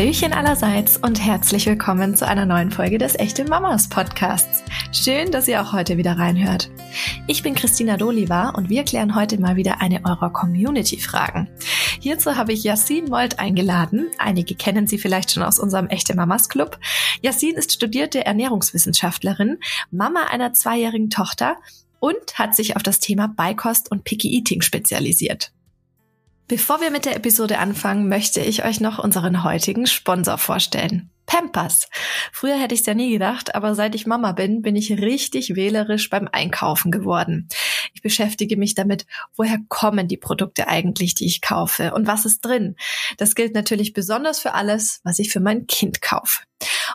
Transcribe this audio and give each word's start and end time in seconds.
Hallöchen 0.00 0.32
allerseits 0.32 0.96
und 0.96 1.22
herzlich 1.22 1.66
willkommen 1.66 2.16
zu 2.16 2.26
einer 2.26 2.46
neuen 2.46 2.70
Folge 2.70 2.96
des 2.96 3.16
Echte 3.16 3.44
Mamas 3.44 3.86
Podcasts. 3.86 4.64
Schön, 4.92 5.30
dass 5.30 5.46
ihr 5.46 5.60
auch 5.60 5.74
heute 5.74 5.98
wieder 5.98 6.16
reinhört. 6.16 6.70
Ich 7.26 7.42
bin 7.42 7.54
Christina 7.54 7.98
Doliva 7.98 8.48
und 8.48 8.70
wir 8.70 8.84
klären 8.84 9.14
heute 9.14 9.38
mal 9.38 9.56
wieder 9.56 9.82
eine 9.82 10.02
eurer 10.06 10.32
Community-Fragen. 10.32 11.50
Hierzu 12.00 12.36
habe 12.36 12.54
ich 12.54 12.64
Yassin 12.64 13.10
Molt 13.10 13.38
eingeladen. 13.38 14.08
Einige 14.16 14.54
kennen 14.54 14.86
sie 14.86 14.96
vielleicht 14.96 15.32
schon 15.32 15.42
aus 15.42 15.58
unserem 15.58 15.88
Echte 15.88 16.16
Mamas 16.16 16.48
Club. 16.48 16.78
Yassin 17.20 17.56
ist 17.56 17.70
studierte 17.70 18.24
Ernährungswissenschaftlerin, 18.24 19.58
Mama 19.90 20.28
einer 20.30 20.54
zweijährigen 20.54 21.10
Tochter 21.10 21.56
und 21.98 22.38
hat 22.38 22.56
sich 22.56 22.74
auf 22.74 22.82
das 22.82 23.00
Thema 23.00 23.28
Beikost 23.28 23.90
und 23.90 24.04
Picky 24.04 24.34
Eating 24.34 24.62
spezialisiert. 24.62 25.52
Bevor 26.50 26.80
wir 26.80 26.90
mit 26.90 27.04
der 27.04 27.14
Episode 27.14 27.58
anfangen, 27.58 28.08
möchte 28.08 28.40
ich 28.40 28.64
euch 28.64 28.80
noch 28.80 28.98
unseren 28.98 29.44
heutigen 29.44 29.86
Sponsor 29.86 30.36
vorstellen. 30.36 31.08
Pampers. 31.30 31.88
Früher 32.32 32.58
hätte 32.58 32.74
ich 32.74 32.80
es 32.80 32.86
ja 32.86 32.94
nie 32.94 33.12
gedacht, 33.12 33.54
aber 33.54 33.76
seit 33.76 33.94
ich 33.94 34.04
Mama 34.04 34.32
bin, 34.32 34.62
bin 34.62 34.74
ich 34.74 34.90
richtig 34.90 35.54
wählerisch 35.54 36.10
beim 36.10 36.28
Einkaufen 36.32 36.90
geworden. 36.90 37.48
Ich 37.94 38.02
beschäftige 38.02 38.56
mich 38.56 38.74
damit, 38.74 39.06
woher 39.36 39.58
kommen 39.68 40.08
die 40.08 40.16
Produkte 40.16 40.66
eigentlich, 40.66 41.14
die 41.14 41.26
ich 41.26 41.40
kaufe 41.40 41.94
und 41.94 42.08
was 42.08 42.24
ist 42.24 42.44
drin. 42.44 42.74
Das 43.16 43.36
gilt 43.36 43.54
natürlich 43.54 43.92
besonders 43.92 44.40
für 44.40 44.54
alles, 44.54 45.00
was 45.04 45.20
ich 45.20 45.32
für 45.32 45.38
mein 45.38 45.68
Kind 45.68 46.02
kaufe. 46.02 46.40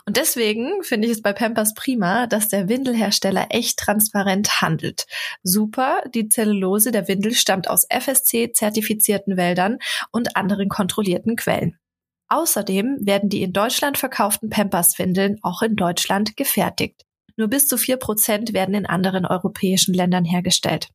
Und 0.06 0.18
deswegen 0.18 0.84
finde 0.84 1.08
ich 1.08 1.14
es 1.14 1.22
bei 1.22 1.32
Pampers 1.32 1.74
prima, 1.74 2.28
dass 2.28 2.50
der 2.50 2.68
Windelhersteller 2.68 3.48
echt 3.52 3.80
transparent 3.80 4.62
handelt. 4.62 5.06
Super, 5.44 6.02
die 6.14 6.28
Zellulose 6.28 6.92
der 6.92 7.08
Windel 7.08 7.34
stammt 7.34 7.70
aus 7.70 7.88
FSC-zertifizierten 7.90 9.38
Wäldern 9.38 9.78
und 10.12 10.36
anderen 10.36 10.68
kontrollierten 10.68 11.38
Quellen. 11.38 11.80
Außerdem 12.28 12.98
werden 13.02 13.30
die 13.30 13.44
in 13.44 13.54
Deutschland 13.54 13.98
verkauften 13.98 14.50
Pampers-Windeln 14.50 15.38
auch 15.42 15.62
in 15.62 15.76
Deutschland 15.76 16.36
gefertigt. 16.36 17.06
Nur 17.38 17.48
bis 17.48 17.68
zu 17.68 17.78
vier 17.78 17.98
Prozent 17.98 18.54
werden 18.54 18.76
in 18.76 18.86
anderen 18.86 19.26
europäischen 19.26 19.94
Ländern 19.94 20.26
hergestellt. 20.26 20.90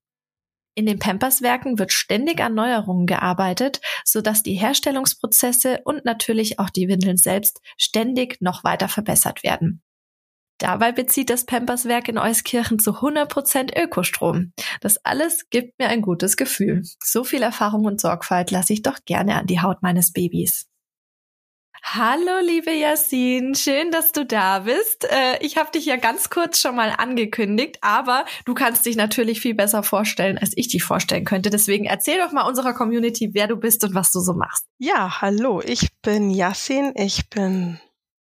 In 0.75 0.87
den 0.87 0.99
Pampers-Werken 0.99 1.79
wird 1.79 1.93
ständig 1.93 2.41
an 2.41 2.55
Neuerungen 2.55 3.07
gearbeitet, 3.07 3.81
sodass 4.05 4.43
die 4.43 4.55
Herstellungsprozesse 4.55 5.81
und 5.85 6.05
natürlich 6.05 6.59
auch 6.59 6.71
die 6.71 6.89
Windeln 6.89 7.17
selbst 7.17 7.61
ständig 7.77 8.41
noch 8.41 8.65
weiter 8.65 8.89
verbessert 8.89 9.43
werden. 9.43 9.83
Dabei 10.59 10.93
bezieht 10.93 11.31
das 11.31 11.47
Pampers-Werk 11.47 12.09
in 12.09 12.19
Euskirchen 12.19 12.79
zu 12.79 12.93
100% 12.93 13.83
Ökostrom. 13.83 14.53
Das 14.81 14.99
alles 15.05 15.49
gibt 15.49 15.79
mir 15.79 15.89
ein 15.89 16.03
gutes 16.03 16.37
Gefühl. 16.37 16.83
So 17.03 17.25
viel 17.25 17.43
Erfahrung 17.43 17.87
und 17.87 18.01
Sorgfalt 18.01 18.51
lasse 18.51 18.75
ich 18.75 18.83
doch 18.83 18.99
gerne 19.07 19.37
an 19.37 19.47
die 19.47 19.61
Haut 19.61 19.83
meines 19.83 20.13
Babys. 20.13 20.70
Hallo, 21.83 22.41
liebe 22.45 22.71
Yasin, 22.73 23.55
schön, 23.55 23.91
dass 23.91 24.13
du 24.13 24.25
da 24.25 24.61
bist. 24.61 25.05
Äh, 25.11 25.39
ich 25.41 25.57
habe 25.57 25.71
dich 25.73 25.87
ja 25.87 25.97
ganz 25.97 26.31
kurz 26.31 26.61
schon 26.61 26.77
mal 26.77 26.95
angekündigt, 26.97 27.79
aber 27.81 28.27
du 28.45 28.55
kannst 28.55 28.87
dich 28.87 28.97
natürlich 28.97 29.41
viel 29.41 29.55
besser 29.55 29.83
vorstellen, 29.83 30.39
als 30.39 30.53
ich 30.55 30.69
dich 30.69 30.85
vorstellen 30.85 31.25
könnte. 31.25 31.51
Deswegen 31.51 31.87
erzähl 31.87 32.19
doch 32.19 32.33
mal 32.33 32.43
unserer 32.43 32.75
Community, 32.75 33.31
wer 33.33 33.49
du 33.49 33.57
bist 33.57 33.83
und 33.83 33.95
was 33.95 34.13
du 34.13 34.21
so 34.21 34.35
machst. 34.35 34.67
Ja, 34.79 35.21
hallo, 35.21 35.63
ich 35.65 35.89
bin 36.03 36.31
Yasin, 36.31 36.93
ich 36.95 37.29
bin 37.31 37.81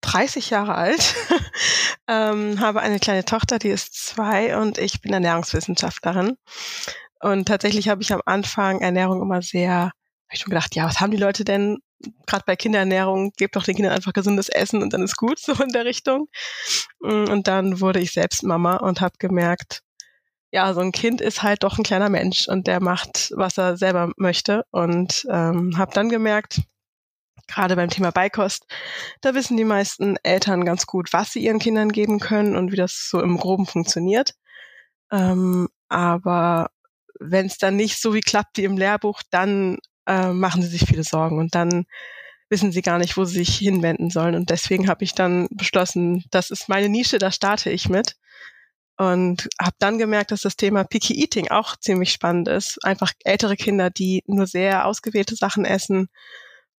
30 0.02 0.50
Jahre 0.50 0.74
alt, 0.74 1.14
ähm, 2.06 2.60
habe 2.60 2.80
eine 2.80 3.00
kleine 3.00 3.24
Tochter, 3.24 3.58
die 3.58 3.70
ist 3.70 3.94
zwei 3.94 4.56
und 4.58 4.78
ich 4.78 5.00
bin 5.00 5.12
Ernährungswissenschaftlerin. 5.12 6.36
Und 7.20 7.48
tatsächlich 7.48 7.88
habe 7.88 8.02
ich 8.02 8.12
am 8.12 8.22
Anfang 8.24 8.80
Ernährung 8.80 9.22
immer 9.22 9.42
sehr, 9.42 9.72
habe 9.72 9.92
ich 10.32 10.40
schon 10.40 10.50
gedacht, 10.50 10.76
ja, 10.76 10.84
was 10.84 11.00
haben 11.00 11.10
die 11.10 11.16
Leute 11.16 11.44
denn 11.44 11.78
gerade 12.26 12.44
bei 12.46 12.56
Kinderernährung, 12.56 13.32
gebt 13.36 13.56
doch 13.56 13.64
den 13.64 13.74
Kindern 13.76 13.94
einfach 13.94 14.12
gesundes 14.12 14.48
Essen 14.48 14.82
und 14.82 14.92
dann 14.92 15.02
ist 15.02 15.16
gut, 15.16 15.38
so 15.38 15.52
in 15.62 15.70
der 15.70 15.84
Richtung. 15.84 16.28
Mm, 17.00 17.24
und 17.30 17.48
dann 17.48 17.80
wurde 17.80 18.00
ich 18.00 18.12
selbst 18.12 18.42
Mama 18.42 18.76
und 18.76 19.00
habe 19.00 19.14
gemerkt, 19.18 19.82
ja, 20.50 20.72
so 20.72 20.80
ein 20.80 20.92
Kind 20.92 21.20
ist 21.20 21.42
halt 21.42 21.62
doch 21.62 21.78
ein 21.78 21.84
kleiner 21.84 22.08
Mensch 22.08 22.48
und 22.48 22.66
der 22.66 22.80
macht, 22.80 23.32
was 23.36 23.58
er 23.58 23.76
selber 23.76 24.12
möchte. 24.16 24.64
Und 24.70 25.26
ähm, 25.30 25.76
habe 25.76 25.92
dann 25.92 26.08
gemerkt, 26.08 26.62
gerade 27.48 27.76
beim 27.76 27.90
Thema 27.90 28.12
Beikost, 28.12 28.66
da 29.20 29.34
wissen 29.34 29.56
die 29.56 29.64
meisten 29.64 30.16
Eltern 30.22 30.64
ganz 30.64 30.86
gut, 30.86 31.12
was 31.12 31.32
sie 31.32 31.40
ihren 31.40 31.58
Kindern 31.58 31.90
geben 31.90 32.20
können 32.20 32.56
und 32.56 32.72
wie 32.72 32.76
das 32.76 33.08
so 33.10 33.20
im 33.20 33.36
Groben 33.38 33.66
funktioniert. 33.66 34.34
Ähm, 35.10 35.68
aber 35.88 36.70
wenn 37.20 37.46
es 37.46 37.58
dann 37.58 37.76
nicht 37.76 38.00
so 38.00 38.14
wie 38.14 38.20
klappt 38.20 38.58
wie 38.58 38.64
im 38.64 38.76
Lehrbuch, 38.76 39.22
dann 39.30 39.78
äh, 40.08 40.32
machen 40.32 40.62
sie 40.62 40.68
sich 40.68 40.86
viele 40.86 41.04
Sorgen 41.04 41.38
und 41.38 41.54
dann 41.54 41.86
wissen 42.50 42.72
sie 42.72 42.82
gar 42.82 42.98
nicht, 42.98 43.16
wo 43.16 43.24
sie 43.24 43.38
sich 43.38 43.56
hinwenden 43.56 44.10
sollen. 44.10 44.34
Und 44.34 44.50
deswegen 44.50 44.88
habe 44.88 45.04
ich 45.04 45.14
dann 45.14 45.48
beschlossen, 45.50 46.24
das 46.30 46.50
ist 46.50 46.68
meine 46.68 46.88
Nische, 46.88 47.18
da 47.18 47.30
starte 47.30 47.70
ich 47.70 47.88
mit. 47.88 48.16
Und 48.96 49.48
habe 49.60 49.76
dann 49.78 49.98
gemerkt, 49.98 50.32
dass 50.32 50.40
das 50.40 50.56
Thema 50.56 50.82
Picky 50.82 51.22
Eating 51.22 51.48
auch 51.48 51.76
ziemlich 51.76 52.10
spannend 52.10 52.48
ist. 52.48 52.84
Einfach 52.84 53.12
ältere 53.22 53.54
Kinder, 53.54 53.90
die 53.90 54.24
nur 54.26 54.46
sehr 54.48 54.86
ausgewählte 54.86 55.36
Sachen 55.36 55.64
essen. 55.64 56.08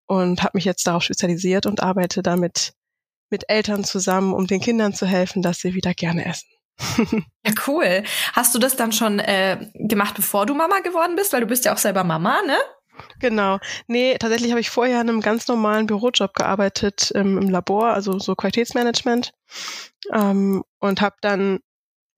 Und 0.06 0.42
habe 0.42 0.52
mich 0.58 0.66
jetzt 0.66 0.86
darauf 0.86 1.04
spezialisiert 1.04 1.66
und 1.66 1.82
arbeite 1.82 2.22
damit 2.22 2.74
mit 3.30 3.46
Eltern 3.48 3.84
zusammen, 3.84 4.34
um 4.34 4.48
den 4.48 4.60
Kindern 4.60 4.94
zu 4.94 5.06
helfen, 5.06 5.42
dass 5.42 5.60
sie 5.60 5.76
wieder 5.76 5.94
gerne 5.94 6.26
essen. 6.26 6.50
ja, 7.46 7.54
cool. 7.68 8.04
Hast 8.34 8.56
du 8.56 8.60
das 8.60 8.76
dann 8.76 8.92
schon 8.92 9.20
äh, 9.20 9.70
gemacht, 9.76 10.16
bevor 10.16 10.46
du 10.46 10.56
Mama 10.56 10.80
geworden 10.80 11.16
bist? 11.16 11.32
Weil 11.32 11.42
du 11.42 11.48
bist 11.48 11.64
ja 11.64 11.74
auch 11.74 11.78
selber 11.78 12.04
Mama, 12.04 12.42
ne? 12.46 12.58
Genau. 13.20 13.60
Nee, 13.88 14.18
tatsächlich 14.18 14.52
habe 14.52 14.62
ich 14.62 14.70
vorher 14.70 15.02
in 15.02 15.10
einem 15.10 15.22
ganz 15.22 15.48
normalen 15.48 15.88
Bürojob 15.88 16.34
gearbeitet 16.34 17.12
ähm, 17.16 17.38
im 17.38 17.50
Labor, 17.50 17.94
also 17.94 18.20
so 18.20 18.36
Qualitätsmanagement. 18.36 19.32
Ähm, 20.14 20.64
und 20.80 21.02
habe 21.02 21.16
dann 21.22 21.60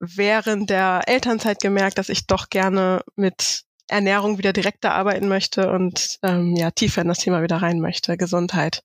während 0.00 0.70
der 0.70 1.02
Elternzeit 1.06 1.60
gemerkt, 1.60 1.98
dass 1.98 2.08
ich 2.08 2.26
doch 2.26 2.50
gerne 2.50 3.02
mit 3.16 3.62
Ernährung 3.88 4.38
wieder 4.38 4.52
direkter 4.52 4.94
arbeiten 4.94 5.28
möchte 5.28 5.70
und 5.70 6.18
ähm, 6.22 6.56
ja 6.56 6.70
tiefer 6.70 7.02
in 7.02 7.08
das 7.08 7.18
Thema 7.18 7.42
wieder 7.42 7.56
rein 7.58 7.80
möchte, 7.80 8.16
Gesundheit. 8.16 8.82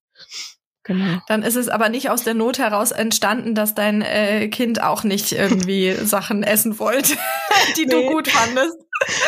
Genau. 0.88 1.22
Dann 1.28 1.44
ist 1.44 1.56
es 1.56 1.68
aber 1.68 1.90
nicht 1.90 2.10
aus 2.10 2.24
der 2.24 2.34
Not 2.34 2.60
heraus 2.60 2.92
entstanden, 2.92 3.56
dass 3.56 3.76
dein 3.76 4.02
äh, 4.02 4.48
Kind 4.48 4.82
auch 4.82 5.04
nicht 5.04 5.34
irgendwie 5.34 5.92
Sachen 6.04 6.44
essen 6.44 6.80
wollte, 6.80 7.14
die 7.78 7.86
nee. 7.86 7.92
du 7.92 8.10
gut 8.10 8.30
fandest. 8.30 8.78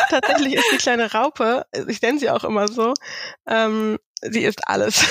Tatsächlich 0.08 0.54
ist 0.54 0.66
die 0.72 0.76
kleine 0.78 1.12
Raupe, 1.12 1.66
ich 1.88 2.02
nenne 2.02 2.18
sie 2.18 2.30
auch 2.30 2.44
immer 2.44 2.68
so, 2.68 2.94
ähm, 3.46 3.98
sie 4.20 4.44
isst 4.44 4.68
alles. 4.68 5.04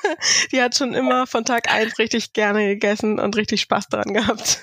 die 0.52 0.62
hat 0.62 0.76
schon 0.76 0.94
immer 0.94 1.26
von 1.26 1.44
Tag 1.44 1.70
eins 1.72 1.98
richtig 1.98 2.32
gerne 2.32 2.66
gegessen 2.66 3.18
und 3.18 3.36
richtig 3.36 3.60
Spaß 3.60 3.88
daran 3.88 4.14
gehabt. 4.14 4.60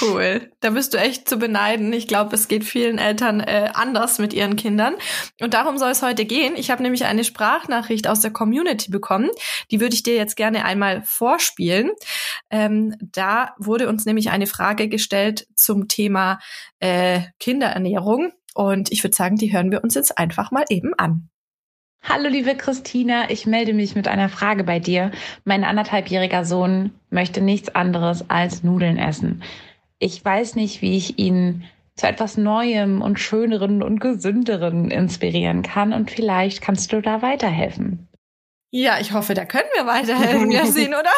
Cool. 0.00 0.52
Da 0.60 0.70
bist 0.70 0.94
du 0.94 0.98
echt 0.98 1.28
zu 1.28 1.38
beneiden. 1.38 1.92
Ich 1.92 2.06
glaube, 2.06 2.34
es 2.36 2.46
geht 2.46 2.64
vielen 2.64 2.98
Eltern 2.98 3.40
äh, 3.40 3.70
anders 3.74 4.18
mit 4.18 4.32
ihren 4.32 4.54
Kindern. 4.54 4.94
Und 5.40 5.54
darum 5.54 5.76
soll 5.76 5.90
es 5.90 6.02
heute 6.02 6.24
gehen. 6.24 6.54
Ich 6.56 6.70
habe 6.70 6.82
nämlich 6.82 7.04
eine 7.04 7.24
Sprachnachricht 7.24 8.06
aus 8.06 8.20
der 8.20 8.32
Community 8.32 8.90
bekommen. 8.90 9.28
Die 9.70 9.80
würde 9.80 9.94
ich 9.94 10.04
dir 10.04 10.14
jetzt 10.14 10.36
gerne 10.36 10.64
einmal 10.64 11.02
vorspielen. 11.02 11.90
Ähm, 12.48 12.94
da 13.00 13.54
wurde 13.58 13.88
uns 13.88 14.04
nämlich 14.06 14.30
eine 14.30 14.46
Frage 14.46 14.88
gestellt 14.88 15.48
zum 15.56 15.88
Thema 15.88 16.38
äh, 16.78 17.22
Kinderernährung. 17.40 18.32
Und 18.56 18.90
ich 18.90 19.04
würde 19.04 19.14
sagen, 19.14 19.36
die 19.36 19.52
hören 19.52 19.70
wir 19.70 19.84
uns 19.84 19.94
jetzt 19.94 20.16
einfach 20.16 20.50
mal 20.50 20.64
eben 20.70 20.94
an. 20.94 21.28
Hallo 22.02 22.30
liebe 22.30 22.54
Christina, 22.54 23.28
ich 23.28 23.44
melde 23.46 23.74
mich 23.74 23.94
mit 23.94 24.08
einer 24.08 24.30
Frage 24.30 24.64
bei 24.64 24.78
dir. 24.78 25.10
Mein 25.44 25.62
anderthalbjähriger 25.62 26.46
Sohn 26.46 26.92
möchte 27.10 27.42
nichts 27.42 27.74
anderes 27.74 28.30
als 28.30 28.64
Nudeln 28.64 28.96
essen. 28.96 29.42
Ich 29.98 30.24
weiß 30.24 30.56
nicht, 30.56 30.80
wie 30.80 30.96
ich 30.96 31.18
ihn 31.18 31.64
zu 31.96 32.06
etwas 32.06 32.38
Neuem 32.38 33.02
und 33.02 33.20
Schöneren 33.20 33.82
und 33.82 34.00
Gesünderen 34.00 34.90
inspirieren 34.90 35.62
kann 35.62 35.92
und 35.92 36.10
vielleicht 36.10 36.62
kannst 36.62 36.94
du 36.94 37.02
da 37.02 37.20
weiterhelfen. 37.20 38.08
Ja, 38.70 38.98
ich 39.00 39.12
hoffe, 39.12 39.34
da 39.34 39.44
können 39.44 39.68
wir 39.74 39.86
weiterhelfen, 39.86 40.50
Yasin, 40.50 40.88
oder? 40.88 41.10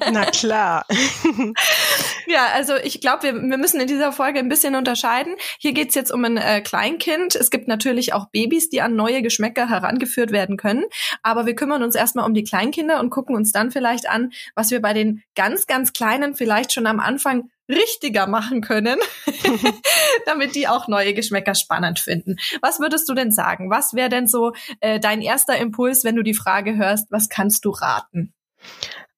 Na 0.12 0.24
klar. 0.26 0.86
ja, 2.26 2.46
also 2.54 2.76
ich 2.76 3.00
glaube, 3.00 3.24
wir, 3.24 3.34
wir 3.34 3.58
müssen 3.58 3.80
in 3.80 3.88
dieser 3.88 4.12
Folge 4.12 4.38
ein 4.38 4.48
bisschen 4.48 4.76
unterscheiden. 4.76 5.34
Hier 5.58 5.72
geht's 5.72 5.96
jetzt 5.96 6.12
um 6.12 6.24
ein 6.24 6.36
äh, 6.36 6.60
Kleinkind. 6.60 7.34
Es 7.34 7.50
gibt 7.50 7.66
natürlich 7.66 8.12
auch 8.12 8.30
Babys, 8.30 8.70
die 8.70 8.82
an 8.82 8.94
neue 8.94 9.20
Geschmäcker 9.20 9.68
herangeführt 9.68 10.30
werden 10.30 10.56
können. 10.56 10.84
Aber 11.22 11.44
wir 11.44 11.56
kümmern 11.56 11.82
uns 11.82 11.96
erstmal 11.96 12.24
um 12.24 12.34
die 12.34 12.44
Kleinkinder 12.44 13.00
und 13.00 13.10
gucken 13.10 13.34
uns 13.34 13.50
dann 13.50 13.72
vielleicht 13.72 14.08
an, 14.08 14.30
was 14.54 14.70
wir 14.70 14.80
bei 14.80 14.92
den 14.92 15.24
ganz, 15.34 15.66
ganz 15.66 15.92
Kleinen 15.92 16.36
vielleicht 16.36 16.72
schon 16.72 16.86
am 16.86 17.00
Anfang 17.00 17.50
richtiger 17.68 18.26
machen 18.26 18.60
können, 18.60 18.98
damit 20.26 20.54
die 20.54 20.68
auch 20.68 20.88
neue 20.88 21.14
Geschmäcker 21.14 21.54
spannend 21.54 21.98
finden. 21.98 22.36
Was 22.62 22.80
würdest 22.80 23.08
du 23.08 23.14
denn 23.14 23.32
sagen? 23.32 23.70
Was 23.70 23.94
wäre 23.94 24.08
denn 24.08 24.28
so 24.28 24.52
äh, 24.80 25.00
dein 25.00 25.22
erster 25.22 25.56
Impuls, 25.58 26.04
wenn 26.04 26.16
du 26.16 26.22
die 26.22 26.34
Frage 26.34 26.76
hörst, 26.76 27.10
was 27.10 27.28
kannst 27.28 27.64
du 27.64 27.70
raten? 27.70 28.32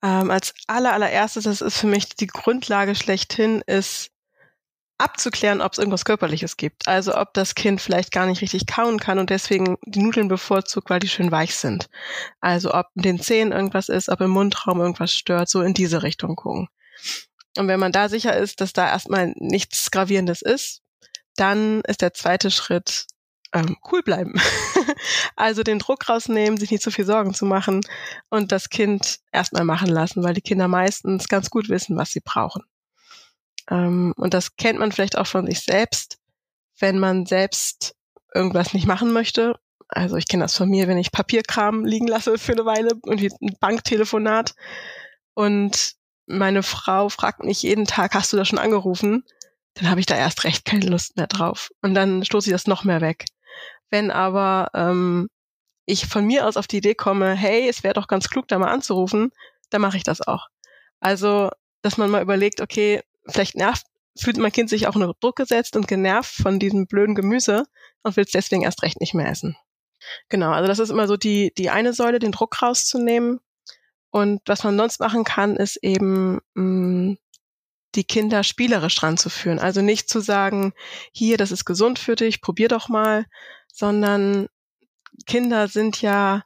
Ähm, 0.02 0.30
als 0.30 0.54
aller, 0.66 0.92
allererstes, 0.92 1.44
das 1.44 1.60
ist 1.60 1.78
für 1.78 1.86
mich 1.86 2.10
die 2.10 2.28
Grundlage 2.28 2.94
schlechthin, 2.94 3.62
ist 3.66 4.10
abzuklären, 4.98 5.60
ob 5.60 5.72
es 5.72 5.78
irgendwas 5.78 6.04
Körperliches 6.04 6.56
gibt. 6.56 6.88
Also 6.88 7.16
ob 7.16 7.32
das 7.34 7.54
Kind 7.54 7.80
vielleicht 7.80 8.12
gar 8.12 8.26
nicht 8.26 8.42
richtig 8.42 8.66
kauen 8.66 8.98
kann 8.98 9.18
und 9.18 9.30
deswegen 9.30 9.76
die 9.84 10.00
Nudeln 10.00 10.28
bevorzugt, 10.28 10.90
weil 10.90 10.98
die 10.98 11.08
schön 11.08 11.30
weich 11.30 11.54
sind. 11.54 11.88
Also 12.40 12.74
ob 12.74 12.86
in 12.96 13.02
den 13.02 13.20
Zähnen 13.20 13.52
irgendwas 13.52 13.88
ist, 13.88 14.08
ob 14.08 14.20
im 14.20 14.30
Mundraum 14.30 14.80
irgendwas 14.80 15.12
stört, 15.12 15.48
so 15.48 15.62
in 15.62 15.74
diese 15.74 16.02
Richtung 16.02 16.36
gucken. 16.36 16.68
Und 17.58 17.68
wenn 17.68 17.80
man 17.80 17.92
da 17.92 18.08
sicher 18.08 18.36
ist, 18.36 18.60
dass 18.60 18.72
da 18.72 18.88
erstmal 18.88 19.32
nichts 19.36 19.90
Gravierendes 19.90 20.42
ist, 20.42 20.82
dann 21.36 21.80
ist 21.82 22.02
der 22.02 22.14
zweite 22.14 22.50
Schritt 22.50 23.06
ähm, 23.52 23.76
cool 23.90 24.02
bleiben. 24.02 24.34
also 25.36 25.62
den 25.62 25.78
Druck 25.78 26.08
rausnehmen, 26.08 26.58
sich 26.58 26.70
nicht 26.70 26.82
zu 26.82 26.90
viel 26.90 27.04
Sorgen 27.04 27.34
zu 27.34 27.46
machen 27.46 27.80
und 28.30 28.52
das 28.52 28.68
Kind 28.68 29.18
erstmal 29.32 29.64
machen 29.64 29.88
lassen, 29.88 30.22
weil 30.22 30.34
die 30.34 30.40
Kinder 30.40 30.68
meistens 30.68 31.28
ganz 31.28 31.50
gut 31.50 31.68
wissen, 31.68 31.96
was 31.96 32.12
sie 32.12 32.20
brauchen. 32.20 32.62
Ähm, 33.70 34.12
und 34.16 34.34
das 34.34 34.56
kennt 34.56 34.78
man 34.78 34.92
vielleicht 34.92 35.18
auch 35.18 35.26
von 35.26 35.46
sich 35.46 35.60
selbst, 35.60 36.18
wenn 36.78 36.98
man 36.98 37.26
selbst 37.26 37.96
irgendwas 38.34 38.72
nicht 38.72 38.86
machen 38.86 39.12
möchte. 39.12 39.58
Also 39.88 40.16
ich 40.16 40.28
kenne 40.28 40.44
das 40.44 40.56
von 40.56 40.68
mir, 40.68 40.86
wenn 40.86 40.98
ich 40.98 41.10
Papierkram 41.10 41.84
liegen 41.84 42.06
lasse 42.06 42.38
für 42.38 42.52
eine 42.52 42.66
Weile, 42.66 42.90
irgendwie 43.04 43.32
ein 43.40 43.56
Banktelefonat 43.58 44.54
und 45.34 45.97
meine 46.28 46.62
Frau 46.62 47.08
fragt 47.08 47.42
mich 47.42 47.62
jeden 47.62 47.86
Tag, 47.86 48.14
hast 48.14 48.32
du 48.32 48.36
das 48.36 48.48
schon 48.48 48.58
angerufen? 48.58 49.24
Dann 49.74 49.90
habe 49.90 50.00
ich 50.00 50.06
da 50.06 50.16
erst 50.16 50.44
recht 50.44 50.64
keine 50.64 50.86
Lust 50.86 51.16
mehr 51.16 51.26
drauf. 51.26 51.70
Und 51.82 51.94
dann 51.94 52.24
stoße 52.24 52.50
ich 52.50 52.52
das 52.52 52.66
noch 52.66 52.84
mehr 52.84 53.00
weg. 53.00 53.24
Wenn 53.90 54.10
aber 54.10 54.68
ähm, 54.74 55.28
ich 55.86 56.06
von 56.06 56.26
mir 56.26 56.46
aus 56.46 56.56
auf 56.56 56.66
die 56.66 56.78
Idee 56.78 56.94
komme, 56.94 57.34
hey, 57.34 57.68
es 57.68 57.82
wäre 57.82 57.94
doch 57.94 58.08
ganz 58.08 58.28
klug, 58.28 58.46
da 58.48 58.58
mal 58.58 58.70
anzurufen, 58.70 59.30
dann 59.70 59.80
mache 59.80 59.96
ich 59.96 60.02
das 60.02 60.20
auch. 60.20 60.48
Also, 61.00 61.50
dass 61.82 61.96
man 61.96 62.10
mal 62.10 62.22
überlegt, 62.22 62.60
okay, 62.60 63.02
vielleicht 63.26 63.56
nervt, 63.56 63.86
fühlt 64.18 64.36
mein 64.36 64.52
Kind 64.52 64.68
sich 64.68 64.86
auch 64.86 64.96
unter 64.96 65.14
Druck 65.20 65.36
gesetzt 65.36 65.76
und 65.76 65.88
genervt 65.88 66.34
von 66.34 66.58
diesem 66.58 66.86
blöden 66.86 67.14
Gemüse 67.14 67.64
und 68.02 68.16
will 68.16 68.24
es 68.24 68.32
deswegen 68.32 68.62
erst 68.62 68.82
recht 68.82 69.00
nicht 69.00 69.14
mehr 69.14 69.28
essen. 69.28 69.56
Genau, 70.28 70.50
also 70.50 70.66
das 70.66 70.78
ist 70.78 70.90
immer 70.90 71.06
so 71.06 71.16
die, 71.16 71.52
die 71.56 71.70
eine 71.70 71.92
Säule, 71.92 72.18
den 72.18 72.32
Druck 72.32 72.60
rauszunehmen. 72.60 73.40
Und 74.10 74.40
was 74.46 74.64
man 74.64 74.76
sonst 74.76 75.00
machen 75.00 75.24
kann, 75.24 75.56
ist 75.56 75.76
eben 75.82 76.40
mh, 76.54 76.62
mm, 76.62 77.18
die 77.94 78.04
Kinder 78.04 78.44
spielerisch 78.44 79.02
ranzuführen. 79.02 79.58
Also 79.58 79.80
nicht 79.82 80.08
zu 80.08 80.20
sagen, 80.20 80.72
hier, 81.12 81.36
das 81.36 81.50
ist 81.50 81.64
gesund 81.64 81.98
für 81.98 82.16
dich, 82.16 82.40
probier 82.40 82.68
doch 82.68 82.88
mal, 82.88 83.26
sondern 83.72 84.48
Kinder 85.26 85.68
sind 85.68 86.00
ja 86.02 86.44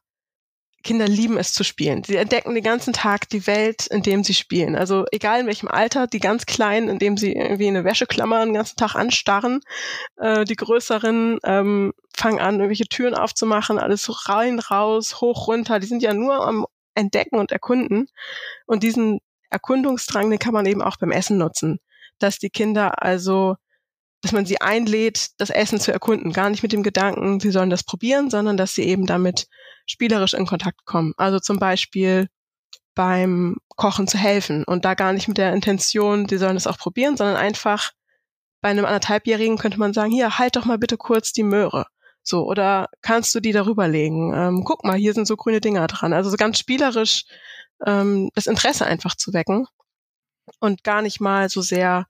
Kinder 0.83 1.07
lieben 1.07 1.39
es 1.39 1.53
zu 1.53 1.65
spielen. 1.65 2.03
Sie 2.05 2.17
entdecken 2.17 2.55
den 2.55 2.65
ganzen 2.65 2.93
Tag 2.93 3.29
die 3.29 3.47
Welt, 3.47 3.87
in 3.87 4.03
dem 4.03 4.25
sie 4.25 4.35
spielen. 4.35 4.75
Also 4.75 5.05
egal 5.13 5.41
in 5.41 5.47
welchem 5.47 5.69
Alter, 5.69 6.07
die 6.07 6.19
ganz 6.19 6.47
Kleinen, 6.47 6.89
in 6.89 6.99
dem 6.99 7.17
sie 7.17 7.33
irgendwie 7.33 7.69
eine 7.69 7.85
Wäscheklammer 7.85 8.45
den 8.45 8.55
ganzen 8.55 8.77
Tag 8.77 8.95
anstarren, 8.95 9.61
äh, 10.17 10.45
die 10.45 10.57
Größeren 10.57 11.39
ähm, 11.45 11.93
fangen 12.15 12.41
an, 12.41 12.57
irgendwelche 12.57 12.89
Türen 12.89 13.15
aufzumachen, 13.15 13.79
alles 13.79 14.29
rein, 14.29 14.59
raus, 14.59 15.21
hoch, 15.21 15.47
runter. 15.47 15.79
Die 15.79 15.87
sind 15.87 16.03
ja 16.03 16.15
nur 16.15 16.45
am 16.45 16.67
Entdecken 16.95 17.39
und 17.39 17.53
Erkunden. 17.53 18.07
Und 18.67 18.83
diesen 18.83 19.21
Erkundungsdrang, 19.51 20.31
den 20.31 20.39
kann 20.39 20.55
man 20.55 20.67
eben 20.67 20.83
auch 20.83 20.97
beim 20.97 21.11
Essen 21.11 21.39
nutzen. 21.39 21.79
Dass 22.19 22.39
die 22.39 22.51
Kinder 22.51 23.03
also 23.03 23.57
dass 24.23 24.33
man 24.33 24.47
sie 24.47 24.61
einlädt, 24.61 25.31
das 25.39 25.51
Essen 25.51 25.81
zu 25.81 25.93
erkunden. 25.93 26.33
Gar 26.33 26.49
nicht 26.49 26.63
mit 26.63 26.73
dem 26.73 26.85
Gedanken, 26.85 27.41
sie 27.41 27.51
sollen 27.51 27.71
das 27.71 27.83
probieren, 27.83 28.31
sondern 28.31 28.57
dass 28.57 28.75
sie 28.75 28.85
eben 28.85 29.05
damit 29.05 29.49
spielerisch 29.85 30.33
in 30.33 30.47
Kontakt 30.47 30.85
kommen. 30.85 31.13
Also 31.17 31.41
zum 31.41 31.59
Beispiel 31.59 32.29
beim 32.95 33.57
Kochen 33.77 34.07
zu 34.07 34.19
helfen 34.19 34.65
und 34.65 34.85
da 34.85 34.95
gar 34.95 35.13
nicht 35.13 35.27
mit 35.27 35.39
der 35.39 35.53
Intention, 35.53 36.27
die 36.27 36.37
sollen 36.37 36.57
es 36.57 36.69
auch 36.69 36.79
probieren, 36.79 37.17
sondern 37.17 37.37
einfach 37.37 37.91
bei 38.61 38.69
einem 38.69 38.85
anderthalbjährigen 38.85 39.59
könnte 39.59 39.79
man 39.79 39.93
sagen, 39.93 40.13
hier, 40.13 40.39
halt 40.39 40.55
doch 40.55 40.67
mal 40.67 40.79
bitte 40.79 40.97
kurz 40.97 41.33
die 41.33 41.43
Möhre. 41.43 41.87
So, 42.23 42.47
oder 42.47 42.89
kannst 43.01 43.35
du 43.35 43.41
die 43.41 43.53
darüber 43.53 43.89
legen? 43.89 44.33
Ähm, 44.35 44.65
guck 44.65 44.85
mal, 44.85 44.97
hier 44.97 45.15
sind 45.15 45.27
so 45.27 45.37
grüne 45.37 45.61
Dinger 45.61 45.87
dran. 45.89 46.13
Also 46.13 46.31
so 46.31 46.37
ganz 46.37 46.59
spielerisch 46.59 47.25
ähm, 47.87 48.31
das 48.35 48.47
Interesse 48.47 48.87
einfach 48.87 49.17
zu 49.17 49.33
wecken 49.33 49.67
und 50.61 50.85
gar 50.85 51.03
nicht 51.03 51.21
mal 51.21 51.49
so 51.49 51.63
sehr 51.63 52.07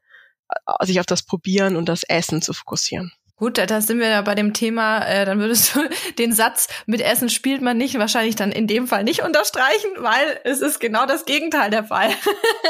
äh, 0.49 0.87
sich 0.87 1.01
auf 1.01 1.07
das 1.07 1.23
Probieren 1.23 1.77
und 1.77 1.89
das 1.89 2.03
Essen 2.05 2.43
zu 2.43 2.53
fokussieren. 2.53 3.13
Gut, 3.37 3.59
da 3.59 3.81
sind 3.81 3.99
wir 3.99 4.09
ja 4.09 4.23
bei 4.23 4.35
dem 4.35 4.53
Thema, 4.53 5.05
äh, 5.05 5.25
dann 5.25 5.41
würdest 5.41 5.75
du 5.75 5.81
den 6.19 6.33
Satz 6.33 6.69
mit 6.87 7.01
Essen 7.01 7.29
spielt 7.29 7.61
man 7.61 7.77
nicht 7.77 7.99
wahrscheinlich 7.99 8.37
dann 8.37 8.53
in 8.53 8.67
dem 8.67 8.87
Fall 8.87 9.05
nicht 9.05 9.23
unterstreichen, 9.23 9.91
weil 9.99 10.41
es 10.45 10.61
ist 10.61 10.81
genau 10.81 11.07
das 11.07 11.25
Gegenteil 11.25 11.71
der 11.71 11.85
Fall. 11.85 12.11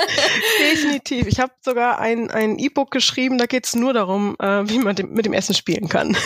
Definitiv. 0.72 1.26
Ich 1.26 1.40
habe 1.40 1.52
sogar 1.60 1.98
ein 1.98 2.30
ein 2.30 2.58
E-Book 2.58 2.90
geschrieben, 2.90 3.38
da 3.38 3.46
geht's 3.46 3.74
nur 3.74 3.92
darum, 3.92 4.36
äh, 4.38 4.68
wie 4.68 4.78
man 4.78 4.96
dem, 4.96 5.12
mit 5.12 5.26
dem 5.26 5.32
Essen 5.32 5.54
spielen 5.54 5.88
kann. 5.88 6.16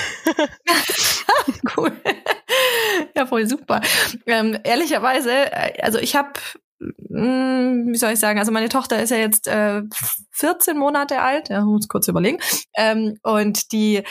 cool. 1.77 1.93
Ja, 3.17 3.27
voll 3.27 3.47
super. 3.47 3.81
Ähm, 4.27 4.59
ehrlicherweise, 4.63 5.33
äh, 5.33 5.83
also 5.83 5.99
ich 5.99 6.15
habe 6.15 6.35
wie 6.79 7.97
soll 7.97 8.13
ich 8.13 8.21
sagen, 8.21 8.39
also 8.39 8.53
meine 8.53 8.69
Tochter 8.69 9.03
ist 9.03 9.11
ja 9.11 9.17
jetzt 9.17 9.49
äh, 9.49 9.83
14 10.33 10.77
Monate 10.77 11.21
alt, 11.21 11.49
ja, 11.49 11.65
muss 11.65 11.89
kurz 11.89 12.09
überlegen, 12.09 12.39
ähm, 12.77 13.19
und 13.23 13.73
die 13.73 14.03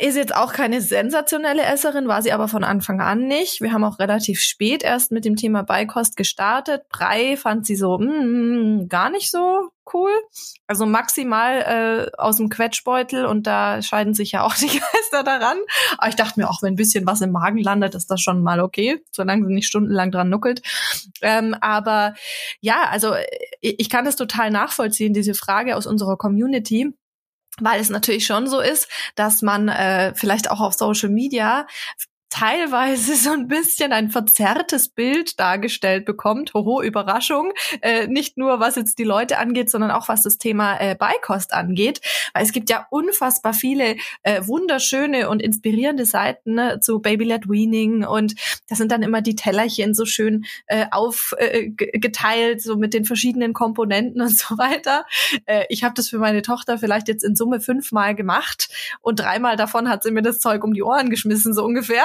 ist 0.00 0.16
jetzt 0.16 0.34
auch 0.34 0.52
keine 0.52 0.80
sensationelle 0.80 1.62
Esserin, 1.62 2.08
war 2.08 2.22
sie 2.22 2.32
aber 2.32 2.48
von 2.48 2.64
Anfang 2.64 3.00
an 3.00 3.26
nicht. 3.26 3.60
Wir 3.60 3.72
haben 3.72 3.84
auch 3.84 3.98
relativ 3.98 4.40
spät 4.40 4.82
erst 4.82 5.12
mit 5.12 5.24
dem 5.26 5.36
Thema 5.36 5.62
Beikost 5.62 6.16
gestartet. 6.16 6.88
Brei 6.88 7.36
fand 7.36 7.66
sie 7.66 7.76
so 7.76 7.98
mm, 7.98 8.88
gar 8.88 9.10
nicht 9.10 9.30
so 9.30 9.70
cool. 9.92 10.10
Also 10.66 10.86
maximal 10.86 12.10
äh, 12.16 12.16
aus 12.16 12.36
dem 12.36 12.48
Quetschbeutel 12.48 13.26
und 13.26 13.46
da 13.46 13.82
scheiden 13.82 14.14
sich 14.14 14.32
ja 14.32 14.42
auch 14.42 14.54
die 14.56 14.68
Geister 14.68 15.22
daran. 15.22 15.58
Aber 15.98 16.08
ich 16.08 16.16
dachte 16.16 16.40
mir 16.40 16.48
auch, 16.48 16.62
wenn 16.62 16.72
ein 16.72 16.76
bisschen 16.76 17.06
was 17.06 17.20
im 17.20 17.32
Magen 17.32 17.58
landet, 17.58 17.94
ist 17.94 18.10
das 18.10 18.22
schon 18.22 18.42
mal 18.42 18.60
okay, 18.60 19.02
solange 19.10 19.46
sie 19.46 19.52
nicht 19.52 19.66
stundenlang 19.66 20.10
dran 20.10 20.30
nuckelt. 20.30 20.62
Ähm, 21.20 21.54
aber 21.60 22.14
ja, 22.60 22.84
also 22.90 23.14
ich 23.60 23.90
kann 23.90 24.06
das 24.06 24.16
total 24.16 24.50
nachvollziehen, 24.50 25.12
diese 25.12 25.34
Frage 25.34 25.76
aus 25.76 25.86
unserer 25.86 26.16
Community 26.16 26.94
weil 27.60 27.80
es 27.80 27.90
natürlich 27.90 28.26
schon 28.26 28.48
so 28.48 28.60
ist, 28.60 28.88
dass 29.14 29.42
man 29.42 29.68
äh, 29.68 30.14
vielleicht 30.14 30.50
auch 30.50 30.60
auf 30.60 30.74
Social 30.74 31.08
Media 31.08 31.66
teilweise 32.34 33.14
so 33.14 33.30
ein 33.30 33.46
bisschen 33.46 33.92
ein 33.92 34.10
verzerrtes 34.10 34.88
Bild 34.88 35.38
dargestellt 35.38 36.04
bekommt. 36.04 36.52
Hoho, 36.52 36.82
Überraschung. 36.82 37.52
Äh, 37.80 38.08
nicht 38.08 38.36
nur 38.36 38.58
was 38.58 38.74
jetzt 38.74 38.98
die 38.98 39.04
Leute 39.04 39.38
angeht, 39.38 39.70
sondern 39.70 39.92
auch 39.92 40.08
was 40.08 40.22
das 40.22 40.36
Thema 40.36 40.80
äh, 40.80 40.96
Beikost 40.96 41.52
angeht. 41.54 42.00
Weil 42.32 42.42
es 42.42 42.50
gibt 42.50 42.70
ja 42.70 42.88
unfassbar 42.90 43.54
viele 43.54 43.94
äh, 44.24 44.44
wunderschöne 44.44 45.28
und 45.28 45.40
inspirierende 45.40 46.06
Seiten 46.06 46.54
ne, 46.54 46.80
zu 46.80 46.98
Baby-led 46.98 47.48
Weaning 47.48 48.04
und 48.04 48.34
da 48.68 48.74
sind 48.74 48.90
dann 48.90 49.04
immer 49.04 49.22
die 49.22 49.36
Tellerchen 49.36 49.94
so 49.94 50.04
schön 50.04 50.44
äh, 50.66 50.86
aufgeteilt, 50.90 52.56
äh, 52.56 52.58
so 52.58 52.76
mit 52.76 52.94
den 52.94 53.04
verschiedenen 53.04 53.52
Komponenten 53.52 54.20
und 54.20 54.30
so 54.36 54.58
weiter. 54.58 55.06
Äh, 55.46 55.66
ich 55.68 55.84
habe 55.84 55.94
das 55.94 56.08
für 56.08 56.18
meine 56.18 56.42
Tochter 56.42 56.78
vielleicht 56.78 57.06
jetzt 57.06 57.22
in 57.22 57.36
Summe 57.36 57.60
fünfmal 57.60 58.16
gemacht 58.16 58.68
und 59.02 59.20
dreimal 59.20 59.54
davon 59.54 59.88
hat 59.88 60.02
sie 60.02 60.10
mir 60.10 60.22
das 60.22 60.40
Zeug 60.40 60.64
um 60.64 60.74
die 60.74 60.82
Ohren 60.82 61.10
geschmissen, 61.10 61.54
so 61.54 61.64
ungefähr. 61.64 62.04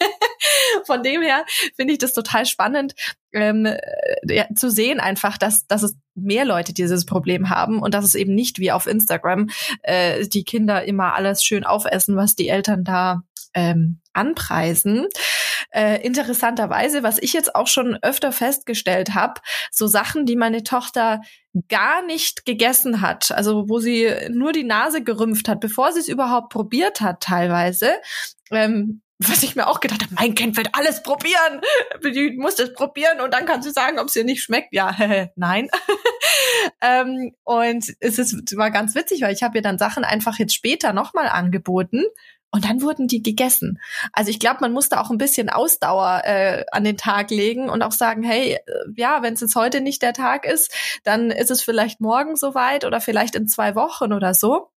Von 0.86 1.02
dem 1.02 1.22
her 1.22 1.44
finde 1.76 1.92
ich 1.92 1.98
das 1.98 2.12
total 2.12 2.46
spannend 2.46 2.94
ähm, 3.32 3.66
äh, 3.66 3.78
ja, 4.28 4.46
zu 4.54 4.70
sehen 4.70 5.00
einfach, 5.00 5.38
dass, 5.38 5.66
dass 5.66 5.82
es 5.82 5.96
mehr 6.14 6.44
Leute 6.44 6.72
dieses 6.72 7.06
Problem 7.06 7.48
haben 7.48 7.80
und 7.80 7.94
dass 7.94 8.04
es 8.04 8.14
eben 8.14 8.34
nicht 8.34 8.58
wie 8.58 8.72
auf 8.72 8.86
Instagram 8.86 9.48
äh, 9.82 10.26
die 10.26 10.44
Kinder 10.44 10.84
immer 10.84 11.14
alles 11.14 11.42
schön 11.42 11.64
aufessen, 11.64 12.16
was 12.16 12.34
die 12.36 12.48
Eltern 12.48 12.84
da 12.84 13.22
ähm, 13.54 14.00
anpreisen. 14.12 15.08
Äh, 15.70 16.04
interessanterweise, 16.04 17.02
was 17.02 17.18
ich 17.18 17.32
jetzt 17.32 17.54
auch 17.54 17.66
schon 17.66 17.98
öfter 18.02 18.32
festgestellt 18.32 19.14
habe, 19.14 19.40
so 19.70 19.86
Sachen, 19.86 20.26
die 20.26 20.36
meine 20.36 20.62
Tochter 20.62 21.22
gar 21.68 22.04
nicht 22.04 22.44
gegessen 22.44 23.00
hat, 23.00 23.30
also 23.32 23.68
wo 23.68 23.78
sie 23.78 24.10
nur 24.30 24.52
die 24.52 24.64
Nase 24.64 25.02
gerümpft 25.02 25.48
hat, 25.48 25.60
bevor 25.60 25.92
sie 25.92 26.00
es 26.00 26.08
überhaupt 26.08 26.50
probiert 26.50 27.00
hat, 27.00 27.20
teilweise, 27.20 27.92
ähm, 28.50 29.02
was 29.28 29.42
ich 29.42 29.56
mir 29.56 29.66
auch 29.66 29.80
gedacht 29.80 30.02
habe, 30.02 30.14
mein 30.14 30.34
Kind 30.34 30.56
wird 30.56 30.68
alles 30.72 31.02
probieren. 31.02 31.60
Die 32.02 32.36
muss 32.36 32.56
das 32.56 32.72
probieren 32.72 33.20
und 33.20 33.32
dann 33.32 33.46
kann 33.46 33.62
sie 33.62 33.70
sagen, 33.70 33.98
ob 33.98 34.08
es 34.08 34.16
ihr 34.16 34.24
nicht 34.24 34.42
schmeckt. 34.42 34.72
Ja, 34.72 34.94
nein. 35.36 35.68
ähm, 36.80 37.34
und 37.44 37.84
es 38.00 38.18
ist, 38.18 38.56
war 38.56 38.70
ganz 38.70 38.94
witzig, 38.94 39.22
weil 39.22 39.34
ich 39.34 39.42
habe 39.42 39.58
ihr 39.58 39.62
dann 39.62 39.78
Sachen 39.78 40.04
einfach 40.04 40.38
jetzt 40.38 40.54
später 40.54 40.92
nochmal 40.92 41.28
angeboten. 41.28 42.04
Und 42.54 42.66
dann 42.66 42.82
wurden 42.82 43.08
die 43.08 43.22
gegessen. 43.22 43.80
Also 44.12 44.30
ich 44.30 44.38
glaube, 44.38 44.58
man 44.60 44.72
muss 44.72 44.90
da 44.90 45.00
auch 45.00 45.10
ein 45.10 45.16
bisschen 45.16 45.48
Ausdauer 45.48 46.20
äh, 46.24 46.64
an 46.70 46.84
den 46.84 46.98
Tag 46.98 47.30
legen 47.30 47.70
und 47.70 47.80
auch 47.80 47.92
sagen, 47.92 48.22
hey, 48.22 48.56
äh, 48.56 48.60
ja, 48.94 49.22
wenn 49.22 49.32
es 49.32 49.40
jetzt 49.40 49.56
heute 49.56 49.80
nicht 49.80 50.02
der 50.02 50.12
Tag 50.12 50.44
ist, 50.44 50.70
dann 51.02 51.30
ist 51.30 51.50
es 51.50 51.62
vielleicht 51.62 52.02
morgen 52.02 52.36
soweit 52.36 52.84
oder 52.84 53.00
vielleicht 53.00 53.36
in 53.36 53.48
zwei 53.48 53.74
Wochen 53.74 54.12
oder 54.12 54.34
so. 54.34 54.68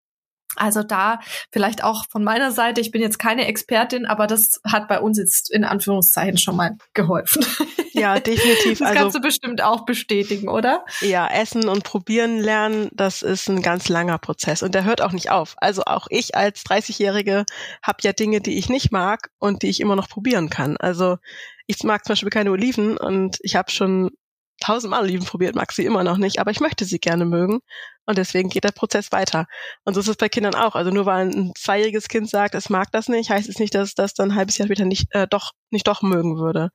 Also 0.55 0.83
da 0.83 1.19
vielleicht 1.51 1.83
auch 1.83 2.05
von 2.09 2.23
meiner 2.23 2.51
Seite, 2.51 2.81
ich 2.81 2.91
bin 2.91 3.01
jetzt 3.01 3.19
keine 3.19 3.47
Expertin, 3.47 4.05
aber 4.05 4.27
das 4.27 4.61
hat 4.65 4.87
bei 4.87 4.99
uns 4.99 5.17
jetzt 5.17 5.51
in 5.51 5.63
Anführungszeichen 5.63 6.37
schon 6.37 6.55
mal 6.55 6.77
geholfen. 6.93 7.45
Ja, 7.97 8.19
definitiv. 8.19 8.79
Das 8.79 8.89
also, 8.89 8.99
kannst 8.99 9.15
du 9.15 9.21
bestimmt 9.21 9.63
auch 9.63 9.85
bestätigen, 9.85 10.49
oder? 10.49 10.83
Ja, 10.99 11.27
essen 11.27 11.69
und 11.69 11.85
probieren 11.85 12.39
lernen, 12.39 12.89
das 12.91 13.21
ist 13.21 13.47
ein 13.47 13.61
ganz 13.61 13.87
langer 13.87 14.17
Prozess 14.17 14.63
und 14.63 14.75
der 14.75 14.83
hört 14.83 15.01
auch 15.01 15.13
nicht 15.13 15.31
auf. 15.31 15.55
Also 15.57 15.83
auch 15.85 16.07
ich 16.09 16.35
als 16.35 16.65
30-Jährige 16.65 17.45
habe 17.81 17.97
ja 18.01 18.11
Dinge, 18.11 18.41
die 18.41 18.57
ich 18.57 18.67
nicht 18.67 18.91
mag 18.91 19.29
und 19.39 19.63
die 19.63 19.69
ich 19.69 19.79
immer 19.79 19.95
noch 19.95 20.09
probieren 20.09 20.49
kann. 20.49 20.75
Also 20.75 21.19
ich 21.67 21.83
mag 21.83 22.03
zum 22.03 22.11
Beispiel 22.11 22.29
keine 22.29 22.51
Oliven 22.51 22.97
und 22.97 23.37
ich 23.41 23.55
habe 23.55 23.71
schon 23.71 24.11
tausendmal 24.59 25.03
Oliven 25.03 25.25
probiert, 25.25 25.55
mag 25.55 25.71
sie 25.71 25.85
immer 25.85 26.03
noch 26.03 26.17
nicht, 26.17 26.39
aber 26.39 26.51
ich 26.51 26.59
möchte 26.59 26.85
sie 26.85 26.99
gerne 26.99 27.25
mögen 27.25 27.59
und 28.05 28.17
deswegen 28.17 28.49
geht 28.49 28.63
der 28.63 28.71
Prozess 28.71 29.11
weiter. 29.11 29.47
Und 29.83 29.93
so 29.93 29.99
ist 29.99 30.07
es 30.07 30.17
bei 30.17 30.29
Kindern 30.29 30.55
auch. 30.55 30.75
Also 30.75 30.91
nur 30.91 31.05
weil 31.05 31.27
ein 31.27 31.53
zweijähriges 31.57 32.07
Kind 32.07 32.29
sagt, 32.29 32.55
es 32.55 32.69
mag 32.69 32.91
das 32.91 33.09
nicht, 33.09 33.29
heißt 33.29 33.49
es 33.49 33.59
nicht, 33.59 33.73
dass 33.73 33.89
es 33.89 33.95
das 33.95 34.13
dann 34.13 34.31
ein 34.31 34.35
halbes 34.35 34.57
Jahr 34.57 34.67
später 34.67 34.85
nicht 34.85 35.07
äh, 35.11 35.27
doch 35.27 35.51
nicht 35.71 35.87
doch 35.87 36.01
mögen 36.01 36.37
würde. 36.37 36.69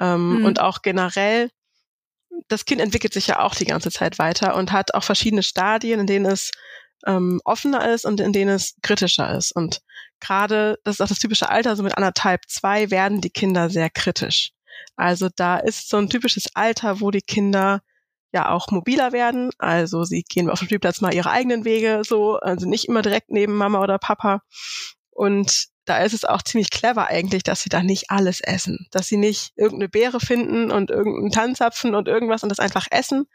Ähm, 0.00 0.38
mhm. 0.38 0.44
Und 0.44 0.60
auch 0.60 0.82
generell, 0.82 1.50
das 2.48 2.64
Kind 2.64 2.80
entwickelt 2.80 3.12
sich 3.12 3.26
ja 3.26 3.40
auch 3.40 3.54
die 3.54 3.64
ganze 3.64 3.90
Zeit 3.90 4.18
weiter 4.18 4.54
und 4.54 4.72
hat 4.72 4.94
auch 4.94 5.04
verschiedene 5.04 5.42
Stadien, 5.42 6.00
in 6.00 6.06
denen 6.06 6.26
es 6.26 6.50
ähm, 7.06 7.40
offener 7.44 7.88
ist 7.92 8.04
und 8.04 8.20
in 8.20 8.32
denen 8.32 8.50
es 8.50 8.74
kritischer 8.82 9.34
ist. 9.36 9.52
Und 9.52 9.80
gerade, 10.20 10.78
das 10.84 10.96
ist 10.96 11.00
auch 11.00 11.08
das 11.08 11.18
typische 11.18 11.48
Alter, 11.48 11.76
so 11.76 11.82
mit 11.82 11.96
anderthalb, 11.96 12.42
zwei 12.48 12.90
werden 12.90 13.20
die 13.20 13.30
Kinder 13.30 13.70
sehr 13.70 13.90
kritisch. 13.90 14.52
Also 14.96 15.28
da 15.34 15.58
ist 15.58 15.88
so 15.88 15.96
ein 15.96 16.10
typisches 16.10 16.48
Alter, 16.54 17.00
wo 17.00 17.10
die 17.10 17.22
Kinder 17.22 17.80
ja 18.32 18.50
auch 18.50 18.68
mobiler 18.70 19.12
werden. 19.12 19.50
Also 19.58 20.04
sie 20.04 20.22
gehen 20.22 20.50
auf 20.50 20.58
dem 20.58 20.66
Spielplatz 20.66 21.00
mal 21.00 21.14
ihre 21.14 21.30
eigenen 21.30 21.64
Wege, 21.64 22.02
so, 22.04 22.36
also 22.36 22.68
nicht 22.68 22.86
immer 22.86 23.02
direkt 23.02 23.30
neben 23.30 23.54
Mama 23.54 23.80
oder 23.82 23.98
Papa. 23.98 24.42
Und 25.10 25.68
da 25.84 25.98
ist 25.98 26.12
es 26.12 26.24
auch 26.24 26.42
ziemlich 26.42 26.70
clever 26.70 27.06
eigentlich, 27.06 27.42
dass 27.42 27.62
sie 27.62 27.70
da 27.70 27.82
nicht 27.82 28.10
alles 28.10 28.40
essen. 28.40 28.86
Dass 28.90 29.08
sie 29.08 29.16
nicht 29.16 29.52
irgendeine 29.56 29.88
Beere 29.88 30.20
finden 30.20 30.70
und 30.70 30.90
irgendeinen 30.90 31.30
Tanzapfen 31.30 31.94
und 31.94 32.08
irgendwas 32.08 32.42
und 32.42 32.50
das 32.50 32.58
einfach 32.58 32.86
essen, 32.90 33.26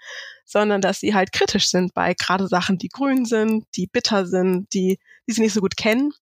sondern 0.46 0.80
dass 0.82 1.00
sie 1.00 1.16
halt 1.16 1.32
kritisch 1.32 1.70
sind 1.70 1.94
bei 1.94 2.14
gerade 2.14 2.48
Sachen, 2.48 2.78
die 2.78 2.90
grün 2.90 3.26
sind, 3.26 3.66
die 3.76 3.88
bitter 3.88 4.28
sind, 4.28 4.72
die, 4.74 5.00
die 5.28 5.34
sie 5.34 5.42
nicht 5.42 5.54
so 5.54 5.62
gut 5.62 5.76
kennen 5.76 6.14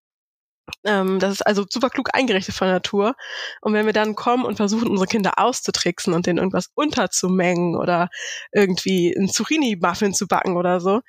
ähm, 0.84 1.20
das 1.20 1.34
ist 1.34 1.42
also 1.42 1.66
super 1.70 1.90
klug 1.90 2.10
eingerichtet 2.14 2.56
von 2.56 2.68
Natur. 2.68 3.16
Und 3.62 3.74
wenn 3.74 3.86
wir 3.86 3.94
dann 3.94 4.16
kommen 4.16 4.46
und 4.46 4.58
versuchen, 4.58 4.90
unsere 4.90 5.08
Kinder 5.08 5.34
auszutricksen 5.38 6.14
und 6.14 6.26
denen 6.26 6.40
irgendwas 6.40 6.70
unterzumengen 6.76 7.76
oder 7.76 8.10
irgendwie 8.52 9.14
ein 9.14 9.30
Zucchini-Muffin 9.30 10.14
zu 10.14 10.28
backen 10.28 10.58
oder 10.58 10.80
so, 10.80 11.02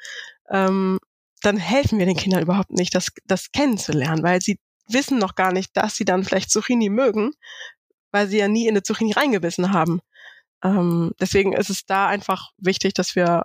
ähm, 0.51 0.99
dann 1.43 1.57
helfen 1.57 1.99
wir 1.99 2.07
den 2.07 2.17
Kindern 2.17 2.43
überhaupt 2.43 2.71
nicht, 2.71 2.95
das, 2.95 3.09
das 3.25 3.51
kennenzulernen, 3.53 4.23
weil 4.23 4.41
sie 4.41 4.59
wissen 4.89 5.19
noch 5.19 5.35
gar 5.35 5.53
nicht, 5.53 5.77
dass 5.77 5.97
sie 5.97 6.05
dann 6.05 6.25
vielleicht 6.25 6.51
Zucchini 6.51 6.89
mögen, 6.89 7.33
weil 8.13 8.29
sie 8.29 8.39
ja 8.39 8.49
nie 8.49 8.65
in 8.65 8.71
eine 8.71 8.83
Zucchini 8.83 9.13
reingebissen 9.13 9.73
haben. 9.73 10.01
Ähm, 10.63 11.13
deswegen 11.21 11.53
ist 11.53 11.71
es 11.71 11.87
da 11.87 12.07
einfach 12.07 12.51
wichtig, 12.59 12.95
dass 12.95 13.17
wir 13.17 13.45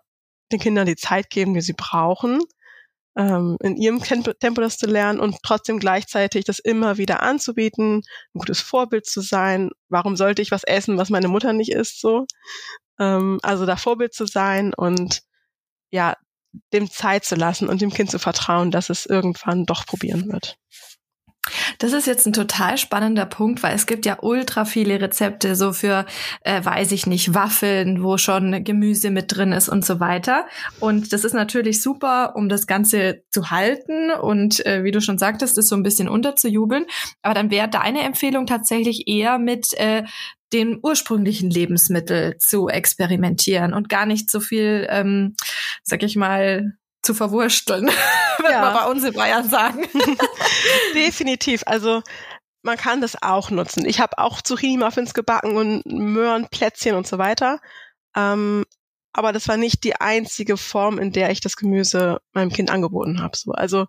den 0.51 0.59
Kindern 0.59 0.85
die 0.85 0.95
Zeit 0.95 1.29
geben, 1.29 1.53
die 1.53 1.61
sie 1.61 1.73
brauchen, 1.73 2.41
ähm, 3.17 3.57
in 3.61 3.75
ihrem 3.77 4.01
Tempo 4.01 4.61
das 4.61 4.77
zu 4.77 4.85
lernen 4.85 5.19
und 5.19 5.37
trotzdem 5.43 5.79
gleichzeitig 5.79 6.45
das 6.45 6.59
immer 6.59 6.97
wieder 6.97 7.23
anzubieten, 7.23 7.97
ein 7.97 8.39
gutes 8.39 8.61
Vorbild 8.61 9.05
zu 9.05 9.21
sein. 9.21 9.71
Warum 9.89 10.15
sollte 10.15 10.41
ich 10.41 10.51
was 10.51 10.63
essen, 10.63 10.97
was 10.97 11.09
meine 11.09 11.27
Mutter 11.27 11.51
nicht 11.53 11.71
isst, 11.71 11.99
so? 11.99 12.25
Ähm, 12.99 13.39
also 13.41 13.65
da 13.65 13.75
Vorbild 13.75 14.13
zu 14.13 14.27
sein 14.27 14.73
und 14.75 15.21
ja, 15.89 16.15
dem 16.73 16.89
Zeit 16.89 17.25
zu 17.25 17.35
lassen 17.35 17.69
und 17.69 17.81
dem 17.81 17.91
Kind 17.91 18.11
zu 18.11 18.19
vertrauen, 18.19 18.71
dass 18.71 18.89
es 18.89 19.05
irgendwann 19.05 19.65
doch 19.65 19.85
probieren 19.85 20.31
wird. 20.31 20.57
Das 21.79 21.93
ist 21.93 22.07
jetzt 22.07 22.25
ein 22.25 22.33
total 22.33 22.77
spannender 22.77 23.25
Punkt, 23.25 23.63
weil 23.63 23.75
es 23.75 23.85
gibt 23.85 24.05
ja 24.05 24.17
ultra 24.21 24.65
viele 24.65 24.99
Rezepte 24.99 25.55
so 25.55 25.73
für, 25.73 26.05
äh, 26.41 26.63
weiß 26.63 26.91
ich 26.91 27.07
nicht, 27.07 27.33
Waffeln, 27.33 28.03
wo 28.03 28.17
schon 28.17 28.63
Gemüse 28.63 29.11
mit 29.11 29.35
drin 29.35 29.51
ist 29.51 29.69
und 29.69 29.85
so 29.85 29.99
weiter. 29.99 30.47
Und 30.79 31.13
das 31.13 31.23
ist 31.23 31.33
natürlich 31.33 31.81
super, 31.81 32.35
um 32.35 32.49
das 32.49 32.67
Ganze 32.67 33.23
zu 33.31 33.51
halten 33.51 34.11
und 34.11 34.65
äh, 34.65 34.83
wie 34.83 34.91
du 34.91 35.01
schon 35.01 35.17
sagtest, 35.17 35.57
ist 35.57 35.67
so 35.67 35.75
ein 35.75 35.83
bisschen 35.83 36.09
unterzujubeln. 36.09 36.85
Aber 37.21 37.33
dann 37.33 37.51
wäre 37.51 37.69
deine 37.69 38.01
Empfehlung 38.01 38.45
tatsächlich 38.45 39.07
eher 39.07 39.37
mit 39.37 39.73
äh, 39.75 40.03
den 40.53 40.79
ursprünglichen 40.81 41.49
Lebensmittel 41.49 42.37
zu 42.37 42.69
experimentieren 42.69 43.73
und 43.73 43.89
gar 43.89 44.05
nicht 44.05 44.31
so 44.31 44.39
viel, 44.39 44.87
ähm, 44.89 45.35
sag 45.83 46.03
ich 46.03 46.15
mal, 46.15 46.73
zu 47.01 47.13
verwursteln, 47.13 47.89
würde 48.47 48.53
ja. 48.53 48.61
man 48.61 48.73
bei 48.73 48.91
uns 48.91 49.03
in 49.03 49.13
Bayern 49.13 49.49
sagen. 49.49 49.87
Definitiv. 50.95 51.63
Also 51.65 52.01
man 52.63 52.77
kann 52.77 53.01
das 53.01 53.21
auch 53.21 53.49
nutzen. 53.49 53.85
Ich 53.85 53.99
habe 53.99 54.17
auch 54.17 54.41
Zucchini-Muffins 54.41 55.13
gebacken 55.13 55.55
und 55.55 55.85
Möhrenplätzchen 55.85 56.95
und 56.95 57.07
so 57.07 57.17
weiter. 57.17 57.59
Ähm, 58.15 58.65
aber 59.13 59.33
das 59.33 59.47
war 59.47 59.57
nicht 59.57 59.83
die 59.83 59.95
einzige 59.95 60.57
Form, 60.57 60.99
in 60.99 61.11
der 61.11 61.31
ich 61.31 61.39
das 61.39 61.55
Gemüse 61.55 62.19
meinem 62.33 62.51
Kind 62.51 62.69
angeboten 62.69 63.21
habe. 63.21 63.35
So, 63.37 63.51
also 63.51 63.87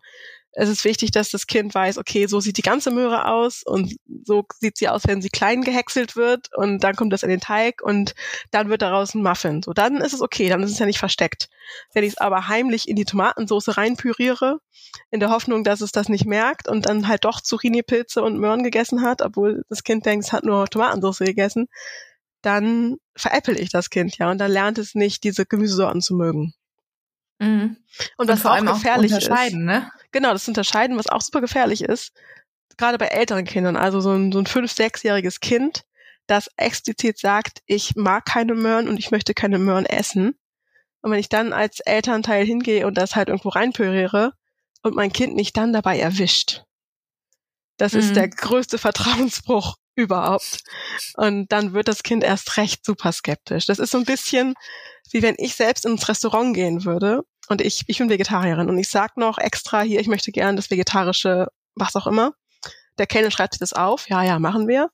es 0.59 0.69
ist 0.69 0.85
wichtig, 0.85 1.13
dass 1.13 1.31
das 1.31 1.47
Kind 1.47 1.73
weiß, 1.73 1.99
okay, 1.99 2.27
so 2.27 2.41
sieht 2.41 2.57
die 2.57 2.63
ganze 2.63 2.91
Möhre 2.91 3.27
aus 3.27 3.63
und 3.63 3.95
so 4.25 4.45
sieht 4.59 4.77
sie 4.77 4.89
aus, 4.89 5.03
wenn 5.07 5.23
sie 5.23 5.29
klein 5.29 5.63
gehäckselt 5.63 6.17
wird 6.17 6.49
und 6.57 6.83
dann 6.83 6.97
kommt 6.97 7.13
das 7.13 7.23
in 7.23 7.29
den 7.29 7.41
Teig 7.41 7.81
und 7.81 8.17
dann 8.51 8.69
wird 8.69 8.83
daraus 8.83 9.15
ein 9.15 9.23
Muffin. 9.23 9.63
So, 9.63 9.73
dann 9.73 9.99
ist 9.99 10.15
es 10.15 10.21
okay, 10.21 10.49
dann 10.49 10.63
ist 10.65 10.73
es 10.73 10.79
ja 10.81 10.87
nicht 10.87 10.99
versteckt. 10.99 11.49
Wenn 11.95 12.03
ich 12.03 12.15
es 12.15 12.19
aber 12.19 12.49
heimlich 12.49 12.89
in 12.89 12.97
die 12.97 13.05
Tomatensauce 13.05 13.77
reinpüriere, 13.77 14.59
in 15.13 15.21
der 15.21 15.31
Hoffnung, 15.31 15.63
dass 15.63 15.81
es 15.81 15.93
das 15.93 16.09
nicht 16.09 16.27
merkt 16.27 16.67
und 16.67 16.87
dann 16.87 17.07
halt 17.07 17.25
doch 17.25 17.41
Zucchini-Pilze 17.41 18.21
und 18.21 18.41
Möhren 18.41 18.65
gegessen 18.65 19.03
hat, 19.03 19.23
obwohl 19.23 19.63
das 19.69 19.85
Kind 19.85 20.07
denkt, 20.07 20.27
es 20.27 20.33
hat 20.33 20.43
nur 20.43 20.67
Tomatensauce 20.67 21.21
gegessen, 21.21 21.69
dann 22.43 22.97
veräpple 23.17 23.59
ich 23.59 23.71
das 23.71 23.91
Kind 23.91 24.19
ja 24.19 24.29
und 24.29 24.39
dann 24.39 24.51
lernt 24.51 24.79
es 24.79 24.97
nicht, 24.97 25.23
diese 25.23 25.47
Gemüsesorten 25.47 26.01
zu 26.01 26.15
mögen. 26.15 26.55
Mhm. 27.39 27.77
Und, 28.17 28.29
was 28.29 28.43
vor 28.43 28.53
allem 28.53 28.69
auch 28.69 28.75
gefährlich 28.75 29.13
auch 29.13 29.19
ist. 29.19 29.55
Ne? 29.55 29.91
Genau, 30.13 30.33
das 30.33 30.49
Unterscheiden, 30.49 30.97
was 30.97 31.09
auch 31.09 31.21
super 31.21 31.41
gefährlich 31.41 31.83
ist, 31.83 32.13
gerade 32.77 32.99
bei 32.99 33.07
älteren 33.07 33.45
Kindern, 33.45 33.77
also 33.77 34.01
so 34.01 34.13
ein, 34.13 34.33
so 34.33 34.39
ein 34.39 34.47
fünf-, 34.47 34.73
sechsjähriges 34.73 35.41
Kind, 35.41 35.85
das 36.27 36.51
explizit 36.57 37.19
sagt, 37.19 37.63
ich 37.67 37.97
mag 37.97 38.25
keine 38.27 38.55
Möhren 38.55 38.89
und 38.89 38.99
ich 38.99 39.11
möchte 39.11 39.35
keine 39.35 39.59
Möhren 39.59 39.87
essen. 39.87 40.39
Und 41.01 41.11
wenn 41.11 41.19
ich 41.19 41.29
dann 41.29 41.53
als 41.53 41.81
Elternteil 41.81 42.45
hingehe 42.45 42.87
und 42.87 42.99
das 42.99 43.17
halt 43.17 43.29
irgendwo 43.29 43.51
reinpüriere 43.51 44.33
und 44.83 44.95
mein 44.95 45.13
Kind 45.13 45.35
mich 45.35 45.53
dann 45.53 45.73
dabei 45.73 45.99
erwischt, 45.99 46.65
das 47.77 47.93
mhm. 47.93 48.01
ist 48.01 48.17
der 48.17 48.29
größte 48.29 48.79
Vertrauensbruch 48.79 49.77
überhaupt. 49.99 50.63
Und 51.15 51.53
dann 51.53 51.75
wird 51.75 51.89
das 51.89 52.03
Kind 52.03 52.25
erst 52.25 52.57
recht 52.57 52.85
super 52.85 53.13
skeptisch. 53.13 53.67
Das 53.67 53.79
ist 53.79 53.91
so 53.91 53.99
ein 53.99 54.05
bisschen 54.05 54.55
wie 55.13 55.23
wenn 55.23 55.37
ich 55.39 55.55
selbst 55.55 55.85
ins 55.85 56.09
Restaurant 56.09 56.55
gehen 56.55 56.85
würde 56.85 57.23
und 57.49 57.61
ich, 57.61 57.85
ich 57.87 57.99
bin 57.99 58.11
Vegetarierin 58.11 58.69
und 58.69 58.79
ich 58.79 58.89
sag 58.89 59.17
noch 59.17 59.39
extra 59.39 59.83
hier, 59.83 60.01
ich 60.01 60.09
möchte 60.09 60.33
gern 60.33 60.57
das 60.57 60.71
vegetarische, 60.71 61.49
was 61.75 61.97
auch 61.97 62.07
immer. 62.07 62.33
Der 62.99 63.07
Kellner 63.07 63.31
schreibt 63.31 63.55
sich 63.55 63.61
das 63.61 63.73
auf, 63.73 64.09
ja, 64.09 64.23
ja, 64.23 64.39
machen 64.39 64.69
wir. 64.69 64.91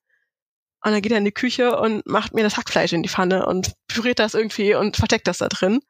Und 0.84 0.92
dann 0.92 1.00
geht 1.00 1.12
er 1.12 1.18
in 1.18 1.24
die 1.24 1.32
Küche 1.32 1.78
und 1.78 2.06
macht 2.06 2.34
mir 2.34 2.42
das 2.42 2.56
Hackfleisch 2.56 2.92
in 2.92 3.02
die 3.02 3.08
Pfanne 3.08 3.46
und 3.46 3.72
püriert 3.88 4.18
das 4.18 4.34
irgendwie 4.34 4.74
und 4.74 4.96
versteckt 4.96 5.26
das 5.26 5.38
da 5.38 5.48
drin. 5.48 5.80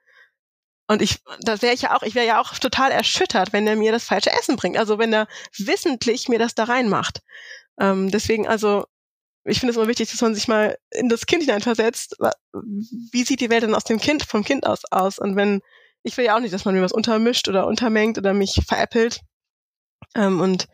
Und 0.87 1.03
ich, 1.03 1.19
das 1.41 1.63
wäre 1.63 1.75
ich 1.75 1.83
ja 1.83 1.97
auch, 1.97 2.03
ich 2.03 2.15
wäre 2.15 2.27
ja 2.27 2.41
auch 2.41 2.55
total 2.55 2.93
erschüttert, 2.93 3.53
wenn 3.53 3.67
er 3.67 3.75
mir 3.75 3.91
das 3.91 4.05
falsche 4.05 4.31
Essen 4.31 4.57
bringt. 4.57 4.77
Also 4.77 4.99
wenn 4.99 5.13
er 5.13 5.27
wissentlich 5.59 6.29
mir 6.29 6.39
das 6.39 6.55
da 6.55 6.65
reinmacht. 6.65 7.21
Ähm, 7.81 8.11
deswegen, 8.11 8.47
also 8.47 8.85
ich 9.45 9.61
finde 9.61 9.73
es 9.73 9.77
immer 9.77 9.89
wichtig, 9.89 10.11
dass 10.11 10.21
man 10.23 10.35
sich 10.35 10.49
mal 10.49 10.79
in 10.91 11.09
das 11.09 11.27
Kind 11.27 11.43
hineinversetzt. 11.43 12.17
Wie 13.13 13.25
sieht 13.25 13.41
die 13.41 13.51
Welt 13.51 13.63
denn 13.63 13.75
aus 13.75 13.85
dem 13.85 13.99
Kind, 13.99 14.25
vom 14.25 14.45
Kind 14.45 14.67
aus 14.67 14.83
aus? 14.91 15.19
Und 15.19 15.37
wenn, 15.37 15.61
ich 16.03 16.17
will 16.17 16.25
ja 16.25 16.37
auch 16.37 16.41
nicht, 16.41 16.55
dass 16.55 16.65
man 16.65 16.75
mir 16.75 16.83
was 16.83 16.93
untermischt 16.93 17.49
oder 17.49 17.67
untermengt 17.67 18.17
oder 18.17 18.33
mich 18.33 18.63
veräppelt. 18.67 19.21
Ähm, 20.15 20.41
und 20.41 20.67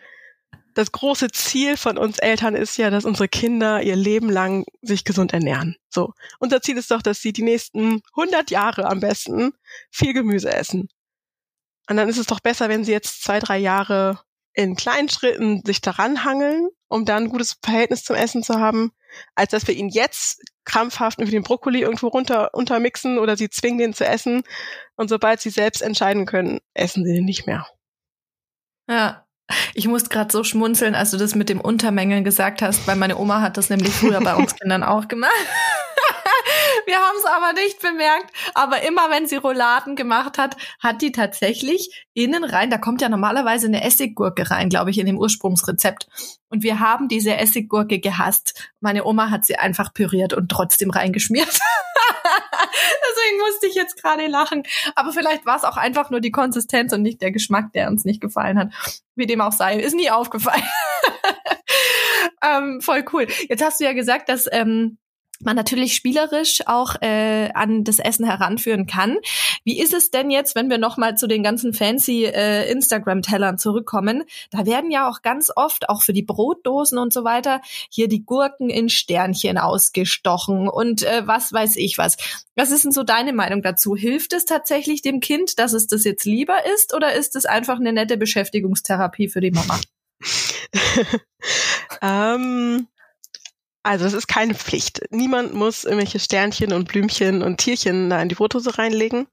das 0.75 0.93
große 0.93 1.29
Ziel 1.33 1.77
von 1.77 1.99
uns 1.99 2.19
Eltern 2.19 2.55
ist 2.55 2.77
ja, 2.77 2.91
dass 2.91 3.05
unsere 3.05 3.29
Kinder 3.29 3.83
ihr 3.83 3.97
Leben 3.97 4.31
lang 4.31 4.65
sich 4.83 5.05
gesund 5.05 5.33
ernähren. 5.33 5.77
So. 5.89 6.13
Unser 6.39 6.63
Ziel 6.63 6.77
ist 6.77 6.91
doch, 6.93 7.03
dass 7.03 7.21
sie 7.21 7.33
die 7.33 7.43
nächsten 7.43 8.03
100 8.17 8.51
Jahre 8.51 8.87
am 8.87 9.01
besten 9.01 9.53
viel 9.91 10.13
Gemüse 10.13 10.53
essen. 10.53 10.89
Und 11.89 11.97
dann 11.97 12.09
ist 12.09 12.19
es 12.19 12.27
doch 12.27 12.39
besser, 12.39 12.69
wenn 12.69 12.85
sie 12.85 12.93
jetzt 12.93 13.25
zwei, 13.25 13.41
drei 13.41 13.59
Jahre 13.59 14.21
in 14.63 14.77
kleinen 14.77 15.09
Schritten 15.09 15.63
sich 15.65 15.81
daran 15.81 16.25
hangeln, 16.25 16.69
um 16.89 17.05
dann 17.05 17.25
ein 17.25 17.31
gutes 17.31 17.57
Verhältnis 17.63 18.05
zum 18.05 18.17
Essen 18.17 18.43
zu 18.43 18.55
haben, 18.59 18.93
als 19.35 19.51
dass 19.51 19.67
wir 19.67 19.75
ihn 19.75 19.89
jetzt 19.89 20.43
krampfhaft 20.65 21.19
irgendwie 21.19 21.37
den 21.37 21.43
Brokkoli 21.43 21.81
irgendwo 21.81 22.09
runter 22.09 22.55
untermixen 22.55 23.19
oder 23.19 23.37
sie 23.37 23.51
zwingen 23.51 23.79
den 23.79 23.95
zu 23.95 24.07
essen 24.07 24.43
und 24.97 25.09
sobald 25.09 25.41
sie 25.41 25.51
selbst 25.51 25.83
entscheiden 25.83 26.27
können, 26.27 26.61
essen 26.75 27.05
sie 27.05 27.15
den 27.15 27.25
nicht 27.25 27.47
mehr. 27.47 27.67
Ja, 28.89 29.27
ich 29.75 29.89
muss 29.89 30.09
gerade 30.09 30.31
so 30.31 30.45
schmunzeln, 30.45 30.95
als 30.95 31.11
du 31.11 31.17
das 31.17 31.35
mit 31.35 31.49
dem 31.49 31.61
Untermengen 31.61 32.25
gesagt 32.25 32.63
hast, 32.63 32.87
weil 32.87 32.97
meine 32.97 33.19
Oma 33.19 33.41
hat 33.41 33.57
das 33.57 33.71
nämlich 33.71 33.93
früher 33.93 34.21
bei 34.21 34.35
uns 34.35 34.55
Kindern 34.61 34.83
auch 34.83 35.09
gemacht. 35.09 35.33
Wir 36.87 36.97
haben 36.97 37.17
es 37.19 37.25
aber 37.25 37.53
nicht 37.53 37.81
bemerkt. 37.81 38.33
Aber 38.55 38.83
immer 38.83 39.11
wenn 39.11 39.27
sie 39.27 39.37
Rouladen 39.37 39.97
gemacht 39.97 40.39
hat, 40.39 40.57
hat 40.81 41.03
die 41.03 41.13
tatsächlich 41.13 42.07
innen 42.15 42.45
rein, 42.45 42.71
da 42.71 42.79
kommt 42.79 43.01
ja 43.03 43.09
normalerweise 43.09 43.67
eine 43.67 43.85
Essiggurke 43.85 44.51
rein, 44.51 44.69
glaube 44.69 44.91
ich, 44.91 44.99
in 44.99 45.07
dem 45.07 45.19
Ursprungsrezept. 45.19 46.09
Und 46.49 46.63
wir 46.63 46.81
haben 46.81 47.09
diese 47.09 47.37
Essiggurke 47.37 48.01
gehasst. 48.01 48.73
Meine 48.81 49.05
Oma 49.05 49.31
hat 49.31 49.45
sie 49.45 49.57
einfach 49.57 49.95
püriert 49.95 50.33
und 50.33 50.51
trotzdem 50.51 50.91
reingeschmiert. 50.91 51.49
Deswegen 53.11 53.39
musste 53.39 53.67
ich 53.67 53.75
jetzt 53.75 54.03
gerade 54.03 54.27
lachen. 54.27 54.65
Aber 54.95 55.13
vielleicht 55.13 55.47
war 55.47 55.57
es 55.57 55.65
auch 55.65 55.77
einfach 55.77 56.11
nur 56.11 56.21
die 56.21 56.31
Konsistenz 56.31 56.93
und 56.93 57.03
nicht 57.03 57.23
der 57.23 57.31
Geschmack, 57.31 57.73
der 57.73 57.89
uns 57.89 58.05
nicht 58.05 58.21
gefallen 58.21 58.59
hat. 58.59 58.73
Wie 59.15 59.27
dem 59.27 59.41
auch 59.41 59.53
sei, 59.53 59.79
ist 59.79 59.95
nie 59.95 60.11
aufgefallen. 60.11 60.63
ähm, 62.43 62.81
voll 62.81 63.05
cool. 63.13 63.27
Jetzt 63.49 63.65
hast 63.65 63.81
du 63.81 63.85
ja 63.85 63.93
gesagt, 63.93 64.29
dass 64.29 64.49
ähm, 64.51 64.99
man 65.43 65.57
natürlich 65.57 65.95
spielerisch 65.95 66.61
auch 66.67 66.97
äh, 67.01 67.51
an 67.55 67.85
das 67.85 67.99
Essen 67.99 68.27
heranführen 68.27 68.87
kann. 68.87 69.19
Wie 69.65 69.81
ist 69.81 69.95
es 69.95 70.11
denn 70.11 70.31
jetzt, 70.31 70.55
wenn 70.55 70.71
wir 70.71 70.79
noch 70.79 70.97
mal 70.97 71.17
zu 71.17 71.27
den 71.27 71.43
ganzen 71.43 71.73
fancy 71.73 72.25
äh, 72.25 72.71
Instagram-Tellern 72.71 73.59
zurückkommen? 73.59 74.25
Da 74.51 74.67
werden 74.67 74.91
ja 74.91 75.09
auch 75.09 75.23
ganz 75.23 75.51
oft, 75.55 75.89
auch 75.89 76.03
für 76.03 76.13
die 76.13 76.23
Brotdosen 76.23 76.99
und 76.99 77.13
so 77.13 77.25
weiter, 77.25 77.61
hier 77.91 78.09
die 78.09 78.25
Gurken 78.25 78.71
in 78.71 78.89
Sternchen 78.89 79.59
ausgestochen 79.59 80.69
und 80.69 81.03
äh, 81.03 81.27
was 81.27 81.53
weiß 81.53 81.77
ich 81.77 81.99
was. 81.99 82.17
Was 82.55 82.71
ist 82.71 82.85
denn 82.85 82.93
so 82.93 83.03
deine 83.03 83.33
Meinung 83.33 83.63
dazu? 83.63 83.97
Hilft 83.97 84.33
es 84.33 84.45
tatsächlich 84.45 85.03
dem 85.03 85.21
Kind, 85.21 85.59
dass 85.59 85.73
es 85.73 85.87
das 85.87 86.05
jetzt 86.05 86.25
lieber 86.25 86.67
ist 86.75 86.95
oder 86.95 87.15
ist 87.15 87.37
es 87.37 87.47
einfach 87.47 87.79
eine 87.79 87.93
nette 87.93 88.17
Beschäftigungstherapie 88.17 89.29
für 89.29 89.41
die 89.41 89.51
Mama? 89.51 89.81
ähm, 92.03 92.87
also 93.83 94.05
es 94.05 94.13
ist 94.13 94.27
keine 94.27 94.55
Pflicht. 94.55 95.01
Niemand 95.11 95.55
muss 95.55 95.85
irgendwelche 95.85 96.19
Sternchen 96.19 96.73
und 96.73 96.89
Blümchen 96.89 97.43
und 97.43 97.59
Tierchen 97.59 98.11
da 98.11 98.21
in 98.21 98.29
die 98.29 98.35
Brotdose 98.35 98.77
reinlegen. 98.77 99.27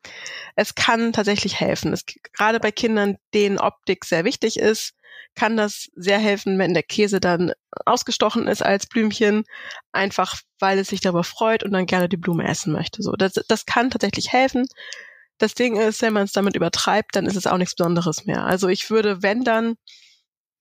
Es 0.56 0.76
kann 0.76 1.12
tatsächlich 1.12 1.60
helfen. 1.60 1.92
Es, 1.92 2.06
gerade 2.34 2.60
bei 2.60 2.72
Kindern, 2.72 3.18
denen 3.34 3.60
Optik 3.60 4.06
sehr 4.06 4.24
wichtig 4.24 4.58
ist, 4.58 4.94
kann 5.36 5.58
das 5.58 5.90
sehr 5.96 6.18
helfen, 6.18 6.58
wenn 6.60 6.74
der 6.74 6.84
Käse 6.84 7.20
dann 7.20 7.52
ausgestochen 7.86 8.48
ist 8.48 8.64
als 8.64 8.88
Blümchen, 8.88 9.44
einfach 9.92 10.36
weil 10.60 10.80
es 10.80 10.88
sich 10.88 11.02
darüber 11.02 11.24
freut 11.24 11.64
und 11.64 11.72
dann 11.74 11.86
gerne 11.86 12.10
die 12.10 12.18
Blume 12.18 12.48
essen 12.48 12.72
möchte. 12.72 13.04
So, 13.04 13.12
das, 13.12 13.34
das 13.48 13.66
kann 13.66 13.92
tatsächlich 13.92 14.32
helfen. 14.32 14.66
Das 15.38 15.54
Ding 15.54 15.76
ist, 15.76 16.02
wenn 16.02 16.14
man 16.14 16.24
es 16.24 16.32
damit 16.32 16.56
übertreibt, 16.56 17.16
dann 17.16 17.28
ist 17.28 17.36
es 17.36 17.46
auch 17.46 17.58
nichts 17.58 17.76
Besonderes 17.76 18.26
mehr. 18.26 18.46
Also 18.46 18.70
ich 18.70 18.90
würde, 18.90 19.22
wenn 19.22 19.44
dann 19.44 19.76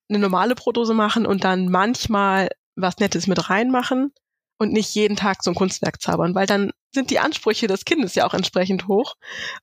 eine 0.08 0.18
normale 0.18 0.54
Brotdose 0.54 0.92
machen 0.92 1.24
und 1.24 1.44
dann 1.44 1.68
manchmal 1.70 2.50
was 2.76 2.98
Nettes 2.98 3.26
mit 3.26 3.50
reinmachen 3.50 4.12
und 4.58 4.72
nicht 4.72 4.94
jeden 4.94 5.16
Tag 5.16 5.42
so 5.42 5.50
ein 5.50 5.54
Kunstwerk 5.54 6.00
zaubern, 6.00 6.34
weil 6.34 6.46
dann 6.46 6.72
sind 6.92 7.10
die 7.10 7.18
Ansprüche 7.18 7.66
des 7.66 7.84
Kindes 7.84 8.14
ja 8.14 8.26
auch 8.26 8.34
entsprechend 8.34 8.88
hoch. 8.88 9.14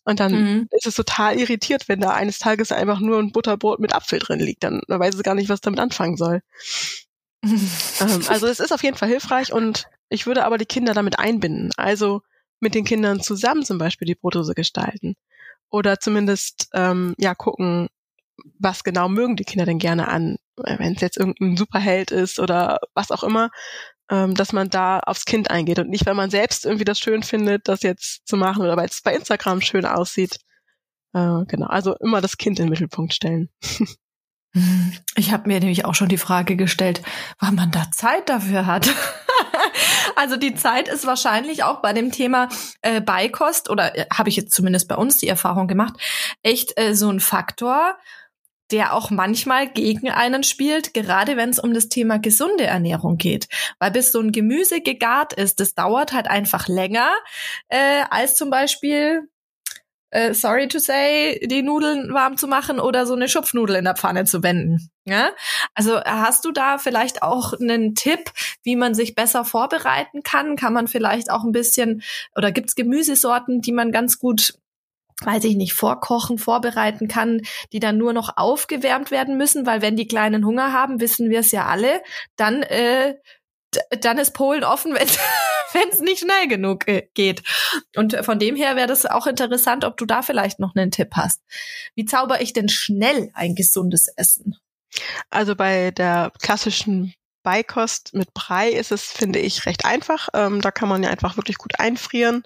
Und 0.06 0.20
dann 0.20 0.34
mhm. 0.34 0.68
ist 0.72 0.86
es 0.86 0.96
total 0.96 1.40
irritiert, 1.40 1.88
wenn 1.88 2.00
da 2.00 2.12
eines 2.12 2.40
Tages 2.40 2.72
einfach 2.72 3.00
nur 3.00 3.20
ein 3.20 3.32
Butterbrot 3.32 3.80
mit 3.80 3.96
Apfel 3.96 4.20
drin 4.20 4.40
liegt. 4.40 4.64
Dann 4.64 4.82
weiß 4.88 5.16
es 5.16 5.24
gar 5.24 5.36
nicht, 5.36 5.50
was 5.50 5.62
damit 5.62 5.80
anfangen 5.80 6.16
soll. 6.16 6.42
ähm, 7.44 8.22
also 8.28 8.48
es 8.48 8.60
ist 8.60 8.72
auf 8.72 8.84
jeden 8.84 8.98
Fall 8.98 9.10
hilfreich 9.10 9.52
und 9.52 9.88
ich 10.10 10.28
würde 10.28 10.46
aber 10.46 10.58
die 10.58 10.66
Kinder 10.66 10.94
damit 10.94 11.20
einbinden. 11.20 11.72
Also 11.76 12.22
mit 12.60 12.76
den 12.76 12.86
Kindern 12.86 13.20
zusammen 13.20 13.66
zum 13.66 13.78
Beispiel 13.78 14.06
die 14.06 14.16
Brotdose 14.16 14.54
gestalten. 14.54 15.16
Oder 15.70 16.00
zumindest 16.00 16.70
ähm, 16.74 17.16
ja 17.18 17.34
gucken, 17.34 17.90
was 18.60 18.84
genau 18.84 19.10
mögen 19.10 19.36
die 19.36 19.44
Kinder 19.44 19.66
denn 19.66 19.80
gerne 19.80 20.08
an, 20.08 20.38
wenn 20.58 20.94
es 20.94 21.02
jetzt 21.02 21.18
irgendein 21.18 21.58
Superheld 21.58 22.12
ist 22.12 22.40
oder 22.40 22.80
was 22.94 23.12
auch 23.12 23.24
immer, 23.24 23.50
ähm, 24.12 24.36
dass 24.36 24.54
man 24.54 24.70
da 24.70 25.00
aufs 25.00 25.26
Kind 25.26 25.50
eingeht 25.50 25.80
und 25.80 25.90
nicht, 25.90 26.06
wenn 26.06 26.16
man 26.16 26.30
selbst 26.30 26.66
irgendwie 26.66 26.86
das 26.86 27.00
schön 27.00 27.24
findet, 27.24 27.68
das 27.68 27.82
jetzt 27.82 28.28
zu 28.28 28.38
machen 28.38 28.64
oder 28.64 28.78
weil 28.78 28.88
es 28.88 29.02
bei 29.02 29.16
Instagram 29.16 29.62
schön 29.62 29.86
aussieht. 29.86 30.40
Äh, 31.14 31.46
genau, 31.48 31.68
also 31.68 31.96
immer 31.96 32.22
das 32.22 32.38
Kind 32.38 32.60
in 32.60 32.66
den 32.66 32.72
Mittelpunkt 32.72 33.14
stellen. 33.14 33.50
Ich 35.16 35.32
habe 35.32 35.48
mir 35.48 35.60
nämlich 35.60 35.86
auch 35.86 35.96
schon 35.96 36.10
die 36.10 36.18
Frage 36.18 36.56
gestellt, 36.56 37.02
wann 37.40 37.56
man 37.56 37.72
da 37.72 37.90
Zeit 37.92 38.30
dafür 38.30 38.68
hat. 38.68 38.88
also 40.16 40.38
die 40.38 40.54
Zeit 40.54 40.88
ist 40.88 41.08
wahrscheinlich 41.08 41.64
auch 41.64 41.82
bei 41.82 41.92
dem 41.92 42.12
Thema 42.12 42.50
äh, 42.84 43.02
Beikost 43.02 43.72
oder 43.72 43.98
äh, 43.98 44.06
habe 44.14 44.30
ich 44.30 44.36
jetzt 44.36 44.54
zumindest 44.54 44.88
bei 44.88 44.96
uns 44.96 45.18
die 45.18 45.28
Erfahrung 45.28 45.68
gemacht, 45.68 45.96
echt 46.44 46.80
äh, 46.80 46.94
so 46.94 47.10
ein 47.10 47.20
Faktor, 47.20 47.98
der 48.72 48.94
auch 48.94 49.10
manchmal 49.10 49.68
gegen 49.68 50.10
einen 50.10 50.44
spielt, 50.44 50.94
gerade 50.94 51.38
wenn 51.38 51.50
es 51.50 51.60
um 51.60 51.74
das 51.74 51.90
Thema 51.90 52.18
gesunde 52.18 52.66
Ernährung 52.66 53.18
geht. 53.18 53.48
Weil 53.80 53.92
bis 53.92 54.12
so 54.12 54.20
ein 54.20 54.32
Gemüse 54.32 54.82
gegart 54.82 55.34
ist, 55.34 55.60
das 55.60 55.76
dauert 55.76 56.14
halt 56.14 56.28
einfach 56.28 56.68
länger 56.68 57.12
äh, 57.68 58.04
als 58.10 58.36
zum 58.36 58.50
Beispiel 58.50 59.28
äh, 60.14 60.36
sorry 60.36 60.68
to 60.68 60.78
say, 60.78 61.40
die 61.44 61.64
Nudeln 61.64 62.14
warm 62.14 62.38
zu 62.38 62.48
machen 62.48 62.80
oder 62.80 63.08
so 63.08 63.16
eine 63.16 63.28
Schupfnudel 63.28 63.78
in 63.78 63.86
der 63.86 63.96
Pfanne 63.96 64.26
zu 64.26 64.44
wenden. 64.44 64.92
Ja? 65.06 65.32
Also 65.74 66.00
hast 66.02 66.46
du 66.46 66.52
da 66.52 66.78
vielleicht 66.78 67.24
auch 67.24 67.54
einen 67.54 67.96
Tipp, 67.96 68.32
wie 68.62 68.76
man 68.76 68.94
sich 68.94 69.16
besser 69.16 69.44
vorbereiten 69.44 70.22
kann? 70.22 70.56
Kann 70.56 70.74
man 70.74 70.88
vielleicht 70.88 71.32
auch 71.32 71.44
ein 71.44 71.52
bisschen 71.52 72.04
oder 72.36 72.52
gibt's 72.52 72.76
Gemüsesorten, 72.76 73.62
die 73.62 73.72
man 73.72 73.92
ganz 73.92 74.20
gut 74.20 74.54
weiß 75.26 75.44
ich 75.46 75.56
nicht, 75.56 75.74
vorkochen, 75.74 76.38
vorbereiten 76.38 77.08
kann, 77.08 77.42
die 77.72 77.80
dann 77.80 77.98
nur 77.98 78.14
noch 78.14 78.38
aufgewärmt 78.38 79.12
werden 79.12 79.38
müssen, 79.38 79.66
weil 79.66 79.82
wenn 79.82 79.96
die 79.96 80.08
Kleinen 80.08 80.46
Hunger 80.46 80.74
haben, 80.74 81.00
wissen 81.00 81.30
wir 81.30 81.40
es 81.40 81.52
ja 81.52 81.66
alle, 81.66 82.02
dann 82.36 82.64
äh, 82.64 83.16
dann 84.00 84.18
ist 84.18 84.34
Polen 84.34 84.64
offen, 84.64 84.94
wenn 85.74 85.90
es 85.90 86.00
nicht 86.00 86.20
schnell 86.20 86.48
genug 86.48 86.88
äh, 86.88 87.08
geht. 87.14 87.44
Und 87.96 88.16
von 88.24 88.40
dem 88.40 88.56
her 88.56 88.76
wäre 88.76 88.88
das 88.88 89.06
auch 89.06 89.28
interessant, 89.28 89.86
ob 89.86 89.98
du 89.98 90.06
da 90.06 90.22
vielleicht 90.22 90.60
noch 90.60 90.76
einen 90.76 90.92
Tipp 90.92 91.10
hast. 91.16 91.42
Wie 91.96 92.06
zauber 92.06 92.42
ich 92.42 92.54
denn 92.54 92.70
schnell 92.70 93.32
ein 93.34 93.56
gesundes 93.56 94.08
Essen? 94.16 94.58
Also 95.30 95.56
bei 95.56 95.92
der 95.92 96.32
klassischen 96.42 97.14
Beikost 97.42 98.14
mit 98.14 98.34
Brei 98.34 98.70
ist 98.70 98.92
es, 98.92 99.12
finde 99.12 99.40
ich, 99.40 99.66
recht 99.66 99.86
einfach. 99.86 100.30
Ähm, 100.34 100.62
da 100.62 100.72
kann 100.72 100.88
man 100.88 101.04
ja 101.04 101.10
einfach 101.10 101.36
wirklich 101.36 101.58
gut 101.58 101.80
einfrieren 101.80 102.44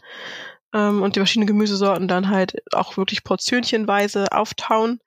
ähm, 0.74 1.02
und 1.02 1.16
die 1.16 1.20
verschiedenen 1.20 1.48
Gemüsesorten 1.48 2.08
dann 2.08 2.30
halt 2.30 2.56
auch 2.74 2.98
wirklich 2.98 3.24
portionchenweise 3.24 4.32
auftauen. 4.32 5.00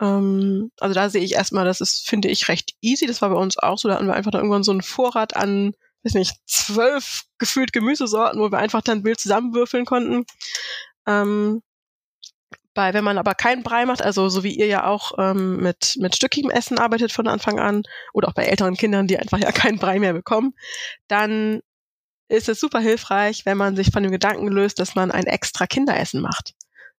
Ähm, 0.00 0.70
also 0.80 0.94
da 0.94 1.10
sehe 1.10 1.22
ich 1.22 1.34
erstmal, 1.34 1.64
das 1.64 1.80
ist, 1.80 2.08
finde 2.08 2.28
ich, 2.28 2.48
recht 2.48 2.72
easy. 2.80 3.06
Das 3.06 3.22
war 3.22 3.30
bei 3.30 3.36
uns 3.36 3.58
auch 3.58 3.78
so. 3.78 3.88
Da 3.88 3.94
hatten 3.96 4.06
wir 4.06 4.14
einfach 4.14 4.30
dann 4.30 4.40
irgendwann 4.40 4.62
so 4.62 4.72
einen 4.72 4.82
Vorrat 4.82 5.36
an, 5.36 5.74
weiß 6.02 6.14
nicht, 6.14 6.36
zwölf 6.46 7.24
gefühlt 7.38 7.72
Gemüsesorten, 7.72 8.40
wo 8.40 8.50
wir 8.50 8.58
einfach 8.58 8.82
dann 8.82 9.04
wild 9.04 9.20
zusammenwürfeln 9.20 9.84
konnten. 9.84 10.24
Ähm, 11.06 11.62
bei, 12.74 12.94
wenn 12.94 13.04
man 13.04 13.18
aber 13.18 13.34
keinen 13.34 13.62
Brei 13.62 13.84
macht, 13.84 14.02
also 14.02 14.28
so 14.28 14.44
wie 14.44 14.54
ihr 14.54 14.66
ja 14.66 14.86
auch 14.86 15.12
ähm, 15.18 15.56
mit, 15.58 15.96
mit 15.98 16.14
stückigem 16.14 16.50
Essen 16.50 16.78
arbeitet 16.78 17.12
von 17.12 17.26
Anfang 17.26 17.58
an, 17.58 17.82
oder 18.12 18.28
auch 18.28 18.34
bei 18.34 18.44
älteren 18.44 18.76
Kindern, 18.76 19.06
die 19.08 19.18
einfach 19.18 19.38
ja 19.38 19.50
keinen 19.52 19.78
Brei 19.78 19.98
mehr 19.98 20.12
bekommen, 20.12 20.54
dann 21.08 21.60
ist 22.30 22.48
es 22.48 22.60
super 22.60 22.78
hilfreich, 22.78 23.44
wenn 23.44 23.58
man 23.58 23.76
sich 23.76 23.90
von 23.90 24.02
dem 24.02 24.12
Gedanken 24.12 24.48
löst, 24.48 24.78
dass 24.78 24.94
man 24.94 25.10
ein 25.10 25.26
extra 25.26 25.66
Kinderessen 25.66 26.20
macht, 26.20 26.54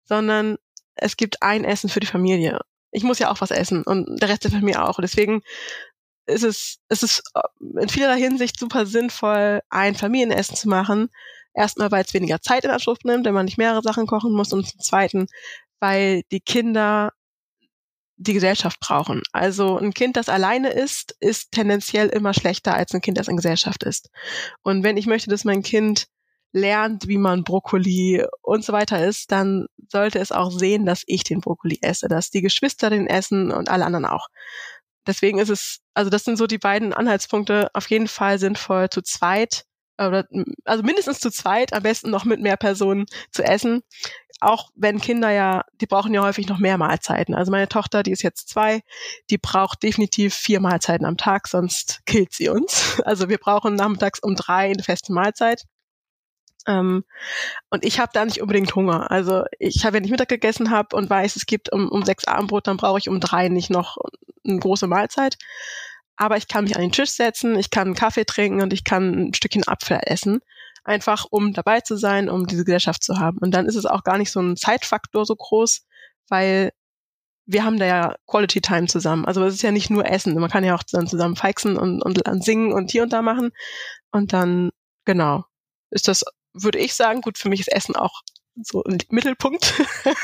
sondern 0.04 0.56
es 0.96 1.16
gibt 1.16 1.42
ein 1.42 1.64
Essen 1.64 1.88
für 1.88 2.00
die 2.00 2.06
Familie. 2.06 2.60
Ich 2.90 3.04
muss 3.04 3.20
ja 3.20 3.30
auch 3.30 3.40
was 3.40 3.52
essen 3.52 3.84
und 3.84 4.20
der 4.20 4.28
Rest 4.28 4.44
der 4.44 4.50
Familie 4.50 4.84
auch. 4.84 4.98
Deswegen 5.00 5.42
ist 6.26 6.42
es, 6.42 6.78
es 6.88 7.04
ist 7.04 7.22
in 7.60 7.88
vielerlei 7.88 8.18
Hinsicht 8.18 8.58
super 8.58 8.86
sinnvoll, 8.86 9.60
ein 9.70 9.94
Familienessen 9.94 10.56
zu 10.56 10.68
machen. 10.68 11.08
Erstmal, 11.54 11.92
weil 11.92 12.04
es 12.04 12.14
weniger 12.14 12.40
Zeit 12.42 12.64
in 12.64 12.70
Anspruch 12.70 12.98
nimmt, 13.04 13.24
wenn 13.24 13.34
man 13.34 13.44
nicht 13.44 13.58
mehrere 13.58 13.82
Sachen 13.82 14.06
kochen 14.06 14.32
muss 14.32 14.52
und 14.52 14.68
zum 14.68 14.80
Zweiten, 14.80 15.26
weil 15.78 16.22
die 16.32 16.40
Kinder 16.40 17.12
die 18.20 18.35
Gesellschaft 18.35 18.78
brauchen. 18.80 19.22
Also 19.33 19.78
ein 19.78 19.94
Kind, 19.94 20.16
das 20.16 20.28
alleine 20.28 20.70
ist, 20.70 21.16
ist 21.20 21.52
tendenziell 21.52 22.09
immer 22.09 22.35
schlechter 22.35 22.74
als 22.74 22.92
ein 22.92 23.00
Kind, 23.00 23.16
das 23.16 23.28
in 23.28 23.37
Gesellschaft 23.37 23.83
ist. 23.83 24.11
Und 24.62 24.85
wenn 24.85 24.98
ich 24.98 25.06
möchte, 25.06 25.30
dass 25.30 25.44
mein 25.44 25.62
Kind 25.62 26.06
lernt, 26.52 27.09
wie 27.09 27.16
man 27.16 27.44
Brokkoli 27.44 28.24
und 28.42 28.64
so 28.64 28.74
weiter 28.74 29.02
isst, 29.04 29.33
dann 29.33 29.66
sollte 29.90 30.18
es 30.18 30.33
auch 30.33 30.50
sehen, 30.50 30.85
dass 30.85 31.02
ich 31.06 31.24
den 31.24 31.40
Brokkoli 31.40 31.78
esse, 31.80 32.09
dass 32.09 32.30
die 32.30 32.42
Geschwister 32.42 32.90
den 32.90 33.06
essen 33.06 33.50
und 33.52 33.70
alle 33.70 33.87
anderen 33.87 34.04
auch. 34.04 34.28
Deswegen 35.06 35.38
ist 35.38 35.48
es, 35.48 35.78
also 35.94 36.11
das 36.11 36.24
sind 36.24 36.37
so 36.37 36.46
die 36.46 36.59
beiden 36.59 36.92
Anhaltspunkte, 36.92 37.70
auf 37.72 37.88
jeden 37.88 38.09
Fall 38.09 38.38
sinnvoll 38.38 38.90
zu 38.90 39.00
zweit 39.00 39.64
oder 40.08 40.26
also 40.64 40.82
mindestens 40.82 41.20
zu 41.20 41.30
zweit, 41.30 41.72
am 41.72 41.82
besten 41.82 42.10
noch 42.10 42.24
mit 42.24 42.40
mehr 42.40 42.56
Personen 42.56 43.06
zu 43.30 43.42
essen. 43.42 43.82
Auch 44.40 44.70
wenn 44.74 45.00
Kinder 45.00 45.30
ja, 45.30 45.64
die 45.80 45.86
brauchen 45.86 46.14
ja 46.14 46.22
häufig 46.22 46.48
noch 46.48 46.58
mehr 46.58 46.78
Mahlzeiten. 46.78 47.34
Also 47.34 47.50
meine 47.50 47.68
Tochter, 47.68 48.02
die 48.02 48.12
ist 48.12 48.22
jetzt 48.22 48.48
zwei, 48.48 48.80
die 49.28 49.36
braucht 49.36 49.82
definitiv 49.82 50.34
vier 50.34 50.60
Mahlzeiten 50.60 51.04
am 51.04 51.18
Tag, 51.18 51.46
sonst 51.46 52.00
killt 52.06 52.32
sie 52.32 52.48
uns. 52.48 53.02
Also 53.10 53.28
wir 53.28 53.38
brauchen 53.38 53.74
nachmittags 53.74 54.20
um 54.20 54.36
drei 54.36 54.70
eine 54.70 54.82
feste 54.82 55.12
Mahlzeit. 55.12 55.64
Ähm, 56.66 57.04
und 57.70 57.84
ich 57.84 57.98
habe 57.98 58.10
da 58.14 58.24
nicht 58.24 58.40
unbedingt 58.40 58.74
Hunger. 58.74 59.10
Also 59.10 59.44
ich 59.58 59.84
habe, 59.84 59.94
wenn 59.96 60.04
ich 60.04 60.10
Mittag 60.10 60.28
gegessen 60.28 60.70
habe 60.70 60.96
und 60.96 61.10
weiß, 61.10 61.36
es 61.36 61.46
gibt 61.46 61.72
um, 61.72 61.88
um 61.88 62.04
sechs 62.04 62.26
Abendbrot, 62.26 62.66
dann 62.66 62.76
brauche 62.76 62.98
ich 62.98 63.08
um 63.08 63.20
drei 63.20 63.48
nicht 63.48 63.70
noch 63.70 63.96
eine 64.46 64.58
große 64.58 64.86
Mahlzeit 64.86 65.36
aber 66.20 66.37
ich 66.37 66.48
kann 66.48 66.64
mich 66.64 66.76
an 66.76 66.83
den 66.83 66.92
Tisch 66.92 67.11
setzen, 67.11 67.59
ich 67.59 67.70
kann 67.70 67.88
einen 67.88 67.94
Kaffee 67.94 68.26
trinken 68.26 68.61
und 68.61 68.74
ich 68.74 68.85
kann 68.85 69.28
ein 69.28 69.35
Stückchen 69.35 69.66
Apfel 69.66 70.00
essen. 70.02 70.40
einfach 70.85 71.26
um 71.30 71.52
dabei 71.54 71.80
zu 71.80 71.96
sein, 71.96 72.28
um 72.28 72.46
diese 72.46 72.64
Gesellschaft 72.64 73.02
zu 73.02 73.18
haben. 73.18 73.38
Und 73.38 73.52
dann 73.52 73.66
ist 73.66 73.76
es 73.76 73.87
auch 73.87 74.02
gar 74.04 74.18
nicht 74.18 74.30
so 74.30 74.40
ein 74.40 74.56
Zeitfaktor 74.56 75.24
so 75.24 75.35
groß, 75.37 75.87
weil 76.28 76.72
wir 77.46 77.64
haben 77.64 77.78
da 77.78 77.87
ja 77.87 78.16
Quality 78.26 78.61
Time 78.61 78.87
zusammen. 78.87 79.24
Also 79.24 79.44
es 79.44 79.54
ist 79.54 79.62
ja 79.62 79.72
nicht 79.72 79.90
nur 79.90 80.06
Essen. 80.06 80.35
Man 80.38 80.50
kann 80.50 80.64
ja 80.64 80.74
auch 80.74 80.83
dann 80.83 81.06
zusammen 81.06 81.37
feixen 81.37 81.78
und, 81.78 82.02
und 82.02 82.44
singen 82.44 82.72
und 82.72 82.90
hier 82.90 83.02
und 83.02 83.12
da 83.12 83.22
machen. 83.22 83.50
Und 84.11 84.33
dann, 84.33 84.70
genau, 85.06 85.44
ist 85.90 86.09
das, 86.09 86.24
würde 86.52 86.78
ich 86.78 86.94
sagen, 86.94 87.22
gut, 87.22 87.38
für 87.38 87.48
mich 87.48 87.61
ist 87.61 87.72
Essen 87.72 87.96
auch 87.96 88.22
so 88.62 88.83
ein 88.85 88.98
Mittelpunkt. 89.09 89.74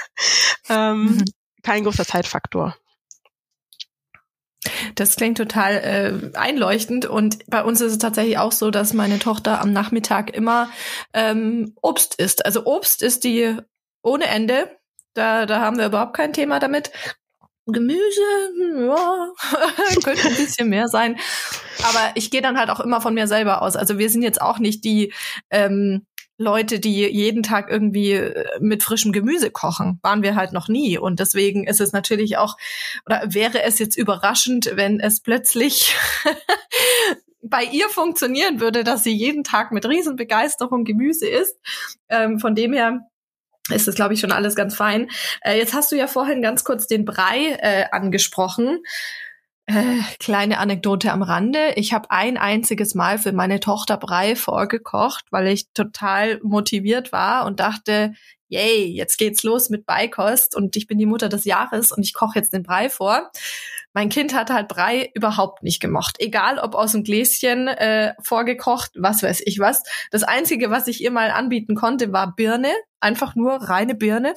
ähm, 0.68 1.04
mhm. 1.04 1.24
Kein 1.62 1.84
großer 1.84 2.04
Zeitfaktor. 2.04 2.76
Das 4.96 5.14
klingt 5.16 5.36
total 5.36 5.74
äh, 5.74 6.36
einleuchtend 6.36 7.06
und 7.06 7.48
bei 7.48 7.62
uns 7.62 7.80
ist 7.80 7.92
es 7.92 7.98
tatsächlich 7.98 8.38
auch 8.38 8.52
so, 8.52 8.70
dass 8.70 8.94
meine 8.94 9.18
Tochter 9.18 9.60
am 9.60 9.72
Nachmittag 9.72 10.34
immer 10.34 10.70
ähm, 11.12 11.74
Obst 11.82 12.14
isst. 12.16 12.44
Also 12.44 12.64
Obst 12.64 13.02
ist 13.02 13.22
die 13.24 13.56
ohne 14.02 14.26
Ende. 14.26 14.70
Da, 15.14 15.46
da 15.46 15.60
haben 15.60 15.78
wir 15.78 15.86
überhaupt 15.86 16.16
kein 16.16 16.32
Thema 16.32 16.58
damit. 16.58 16.90
Gemüse, 17.66 18.22
ja, 18.78 19.28
könnte 20.04 20.28
ein 20.28 20.36
bisschen 20.36 20.68
mehr 20.68 20.88
sein. 20.88 21.18
Aber 21.82 22.12
ich 22.14 22.30
gehe 22.30 22.42
dann 22.42 22.58
halt 22.58 22.70
auch 22.70 22.80
immer 22.80 23.00
von 23.00 23.12
mir 23.12 23.26
selber 23.26 23.60
aus. 23.60 23.76
Also 23.76 23.98
wir 23.98 24.08
sind 24.08 24.22
jetzt 24.22 24.40
auch 24.40 24.58
nicht 24.58 24.84
die 24.84 25.12
ähm, 25.50 26.06
Leute, 26.38 26.80
die 26.80 27.06
jeden 27.06 27.42
Tag 27.42 27.70
irgendwie 27.70 28.12
äh, 28.12 28.44
mit 28.60 28.82
frischem 28.82 29.12
Gemüse 29.12 29.50
kochen. 29.50 29.98
Waren 30.02 30.22
wir 30.22 30.34
halt 30.34 30.52
noch 30.52 30.68
nie. 30.68 30.98
Und 30.98 31.18
deswegen 31.18 31.66
ist 31.66 31.80
es 31.80 31.92
natürlich 31.92 32.36
auch, 32.36 32.56
oder 33.06 33.22
wäre 33.26 33.62
es 33.62 33.78
jetzt 33.78 33.96
überraschend, 33.96 34.72
wenn 34.74 35.00
es 35.00 35.20
plötzlich 35.20 35.94
bei 37.42 37.64
ihr 37.64 37.88
funktionieren 37.88 38.60
würde, 38.60 38.84
dass 38.84 39.02
sie 39.02 39.14
jeden 39.14 39.44
Tag 39.44 39.72
mit 39.72 39.86
Riesenbegeisterung 39.86 40.84
Gemüse 40.84 41.26
isst. 41.26 41.56
Ähm, 42.08 42.38
von 42.38 42.54
dem 42.54 42.72
her 42.72 43.00
ist 43.70 43.88
das, 43.88 43.94
glaube 43.94 44.14
ich, 44.14 44.20
schon 44.20 44.32
alles 44.32 44.54
ganz 44.54 44.74
fein. 44.76 45.08
Äh, 45.40 45.56
jetzt 45.56 45.74
hast 45.74 45.90
du 45.90 45.96
ja 45.96 46.06
vorhin 46.06 46.42
ganz 46.42 46.64
kurz 46.64 46.86
den 46.86 47.04
Brei 47.04 47.56
äh, 47.60 47.84
angesprochen. 47.90 48.82
Äh, 49.66 49.98
kleine 50.20 50.58
Anekdote 50.58 51.12
am 51.12 51.22
Rande. 51.22 51.72
Ich 51.74 51.92
habe 51.92 52.12
ein 52.12 52.36
einziges 52.36 52.94
Mal 52.94 53.18
für 53.18 53.32
meine 53.32 53.58
Tochter 53.58 53.96
Brei 53.96 54.36
vorgekocht, 54.36 55.24
weil 55.30 55.48
ich 55.48 55.72
total 55.72 56.38
motiviert 56.44 57.10
war 57.10 57.46
und 57.46 57.58
dachte, 57.58 58.14
yay, 58.48 58.84
jetzt 58.84 59.18
geht's 59.18 59.42
los 59.42 59.68
mit 59.68 59.84
Beikost 59.84 60.54
und 60.54 60.76
ich 60.76 60.86
bin 60.86 60.98
die 60.98 61.06
Mutter 61.06 61.28
des 61.28 61.44
Jahres 61.44 61.90
und 61.90 62.04
ich 62.04 62.14
koche 62.14 62.38
jetzt 62.38 62.52
den 62.52 62.62
Brei 62.62 62.88
vor. 62.88 63.30
Mein 63.92 64.08
Kind 64.08 64.34
hat 64.34 64.50
halt 64.50 64.68
Brei 64.68 65.10
überhaupt 65.14 65.64
nicht 65.64 65.80
gemocht. 65.80 66.16
Egal 66.20 66.60
ob 66.60 66.76
aus 66.76 66.92
dem 66.92 67.02
Gläschen 67.02 67.66
äh, 67.66 68.14
vorgekocht, 68.22 68.92
was 68.94 69.24
weiß 69.24 69.42
ich 69.46 69.58
was. 69.58 69.82
Das 70.12 70.22
Einzige, 70.22 70.70
was 70.70 70.86
ich 70.86 71.02
ihr 71.02 71.10
mal 71.10 71.30
anbieten 71.32 71.74
konnte, 71.74 72.12
war 72.12 72.36
Birne. 72.36 72.72
Einfach 73.00 73.34
nur 73.34 73.54
reine 73.54 73.96
Birne. 73.96 74.34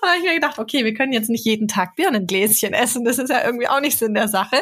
Und 0.00 0.08
habe 0.08 0.18
ich 0.18 0.24
mir 0.24 0.34
gedacht, 0.34 0.58
okay, 0.58 0.84
wir 0.84 0.94
können 0.94 1.12
jetzt 1.12 1.30
nicht 1.30 1.44
jeden 1.44 1.68
Tag 1.68 1.96
Birnengläschen 1.96 2.72
essen. 2.72 3.04
Das 3.04 3.18
ist 3.18 3.30
ja 3.30 3.44
irgendwie 3.44 3.68
auch 3.68 3.80
nicht 3.80 3.98
Sinn 3.98 4.14
der 4.14 4.28
Sache. 4.28 4.56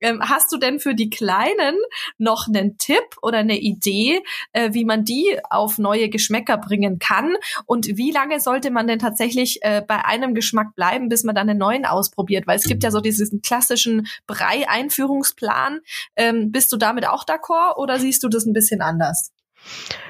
Ähm, 0.00 0.20
hast 0.22 0.52
du 0.52 0.58
denn 0.58 0.80
für 0.80 0.94
die 0.94 1.10
Kleinen 1.10 1.76
noch 2.18 2.46
einen 2.48 2.78
Tipp 2.78 3.04
oder 3.22 3.38
eine 3.38 3.58
Idee, 3.58 4.22
äh, 4.52 4.72
wie 4.72 4.84
man 4.84 5.04
die 5.04 5.38
auf 5.50 5.78
neue 5.78 6.08
Geschmäcker 6.08 6.58
bringen 6.58 6.98
kann? 6.98 7.36
Und 7.66 7.86
wie 7.96 8.10
lange 8.10 8.40
sollte 8.40 8.70
man 8.70 8.86
denn 8.86 8.98
tatsächlich 8.98 9.58
äh, 9.62 9.82
bei 9.86 10.04
einem 10.04 10.34
Geschmack 10.34 10.74
bleiben, 10.74 11.08
bis 11.08 11.24
man 11.24 11.34
dann 11.34 11.48
einen 11.48 11.58
neuen 11.58 11.86
ausprobiert? 11.86 12.46
Weil 12.46 12.56
es 12.56 12.64
gibt 12.64 12.84
ja 12.84 12.90
so 12.90 13.00
diesen 13.00 13.42
klassischen 13.42 14.06
Brei-Einführungsplan. 14.26 15.80
Ähm, 16.16 16.52
bist 16.52 16.72
du 16.72 16.76
damit 16.76 17.06
auch 17.06 17.24
d'accord 17.24 17.76
oder 17.76 17.98
siehst 17.98 18.22
du 18.22 18.28
das 18.28 18.46
ein 18.46 18.52
bisschen 18.52 18.80
anders? 18.80 19.32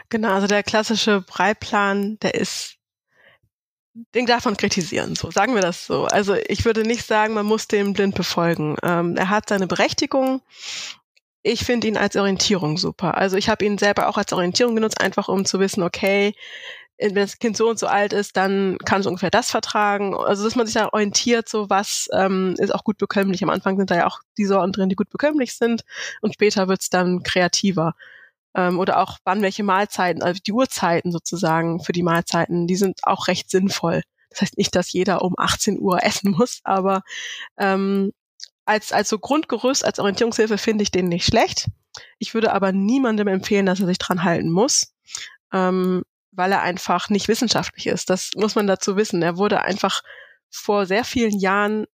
Genau, 0.08 0.34
also 0.34 0.46
der 0.46 0.62
klassische 0.62 1.22
Breiplan, 1.22 2.18
der 2.20 2.34
ist 2.34 2.75
den 4.14 4.26
man 4.26 4.56
kritisieren, 4.56 5.14
so 5.14 5.30
sagen 5.30 5.54
wir 5.54 5.62
das 5.62 5.86
so. 5.86 6.04
Also 6.04 6.34
ich 6.48 6.64
würde 6.64 6.82
nicht 6.82 7.06
sagen, 7.06 7.34
man 7.34 7.46
muss 7.46 7.66
den 7.66 7.94
blind 7.94 8.14
befolgen. 8.14 8.76
Ähm, 8.82 9.16
er 9.16 9.30
hat 9.30 9.48
seine 9.48 9.66
Berechtigung. 9.66 10.42
Ich 11.42 11.64
finde 11.64 11.86
ihn 11.86 11.96
als 11.96 12.16
Orientierung 12.16 12.76
super. 12.76 13.16
Also 13.16 13.36
ich 13.36 13.48
habe 13.48 13.64
ihn 13.64 13.78
selber 13.78 14.08
auch 14.08 14.18
als 14.18 14.32
Orientierung 14.32 14.74
genutzt, 14.74 15.00
einfach 15.00 15.28
um 15.28 15.44
zu 15.44 15.60
wissen, 15.60 15.82
okay, 15.82 16.34
wenn 16.98 17.14
das 17.14 17.38
Kind 17.38 17.56
so 17.56 17.68
und 17.68 17.78
so 17.78 17.86
alt 17.86 18.12
ist, 18.12 18.36
dann 18.36 18.78
kann 18.84 19.00
es 19.00 19.06
ungefähr 19.06 19.30
das 19.30 19.50
vertragen. 19.50 20.14
Also 20.14 20.44
dass 20.44 20.56
man 20.56 20.66
sich 20.66 20.74
da 20.74 20.88
orientiert, 20.92 21.48
so 21.48 21.70
was 21.70 22.08
ähm, 22.12 22.54
ist 22.58 22.74
auch 22.74 22.84
gut 22.84 22.98
bekömmlich. 22.98 23.42
Am 23.42 23.50
Anfang 23.50 23.76
sind 23.76 23.90
da 23.90 23.96
ja 23.96 24.06
auch 24.06 24.20
die 24.38 24.46
Sorten 24.46 24.72
drin, 24.72 24.88
die 24.88 24.96
gut 24.96 25.10
bekömmlich 25.10 25.56
sind 25.56 25.84
und 26.20 26.34
später 26.34 26.68
wird's 26.68 26.90
dann 26.90 27.22
kreativer 27.22 27.94
ähm, 28.56 28.78
oder 28.78 28.98
auch 28.98 29.18
wann 29.24 29.42
welche 29.42 29.62
Mahlzeiten, 29.62 30.22
also 30.22 30.40
die 30.44 30.52
Uhrzeiten 30.52 31.12
sozusagen 31.12 31.80
für 31.80 31.92
die 31.92 32.02
Mahlzeiten, 32.02 32.66
die 32.66 32.76
sind 32.76 33.00
auch 33.04 33.28
recht 33.28 33.50
sinnvoll. 33.50 34.02
Das 34.30 34.40
heißt 34.42 34.58
nicht, 34.58 34.74
dass 34.74 34.92
jeder 34.92 35.22
um 35.22 35.34
18 35.36 35.78
Uhr 35.78 36.02
essen 36.02 36.32
muss, 36.32 36.60
aber 36.64 37.02
ähm, 37.58 38.12
als, 38.64 38.90
als 38.90 39.08
so 39.08 39.18
Grundgerüst, 39.18 39.84
als 39.84 40.00
Orientierungshilfe 40.00 40.58
finde 40.58 40.82
ich 40.82 40.90
den 40.90 41.08
nicht 41.08 41.26
schlecht. 41.26 41.68
Ich 42.18 42.34
würde 42.34 42.52
aber 42.52 42.72
niemandem 42.72 43.28
empfehlen, 43.28 43.66
dass 43.66 43.78
er 43.78 43.86
sich 43.86 43.98
dran 43.98 44.24
halten 44.24 44.50
muss, 44.50 44.94
ähm, 45.52 46.02
weil 46.32 46.50
er 46.50 46.62
einfach 46.62 47.08
nicht 47.10 47.28
wissenschaftlich 47.28 47.86
ist. 47.86 48.10
Das 48.10 48.30
muss 48.34 48.54
man 48.54 48.66
dazu 48.66 48.96
wissen. 48.96 49.22
Er 49.22 49.36
wurde 49.36 49.62
einfach 49.62 50.02
vor 50.50 50.86
sehr 50.86 51.04
vielen 51.04 51.38
Jahren 51.38 51.86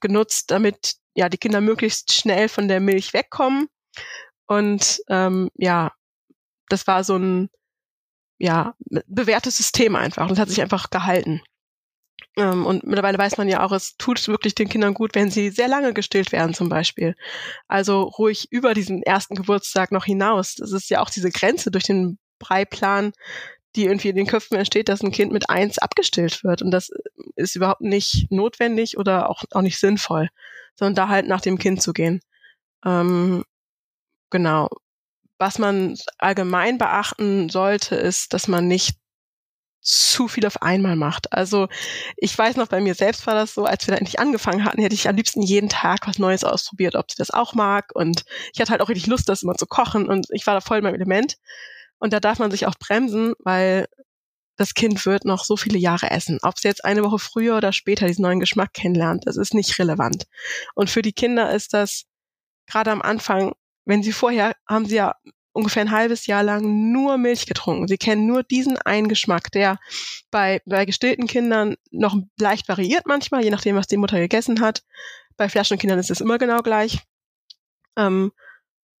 genutzt, 0.00 0.50
damit 0.50 0.96
ja 1.14 1.28
die 1.28 1.38
Kinder 1.38 1.60
möglichst 1.60 2.12
schnell 2.12 2.48
von 2.48 2.68
der 2.68 2.80
Milch 2.80 3.12
wegkommen 3.12 3.68
und 4.50 5.00
ähm, 5.08 5.48
ja, 5.54 5.92
das 6.68 6.88
war 6.88 7.04
so 7.04 7.16
ein 7.16 7.50
ja, 8.36 8.74
bewährtes 9.06 9.56
System 9.56 9.94
einfach. 9.94 10.24
Und 10.24 10.32
es 10.32 10.38
hat 10.40 10.48
sich 10.48 10.60
einfach 10.60 10.90
gehalten. 10.90 11.40
Ähm, 12.36 12.66
und 12.66 12.82
mittlerweile 12.82 13.16
weiß 13.16 13.38
man 13.38 13.48
ja 13.48 13.64
auch, 13.64 13.70
es 13.70 13.96
tut 13.96 14.26
wirklich 14.26 14.56
den 14.56 14.68
Kindern 14.68 14.92
gut, 14.92 15.14
wenn 15.14 15.30
sie 15.30 15.50
sehr 15.50 15.68
lange 15.68 15.94
gestillt 15.94 16.32
werden 16.32 16.52
zum 16.52 16.68
Beispiel. 16.68 17.14
Also 17.68 18.02
ruhig 18.02 18.48
über 18.50 18.74
diesen 18.74 19.04
ersten 19.04 19.36
Geburtstag 19.36 19.92
noch 19.92 20.04
hinaus. 20.04 20.56
Das 20.56 20.72
ist 20.72 20.90
ja 20.90 21.00
auch 21.00 21.10
diese 21.10 21.30
Grenze 21.30 21.70
durch 21.70 21.84
den 21.84 22.18
Breiplan, 22.40 23.12
die 23.76 23.84
irgendwie 23.84 24.08
in 24.08 24.16
den 24.16 24.26
Köpfen 24.26 24.56
entsteht, 24.56 24.88
dass 24.88 25.04
ein 25.04 25.12
Kind 25.12 25.30
mit 25.30 25.48
eins 25.48 25.78
abgestillt 25.78 26.42
wird. 26.42 26.60
Und 26.60 26.72
das 26.72 26.90
ist 27.36 27.54
überhaupt 27.54 27.82
nicht 27.82 28.32
notwendig 28.32 28.98
oder 28.98 29.30
auch, 29.30 29.44
auch 29.52 29.62
nicht 29.62 29.78
sinnvoll, 29.78 30.28
sondern 30.74 30.96
da 30.96 31.08
halt 31.08 31.28
nach 31.28 31.40
dem 31.40 31.56
Kind 31.56 31.80
zu 31.80 31.92
gehen. 31.92 32.20
Ähm, 32.84 33.44
Genau. 34.30 34.68
Was 35.38 35.58
man 35.58 35.96
allgemein 36.18 36.78
beachten 36.78 37.48
sollte, 37.48 37.96
ist, 37.96 38.34
dass 38.34 38.48
man 38.48 38.68
nicht 38.68 38.96
zu 39.82 40.28
viel 40.28 40.46
auf 40.46 40.62
einmal 40.62 40.96
macht. 40.96 41.32
Also 41.32 41.68
ich 42.16 42.36
weiß 42.36 42.56
noch, 42.56 42.68
bei 42.68 42.80
mir 42.80 42.94
selbst 42.94 43.26
war 43.26 43.34
das 43.34 43.54
so, 43.54 43.64
als 43.64 43.86
wir 43.86 43.92
da 43.92 43.98
endlich 43.98 44.20
angefangen 44.20 44.64
hatten, 44.64 44.82
hätte 44.82 44.94
ich 44.94 45.08
am 45.08 45.16
liebsten 45.16 45.42
jeden 45.42 45.70
Tag 45.70 46.06
was 46.06 46.18
Neues 46.18 46.44
ausprobiert, 46.44 46.96
ob 46.96 47.10
sie 47.10 47.16
das 47.18 47.30
auch 47.30 47.54
mag. 47.54 47.90
Und 47.94 48.24
ich 48.52 48.60
hatte 48.60 48.72
halt 48.72 48.82
auch 48.82 48.90
richtig 48.90 49.06
Lust, 49.06 49.28
das 49.28 49.42
immer 49.42 49.54
zu 49.54 49.66
kochen 49.66 50.08
und 50.08 50.26
ich 50.32 50.46
war 50.46 50.54
da 50.54 50.60
voll 50.60 50.78
in 50.78 50.84
meinem 50.84 50.96
Element. 50.96 51.36
Und 51.98 52.12
da 52.12 52.20
darf 52.20 52.38
man 52.38 52.50
sich 52.50 52.66
auch 52.66 52.74
bremsen, 52.78 53.34
weil 53.40 53.86
das 54.56 54.74
Kind 54.74 55.06
wird 55.06 55.24
noch 55.24 55.44
so 55.44 55.56
viele 55.56 55.78
Jahre 55.78 56.10
essen. 56.10 56.38
Ob 56.42 56.58
sie 56.58 56.68
jetzt 56.68 56.84
eine 56.84 57.02
Woche 57.04 57.18
früher 57.18 57.56
oder 57.56 57.72
später 57.72 58.06
diesen 58.06 58.22
neuen 58.22 58.40
Geschmack 58.40 58.74
kennenlernt, 58.74 59.26
das 59.26 59.36
ist 59.38 59.54
nicht 59.54 59.78
relevant. 59.78 60.24
Und 60.74 60.90
für 60.90 61.02
die 61.02 61.14
Kinder 61.14 61.52
ist 61.54 61.74
das 61.74 62.04
gerade 62.66 62.90
am 62.92 63.02
Anfang 63.02 63.54
wenn 63.84 64.02
sie 64.02 64.12
vorher 64.12 64.54
haben 64.66 64.86
sie 64.86 64.96
ja 64.96 65.14
ungefähr 65.52 65.82
ein 65.82 65.90
halbes 65.90 66.26
Jahr 66.26 66.42
lang 66.42 66.92
nur 66.92 67.18
Milch 67.18 67.46
getrunken. 67.46 67.88
Sie 67.88 67.98
kennen 67.98 68.26
nur 68.26 68.42
diesen 68.42 68.78
einen 68.78 69.08
Geschmack, 69.08 69.50
der 69.52 69.78
bei, 70.30 70.60
bei 70.64 70.84
gestillten 70.84 71.26
Kindern 71.26 71.76
noch 71.90 72.16
leicht 72.38 72.68
variiert 72.68 73.06
manchmal, 73.06 73.42
je 73.42 73.50
nachdem, 73.50 73.76
was 73.76 73.88
die 73.88 73.96
Mutter 73.96 74.18
gegessen 74.18 74.60
hat. 74.60 74.82
Bei 75.36 75.48
Flaschenkindern 75.48 75.98
ist 75.98 76.10
es 76.10 76.20
immer 76.20 76.38
genau 76.38 76.58
gleich. 76.58 77.00
Ähm, 77.96 78.32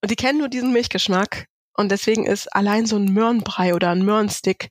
und 0.02 0.10
die 0.10 0.16
kennen 0.16 0.38
nur 0.38 0.48
diesen 0.48 0.72
Milchgeschmack. 0.72 1.46
Und 1.74 1.90
deswegen 1.92 2.26
ist 2.26 2.48
allein 2.54 2.86
so 2.86 2.96
ein 2.96 3.12
Möhrenbrei 3.12 3.74
oder 3.74 3.90
ein 3.90 4.04
Möhrenstick 4.04 4.70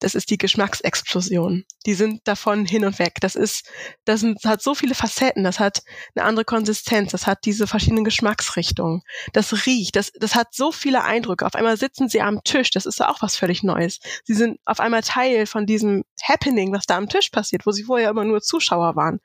das 0.00 0.14
ist 0.14 0.30
die 0.30 0.38
Geschmacksexplosion. 0.38 1.64
Die 1.86 1.94
sind 1.94 2.26
davon 2.26 2.66
hin 2.66 2.84
und 2.84 2.98
weg. 2.98 3.18
Das 3.20 3.36
ist, 3.36 3.70
das 4.04 4.24
hat 4.44 4.62
so 4.62 4.74
viele 4.74 4.94
Facetten, 4.94 5.44
das 5.44 5.60
hat 5.60 5.82
eine 6.14 6.24
andere 6.24 6.44
Konsistenz, 6.44 7.12
das 7.12 7.26
hat 7.26 7.44
diese 7.44 7.66
verschiedenen 7.66 8.04
Geschmacksrichtungen. 8.04 9.02
Das 9.32 9.66
riecht, 9.66 9.96
das, 9.96 10.10
das 10.18 10.34
hat 10.34 10.48
so 10.54 10.72
viele 10.72 11.04
Eindrücke. 11.04 11.46
Auf 11.46 11.54
einmal 11.54 11.76
sitzen 11.76 12.08
sie 12.08 12.22
am 12.22 12.42
Tisch, 12.42 12.70
das 12.70 12.86
ist 12.86 13.00
auch 13.02 13.22
was 13.22 13.36
völlig 13.36 13.62
Neues. 13.62 14.00
Sie 14.24 14.34
sind 14.34 14.58
auf 14.64 14.80
einmal 14.80 15.02
Teil 15.02 15.46
von 15.46 15.66
diesem 15.66 16.04
Happening, 16.22 16.72
was 16.72 16.86
da 16.86 16.96
am 16.96 17.08
Tisch 17.08 17.30
passiert, 17.30 17.66
wo 17.66 17.70
sie 17.70 17.84
vorher 17.84 18.10
immer 18.10 18.24
nur 18.24 18.40
Zuschauer 18.40 18.96
waren. 18.96 19.20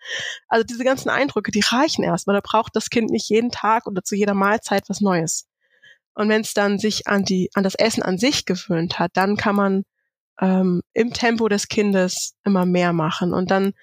Also 0.47 0.63
diese 0.63 0.83
ganzen 0.83 1.09
Eindrücke, 1.09 1.51
die 1.51 1.63
reichen 1.65 2.03
erstmal. 2.03 2.35
Da 2.35 2.41
braucht 2.43 2.75
das 2.75 2.89
Kind 2.89 3.09
nicht 3.09 3.29
jeden 3.29 3.51
Tag 3.51 3.87
oder 3.87 4.03
zu 4.03 4.15
jeder 4.15 4.33
Mahlzeit 4.33 4.83
was 4.89 5.01
Neues. 5.01 5.47
Und 6.13 6.29
wenn 6.29 6.41
es 6.41 6.53
dann 6.53 6.79
sich 6.79 7.07
an 7.07 7.25
die, 7.25 7.49
an 7.53 7.63
das 7.63 7.75
Essen 7.75 8.03
an 8.03 8.17
sich 8.17 8.45
gewöhnt 8.45 8.99
hat, 8.99 9.11
dann 9.15 9.35
kann 9.35 9.55
man 9.55 9.83
ähm, 10.41 10.81
im 10.93 11.13
Tempo 11.13 11.47
des 11.47 11.67
Kindes 11.67 12.35
immer 12.43 12.65
mehr 12.65 12.93
machen. 12.93 13.33
Und 13.33 13.51
dann 13.51 13.73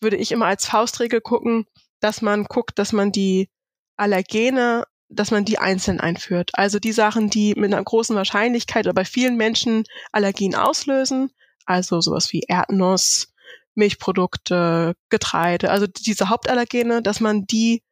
würde 0.00 0.16
ich 0.16 0.32
immer 0.32 0.46
als 0.46 0.66
Faustregel 0.66 1.20
gucken, 1.20 1.66
dass 2.00 2.22
man 2.22 2.44
guckt, 2.44 2.78
dass 2.78 2.92
man 2.92 3.12
die 3.12 3.48
Allergene 3.96 4.84
dass 5.08 5.30
man 5.30 5.44
die 5.44 5.58
einzeln 5.58 6.00
einführt. 6.00 6.50
Also 6.54 6.78
die 6.78 6.92
Sachen, 6.92 7.30
die 7.30 7.54
mit 7.56 7.72
einer 7.72 7.82
großen 7.82 8.16
Wahrscheinlichkeit 8.16 8.86
oder 8.86 8.94
bei 8.94 9.04
vielen 9.04 9.36
Menschen 9.36 9.84
Allergien 10.12 10.54
auslösen, 10.54 11.30
also 11.66 12.00
sowas 12.00 12.32
wie 12.32 12.42
Erdnuss, 12.46 13.32
Milchprodukte, 13.74 14.94
Getreide, 15.08 15.70
also 15.70 15.86
diese 15.86 16.28
Hauptallergene, 16.28 17.02
dass 17.02 17.20
man 17.20 17.46
die 17.46 17.82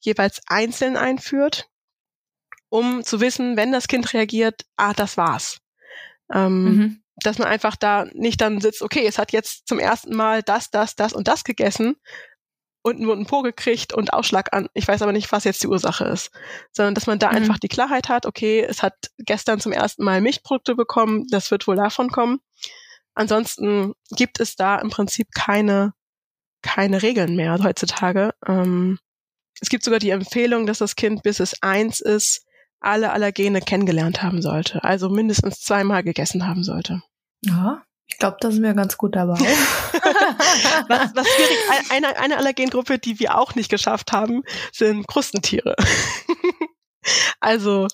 jeweils 0.00 0.40
einzeln 0.46 0.96
einführt, 0.96 1.68
um 2.68 3.04
zu 3.04 3.20
wissen, 3.20 3.56
wenn 3.56 3.72
das 3.72 3.88
Kind 3.88 4.12
reagiert, 4.12 4.62
ah, 4.76 4.92
das 4.92 5.16
war's. 5.16 5.58
Ähm, 6.32 6.64
mhm. 6.64 7.01
Dass 7.22 7.38
man 7.38 7.48
einfach 7.48 7.76
da 7.76 8.06
nicht 8.12 8.40
dann 8.40 8.60
sitzt, 8.60 8.82
okay, 8.82 9.06
es 9.06 9.18
hat 9.18 9.32
jetzt 9.32 9.66
zum 9.66 9.78
ersten 9.78 10.14
Mal 10.14 10.42
das, 10.42 10.70
das, 10.70 10.96
das 10.96 11.12
und 11.12 11.28
das 11.28 11.44
gegessen 11.44 11.96
und 12.82 13.00
einen 13.00 13.26
Po 13.26 13.42
gekriegt 13.42 13.92
und 13.92 14.12
Ausschlag 14.12 14.52
an. 14.52 14.68
Ich 14.74 14.86
weiß 14.86 15.02
aber 15.02 15.12
nicht, 15.12 15.30
was 15.30 15.44
jetzt 15.44 15.62
die 15.62 15.68
Ursache 15.68 16.04
ist. 16.04 16.30
Sondern 16.72 16.94
dass 16.94 17.06
man 17.06 17.18
da 17.18 17.30
mhm. 17.30 17.36
einfach 17.36 17.58
die 17.58 17.68
Klarheit 17.68 18.08
hat, 18.08 18.26
okay, 18.26 18.60
es 18.60 18.82
hat 18.82 18.94
gestern 19.18 19.60
zum 19.60 19.72
ersten 19.72 20.04
Mal 20.04 20.20
Milchprodukte 20.20 20.74
bekommen, 20.74 21.26
das 21.30 21.50
wird 21.50 21.66
wohl 21.66 21.76
davon 21.76 22.10
kommen. 22.10 22.40
Ansonsten 23.14 23.94
gibt 24.10 24.40
es 24.40 24.56
da 24.56 24.76
im 24.76 24.90
Prinzip 24.90 25.28
keine, 25.34 25.92
keine 26.62 27.02
Regeln 27.02 27.36
mehr 27.36 27.58
heutzutage. 27.62 28.34
Ähm, 28.46 28.98
es 29.60 29.68
gibt 29.68 29.84
sogar 29.84 30.00
die 30.00 30.10
Empfehlung, 30.10 30.66
dass 30.66 30.78
das 30.78 30.96
Kind, 30.96 31.22
bis 31.22 31.38
es 31.38 31.62
eins 31.62 32.00
ist, 32.00 32.44
alle 32.80 33.12
Allergene 33.12 33.60
kennengelernt 33.60 34.22
haben 34.22 34.42
sollte. 34.42 34.82
Also 34.82 35.08
mindestens 35.08 35.60
zweimal 35.60 36.02
gegessen 36.02 36.48
haben 36.48 36.64
sollte. 36.64 37.02
Ja, 37.44 37.82
ich 38.06 38.18
glaube, 38.18 38.36
da 38.40 38.50
sind 38.50 38.62
wir 38.62 38.74
ganz 38.74 38.96
gut 38.96 39.16
dabei. 39.16 39.34
was, 40.88 41.14
was 41.14 41.26
schwierig, 41.26 41.90
eine, 41.90 42.16
eine 42.18 42.36
Allergengruppe, 42.36 42.98
die 42.98 43.18
wir 43.18 43.38
auch 43.38 43.54
nicht 43.54 43.70
geschafft 43.70 44.12
haben, 44.12 44.42
sind 44.72 45.06
Krustentiere. 45.06 45.74
also 47.40 47.88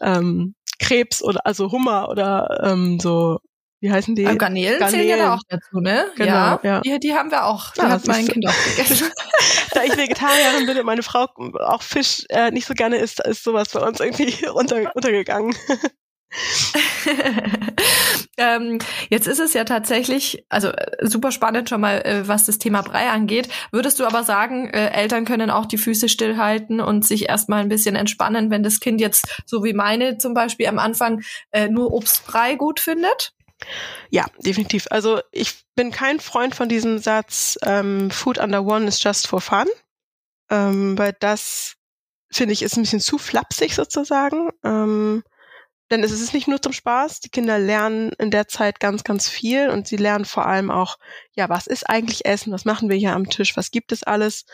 ähm, 0.00 0.54
Krebs 0.78 1.22
oder 1.22 1.44
also 1.44 1.70
Hummer 1.70 2.08
oder 2.08 2.60
ähm, 2.64 2.98
so 3.00 3.40
wie 3.80 3.92
heißen 3.92 4.16
die? 4.16 4.24
Garnelen, 4.24 4.80
Garnelen 4.80 4.90
zählen 4.90 5.08
ja 5.08 5.16
da 5.16 5.34
auch 5.34 5.42
dazu, 5.48 5.78
ne? 5.78 6.06
Genau, 6.16 6.32
ja. 6.32 6.60
ja. 6.64 6.80
Die, 6.80 6.98
die 6.98 7.14
haben 7.14 7.30
wir 7.30 7.44
auch. 7.44 7.72
Die 7.74 7.80
ja, 7.80 7.90
hat 7.90 8.06
mein 8.08 8.26
Kind 8.26 8.48
auch 8.48 8.64
gegessen. 8.76 9.08
da 9.70 9.84
ich 9.84 9.96
Vegetarierin 9.96 10.66
bin 10.66 10.78
und 10.78 10.86
meine 10.86 11.04
Frau 11.04 11.26
auch 11.60 11.82
Fisch 11.82 12.24
äh, 12.30 12.50
nicht 12.50 12.66
so 12.66 12.74
gerne 12.74 12.96
isst, 12.96 13.24
ist 13.24 13.44
sowas 13.44 13.68
bei 13.68 13.80
uns 13.80 14.00
irgendwie 14.00 14.48
unter, 14.48 14.94
untergegangen. 14.96 15.54
ähm, 18.36 18.78
jetzt 19.08 19.26
ist 19.26 19.38
es 19.38 19.54
ja 19.54 19.64
tatsächlich, 19.64 20.44
also 20.48 20.68
äh, 20.68 21.06
super 21.06 21.32
spannend 21.32 21.68
schon 21.68 21.80
mal, 21.80 22.04
äh, 22.04 22.28
was 22.28 22.46
das 22.46 22.58
Thema 22.58 22.82
Brei 22.82 23.08
angeht. 23.08 23.48
Würdest 23.72 23.98
du 23.98 24.06
aber 24.06 24.24
sagen, 24.24 24.68
äh, 24.68 24.90
Eltern 24.90 25.24
können 25.24 25.50
auch 25.50 25.66
die 25.66 25.78
Füße 25.78 26.08
stillhalten 26.08 26.80
und 26.80 27.06
sich 27.06 27.28
erstmal 27.28 27.60
ein 27.60 27.68
bisschen 27.68 27.96
entspannen, 27.96 28.50
wenn 28.50 28.62
das 28.62 28.80
Kind 28.80 29.00
jetzt, 29.00 29.42
so 29.46 29.64
wie 29.64 29.72
meine 29.72 30.18
zum 30.18 30.34
Beispiel 30.34 30.66
am 30.66 30.78
Anfang, 30.78 31.22
äh, 31.50 31.68
nur 31.68 31.92
Obstbrei 31.92 32.56
gut 32.56 32.80
findet? 32.80 33.32
Ja, 34.10 34.26
definitiv. 34.38 34.86
Also 34.90 35.20
ich 35.32 35.64
bin 35.74 35.90
kein 35.90 36.20
Freund 36.20 36.54
von 36.54 36.68
diesem 36.68 36.98
Satz, 36.98 37.58
ähm, 37.62 38.10
Food 38.10 38.38
under 38.38 38.64
one 38.64 38.86
is 38.86 39.02
just 39.02 39.26
for 39.26 39.40
fun, 39.40 39.66
ähm, 40.50 40.96
weil 40.96 41.14
das 41.18 41.74
finde 42.30 42.52
ich 42.52 42.62
ist 42.62 42.76
ein 42.76 42.82
bisschen 42.82 43.00
zu 43.00 43.18
flapsig 43.18 43.74
sozusagen. 43.74 44.50
Ähm, 44.62 45.24
denn 45.90 46.02
es 46.02 46.12
ist 46.12 46.34
nicht 46.34 46.48
nur 46.48 46.60
zum 46.60 46.72
Spaß. 46.72 47.20
Die 47.20 47.30
Kinder 47.30 47.58
lernen 47.58 48.12
in 48.18 48.30
der 48.30 48.48
Zeit 48.48 48.80
ganz, 48.80 49.04
ganz 49.04 49.28
viel 49.28 49.70
und 49.70 49.88
sie 49.88 49.96
lernen 49.96 50.24
vor 50.24 50.46
allem 50.46 50.70
auch, 50.70 50.98
ja, 51.32 51.48
was 51.48 51.66
ist 51.66 51.88
eigentlich 51.88 52.26
Essen? 52.26 52.52
Was 52.52 52.64
machen 52.64 52.90
wir 52.90 52.96
hier 52.96 53.14
am 53.14 53.28
Tisch? 53.28 53.56
Was 53.56 53.70
gibt 53.70 53.92
es 53.92 54.02
alles? 54.02 54.44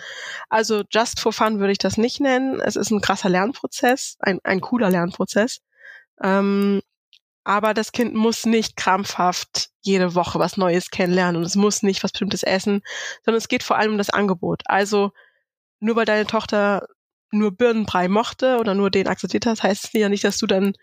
Also 0.49 0.83
just 0.91 1.21
for 1.21 1.33
fun 1.33 1.59
würde 1.59 1.73
ich 1.73 1.79
das 1.79 1.97
nicht 1.97 2.21
nennen. 2.21 2.61
Es 2.61 2.77
ist 2.77 2.91
ein 2.91 3.01
krasser 3.01 3.29
Lernprozess, 3.29 4.17
ein, 4.21 4.39
ein 4.45 4.61
cooler 4.61 4.91
Lernprozess. 4.91 5.61
Ähm, 6.23 6.81
aber 7.45 7.75
das 7.75 7.93
Kind 7.93 8.15
muss 8.15 8.47
nicht 8.47 8.77
krampfhaft 8.77 9.71
jede 9.83 10.15
Woche 10.15 10.39
was 10.39 10.57
Neues 10.57 10.91
kennenlernen 10.91 11.37
und 11.37 11.43
es 11.45 11.57
muss 11.57 11.83
nicht 11.83 12.03
was 12.03 12.13
Bestimmtes 12.13 12.43
essen, 12.43 12.83
sondern 13.25 13.39
es 13.39 13.49
geht 13.49 13.63
vor 13.63 13.77
allem 13.77 13.93
um 13.93 13.99
das 13.99 14.11
Angebot. 14.11 14.63
Also 14.65 15.13
nur 15.81 15.97
weil 15.97 16.07
deine 16.07 16.27
Tochter 16.27 16.87
nur 17.31 17.53
Birnenbrei 17.53 18.09
mochte 18.09 18.59
oder 18.59 18.75
nur 18.75 18.91
den 18.91 19.09
akzeptiert 19.09 19.45
hast, 19.47 19.63
heißt 19.63 19.85
es 19.85 19.93
ja 19.93 20.09
nicht, 20.09 20.25
dass 20.25 20.39
du 20.39 20.47
dann 20.47 20.75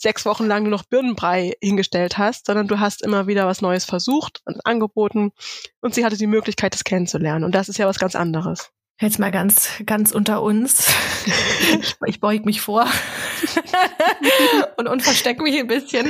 sechs 0.00 0.24
Wochen 0.24 0.46
lang 0.46 0.62
nur 0.62 0.70
noch 0.70 0.84
Birnenbrei 0.84 1.54
hingestellt 1.60 2.18
hast, 2.18 2.46
sondern 2.46 2.68
du 2.68 2.80
hast 2.80 3.02
immer 3.02 3.26
wieder 3.26 3.46
was 3.46 3.60
Neues 3.60 3.84
versucht 3.84 4.40
und 4.44 4.64
angeboten 4.64 5.32
und 5.80 5.94
sie 5.94 6.04
hatte 6.04 6.16
die 6.16 6.26
Möglichkeit, 6.26 6.74
das 6.74 6.84
kennenzulernen. 6.84 7.44
Und 7.44 7.54
das 7.54 7.68
ist 7.68 7.78
ja 7.78 7.86
was 7.86 7.98
ganz 7.98 8.14
anderes. 8.14 8.70
Jetzt 9.00 9.18
mal 9.18 9.30
ganz, 9.30 9.70
ganz 9.86 10.12
unter 10.12 10.42
uns. 10.42 10.92
Ich, 11.82 11.96
ich 12.06 12.20
beug 12.20 12.46
mich 12.46 12.62
vor 12.62 12.86
und, 14.78 14.88
und 14.88 15.02
verstecke 15.02 15.42
mich 15.42 15.58
ein 15.58 15.66
bisschen. 15.66 16.08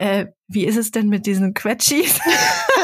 Äh, 0.00 0.26
wie 0.48 0.64
ist 0.64 0.76
es 0.76 0.90
denn 0.90 1.08
mit 1.08 1.26
diesen 1.26 1.54
Quetschis? 1.54 2.18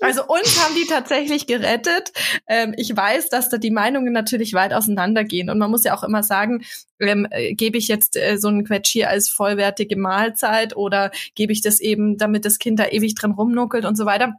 also 0.00 0.24
uns 0.26 0.62
haben 0.62 0.74
die 0.74 0.86
tatsächlich 0.86 1.46
gerettet. 1.46 2.12
Ähm, 2.46 2.74
ich 2.76 2.94
weiß, 2.96 3.28
dass 3.28 3.48
da 3.48 3.58
die 3.58 3.70
Meinungen 3.70 4.12
natürlich 4.12 4.54
weit 4.54 4.72
auseinandergehen. 4.72 5.50
Und 5.50 5.58
man 5.58 5.70
muss 5.70 5.84
ja 5.84 5.96
auch 5.96 6.02
immer 6.02 6.22
sagen, 6.22 6.64
ähm, 6.98 7.26
äh, 7.30 7.54
gebe 7.54 7.78
ich 7.78 7.88
jetzt 7.88 8.16
äh, 8.16 8.36
so 8.38 8.48
ein 8.48 8.64
Quetschi 8.64 9.04
als 9.04 9.28
vollwertige 9.28 9.96
Mahlzeit 9.96 10.76
oder 10.76 11.10
gebe 11.34 11.52
ich 11.52 11.60
das 11.60 11.80
eben, 11.80 12.16
damit 12.16 12.44
das 12.44 12.58
Kind 12.58 12.78
da 12.78 12.86
ewig 12.86 13.14
drin 13.14 13.32
rumnuckelt 13.32 13.84
und 13.84 13.96
so 13.96 14.06
weiter 14.06 14.34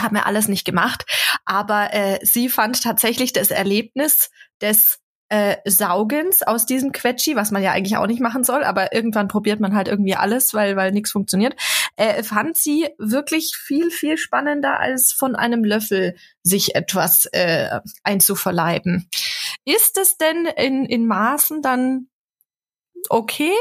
haben 0.00 0.14
wir 0.14 0.26
alles 0.26 0.46
nicht 0.46 0.64
gemacht. 0.64 1.04
Aber 1.44 1.92
äh, 1.92 2.18
sie 2.22 2.48
fand 2.48 2.82
tatsächlich 2.82 3.32
das 3.32 3.50
Erlebnis 3.50 4.30
des 4.60 5.00
äh, 5.28 5.56
Saugens 5.66 6.42
aus 6.42 6.66
diesem 6.66 6.92
Quetschi, 6.92 7.36
was 7.36 7.50
man 7.50 7.62
ja 7.62 7.72
eigentlich 7.72 7.96
auch 7.96 8.06
nicht 8.06 8.20
machen 8.20 8.44
soll, 8.44 8.64
aber 8.64 8.94
irgendwann 8.94 9.28
probiert 9.28 9.60
man 9.60 9.74
halt 9.74 9.88
irgendwie 9.88 10.14
alles, 10.14 10.54
weil 10.54 10.76
weil 10.76 10.92
nichts 10.92 11.10
funktioniert. 11.10 11.54
Äh, 11.96 12.22
fand 12.22 12.56
sie 12.56 12.88
wirklich 12.98 13.56
viel 13.56 13.90
viel 13.90 14.16
spannender 14.16 14.80
als 14.80 15.12
von 15.12 15.36
einem 15.36 15.64
Löffel 15.64 16.16
sich 16.42 16.74
etwas 16.74 17.26
äh, 17.32 17.80
einzuverleiben. 18.02 19.08
Ist 19.64 19.98
es 19.98 20.16
denn 20.16 20.46
in 20.46 20.86
in 20.86 21.06
Maßen 21.06 21.62
dann 21.62 22.08
okay? 23.10 23.52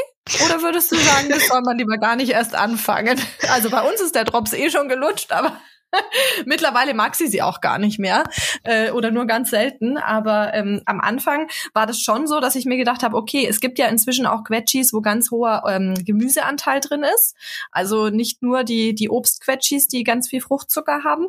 Oder 0.45 0.62
würdest 0.62 0.91
du 0.91 0.95
sagen, 0.95 1.30
das 1.30 1.47
soll 1.47 1.62
man 1.62 1.77
lieber 1.77 1.97
gar 1.97 2.15
nicht 2.15 2.32
erst 2.32 2.56
anfangen? 2.56 3.19
Also 3.49 3.69
bei 3.69 3.82
uns 3.82 4.01
ist 4.01 4.15
der 4.15 4.25
Drops 4.25 4.53
eh 4.53 4.69
schon 4.69 4.89
gelutscht, 4.89 5.32
aber 5.32 5.58
Mittlerweile 6.45 6.93
mag 6.93 7.15
sie 7.15 7.27
sie 7.27 7.41
auch 7.41 7.62
gar 7.62 7.79
nicht 7.79 7.99
mehr 7.99 8.23
äh, 8.63 8.91
oder 8.91 9.12
nur 9.12 9.25
ganz 9.25 9.49
selten. 9.49 9.97
Aber 9.97 10.53
ähm, 10.53 10.81
am 10.86 10.99
Anfang 10.99 11.47
war 11.73 11.86
das 11.86 12.01
schon 12.01 12.27
so, 12.27 12.39
dass 12.39 12.55
ich 12.55 12.65
mir 12.65 12.77
gedacht 12.77 13.03
habe, 13.03 13.15
okay, 13.15 13.45
es 13.47 13.60
gibt 13.60 13.79
ja 13.79 13.88
inzwischen 13.88 14.25
auch 14.25 14.43
Quetschis, 14.43 14.93
wo 14.93 15.01
ganz 15.01 15.31
hoher 15.31 15.63
ähm, 15.67 15.93
Gemüseanteil 16.05 16.79
drin 16.79 17.03
ist. 17.03 17.36
Also 17.71 18.10
nicht 18.10 18.41
nur 18.41 18.63
die, 18.63 18.95
die 18.95 19.10
Obstquetschis, 19.10 19.88
die 19.88 20.03
ganz 20.03 20.29
viel 20.29 20.41
Fruchtzucker 20.41 21.03
haben. 21.03 21.27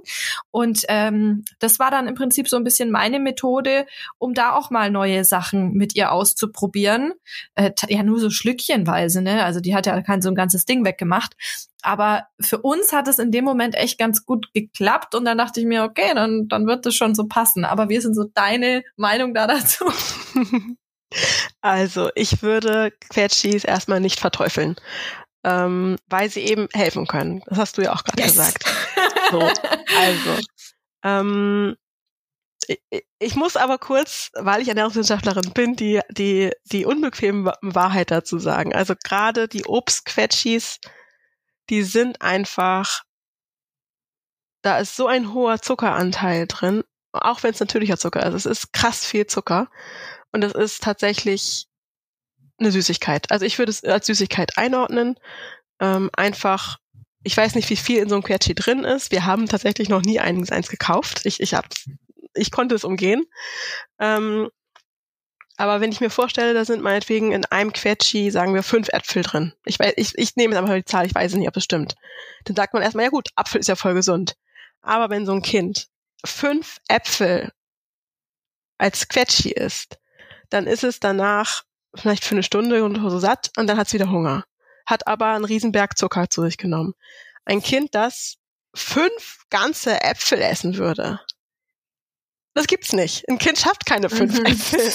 Und 0.51 0.85
ähm, 0.89 1.45
das 1.59 1.79
war 1.79 1.91
dann 1.91 2.09
im 2.09 2.15
Prinzip 2.15 2.49
so 2.49 2.57
ein 2.57 2.65
bisschen 2.65 2.91
meine 2.91 3.21
Methode, 3.21 3.87
um 4.19 4.35
da 4.35 4.53
auch 4.53 4.71
mal 4.71 4.91
neue 4.91 5.25
Sachen 5.25 5.73
mit 5.73 5.97
ihr 5.97 6.13
auszuprobieren. 6.13 7.13
Äh, 7.55 7.73
ja, 7.89 8.03
nur 8.03 8.19
so 8.19 8.31
schlückchenweise, 8.31 9.23
ne? 9.23 9.45
Also 9.45 9.61
die 9.61 9.75
hat 9.75 9.87
ja 9.87 10.01
kein 10.03 10.23
so 10.23 10.29
ein 10.29 10.35
ganzes 10.35 10.65
Ding 10.65 10.85
weggemacht. 10.85 11.35
Aber 11.83 12.27
für 12.41 12.59
uns 12.59 12.93
hat 12.93 13.09
es 13.09 13.19
in 13.19 13.31
dem 13.31 13.45
Moment 13.45 13.75
echt 13.75 13.99
ganz 13.99 14.25
gut 14.25 14.53
geklappt 14.53 15.15
und 15.15 15.25
dann 15.25 15.39
dachte 15.39 15.61
ich 15.61 15.67
mir, 15.67 15.85
okay, 15.85 16.13
dann, 16.15 16.49
dann 16.49 16.67
wird 16.67 16.85
es 16.87 16.95
schon 16.95 17.15
so 17.15 17.27
passen. 17.27 17.65
Aber 17.65 17.89
ist 17.91 18.05
denn 18.05 18.15
so 18.15 18.25
deine 18.35 18.83
Meinung 18.97 19.35
da 19.35 19.47
dazu? 19.47 19.85
Also, 21.63 22.11
ich 22.15 22.43
würde 22.43 22.93
Quetschis 23.09 23.65
erstmal 23.65 23.99
nicht 23.99 24.21
verteufeln, 24.21 24.77
ähm, 25.43 25.97
weil 26.07 26.29
sie 26.29 26.41
eben 26.41 26.69
helfen 26.75 27.07
können. 27.07 27.43
Das 27.47 27.59
hast 27.59 27.79
du 27.79 27.83
ja 27.83 27.95
auch 27.95 28.05
gerade 28.05 28.23
yes. 28.23 28.33
gesagt. 28.33 28.65
So, 29.31 29.41
also, 29.41 30.41
ähm, 31.05 31.77
ich, 32.67 32.81
ich 33.19 33.37
muss 33.37 33.57
aber 33.57 33.77
kurz, 33.77 34.31
weil 34.35 34.63
ich 34.63 34.69
Ernährungswissenschaftlerin 34.69 35.53
bin, 35.53 35.77
die, 35.77 36.01
die, 36.11 36.51
die 36.65 36.87
unbequeme 36.87 37.53
Wahrheit 37.61 38.11
dazu 38.11 38.39
sagen. 38.39 38.75
Also 38.75 38.95
gerade 39.05 39.47
die 39.47 39.67
Obstquetschis, 39.67 40.79
die 41.71 41.83
sind 41.83 42.23
einfach, 42.23 43.03
da 44.63 44.79
ist 44.79 44.97
so 44.97 45.07
ein 45.07 45.33
hoher 45.33 45.61
Zuckeranteil 45.61 46.47
drin, 46.47 46.83
auch 47.13 47.43
wenn 47.43 47.53
es 47.53 47.61
natürlicher 47.61 47.99
Zucker 47.99 48.25
ist. 48.27 48.35
Es 48.35 48.47
ist 48.47 48.73
krass 48.73 49.05
viel 49.05 49.27
Zucker 49.27 49.69
und 50.33 50.45
es 50.45 50.53
ist 50.53 50.83
tatsächlich 50.83 51.67
eine 52.59 52.73
Süßigkeit. 52.73 53.31
Also 53.31 53.45
ich 53.45 53.59
würde 53.59 53.71
es 53.71 53.85
als 53.85 54.07
Süßigkeit 54.07 54.59
einordnen. 54.59 55.19
Ähm, 55.81 56.11
einfach, 56.13 56.79
ich 57.23 57.37
weiß 57.37 57.55
nicht, 57.55 57.71
wie 57.71 57.77
viel 57.77 58.01
in 58.01 58.09
so 58.09 58.17
einem 58.17 58.25
Quetschi 58.25 58.55
drin 58.55 58.85
ist. 58.85 59.13
Wir 59.13 59.27
haben 59.27 59.47
tatsächlich 59.47 59.89
noch 59.89 60.03
nie 60.03 60.19
eins, 60.19 60.69
gekauft. 60.69 61.21
Ich, 61.25 61.41
ich, 61.41 61.55
hab, 61.55 61.67
ich 62.35 62.51
konnte 62.51 62.75
es 62.75 62.85
umgehen. 62.85 63.25
Ähm, 64.01 64.49
aber 65.59 65.81
wenn 65.81 65.91
ich 65.91 66.01
mir 66.01 66.09
vorstelle, 66.09 66.55
da 66.55 66.65
sind 66.65 66.83
meinetwegen 66.83 67.33
in 67.33 67.45
einem 67.45 67.73
Quetschi, 67.73 68.31
sagen 68.31 68.55
wir, 68.55 68.63
fünf 68.63 68.89
Äpfel 68.91 69.23
drin. 69.23 69.53
Ich, 69.65 69.79
weiß, 69.81 69.93
ich, 69.97 70.17
ich 70.17 70.37
nehme 70.37 70.55
jetzt 70.55 70.63
einfach 70.63 70.77
die 70.77 70.85
Zahl, 70.85 71.05
ich 71.05 71.15
weiß 71.15 71.35
nicht, 71.35 71.49
ob 71.49 71.55
das 71.55 71.65
stimmt. 71.65 71.97
Dann 72.45 72.55
sagt 72.55 72.75
man 72.75 72.83
erstmal, 72.83 73.07
ja 73.07 73.11
gut, 73.11 73.31
Apfel 73.35 73.61
ist 73.61 73.67
ja 73.67 73.75
voll 73.75 73.95
gesund. 73.95 74.37
Aber 74.83 75.11
wenn 75.11 75.27
so 75.27 75.33
ein 75.33 75.43
Kind 75.43 75.89
fünf 76.25 76.79
Äpfel 76.87 77.51
als 78.79 79.09
Quetschi 79.09 79.51
isst, 79.51 79.99
dann 80.49 80.69
ist 80.69 80.85
es 80.85 81.01
danach 81.01 81.65
vielleicht 81.93 82.25
für 82.25 82.37
eine 82.37 82.45
Stunde 82.45 82.85
und 82.85 82.95
so 82.95 83.19
satt 83.19 83.51
und 83.57 83.67
dann 83.67 83.79
hat 83.79 83.89
es 83.89 83.93
wieder 83.93 84.11
Hunger. 84.11 84.45
Hat 84.87 85.09
aber 85.09 85.27
einen 85.33 85.45
riesen 85.45 85.73
Berg 85.73 85.99
Zucker 85.99 86.31
zu 86.31 86.43
sich 86.43 86.57
genommen. 86.57 86.95
Ein 87.45 87.63
Kind, 87.63 87.97
das 87.97 88.37
fünf 88.75 89.45
ganze 89.51 90.03
Äpfel 90.03 90.41
essen 90.41 90.77
würde, 90.77 91.21
das 92.59 92.67
gibt's 92.67 92.93
nicht. 92.93 93.29
Ein 93.29 93.39
Kind 93.39 93.57
schafft 93.57 93.87
keine 93.87 94.11
fünf 94.11 94.37
mhm. 94.41 94.47
Äpfel. 94.47 94.93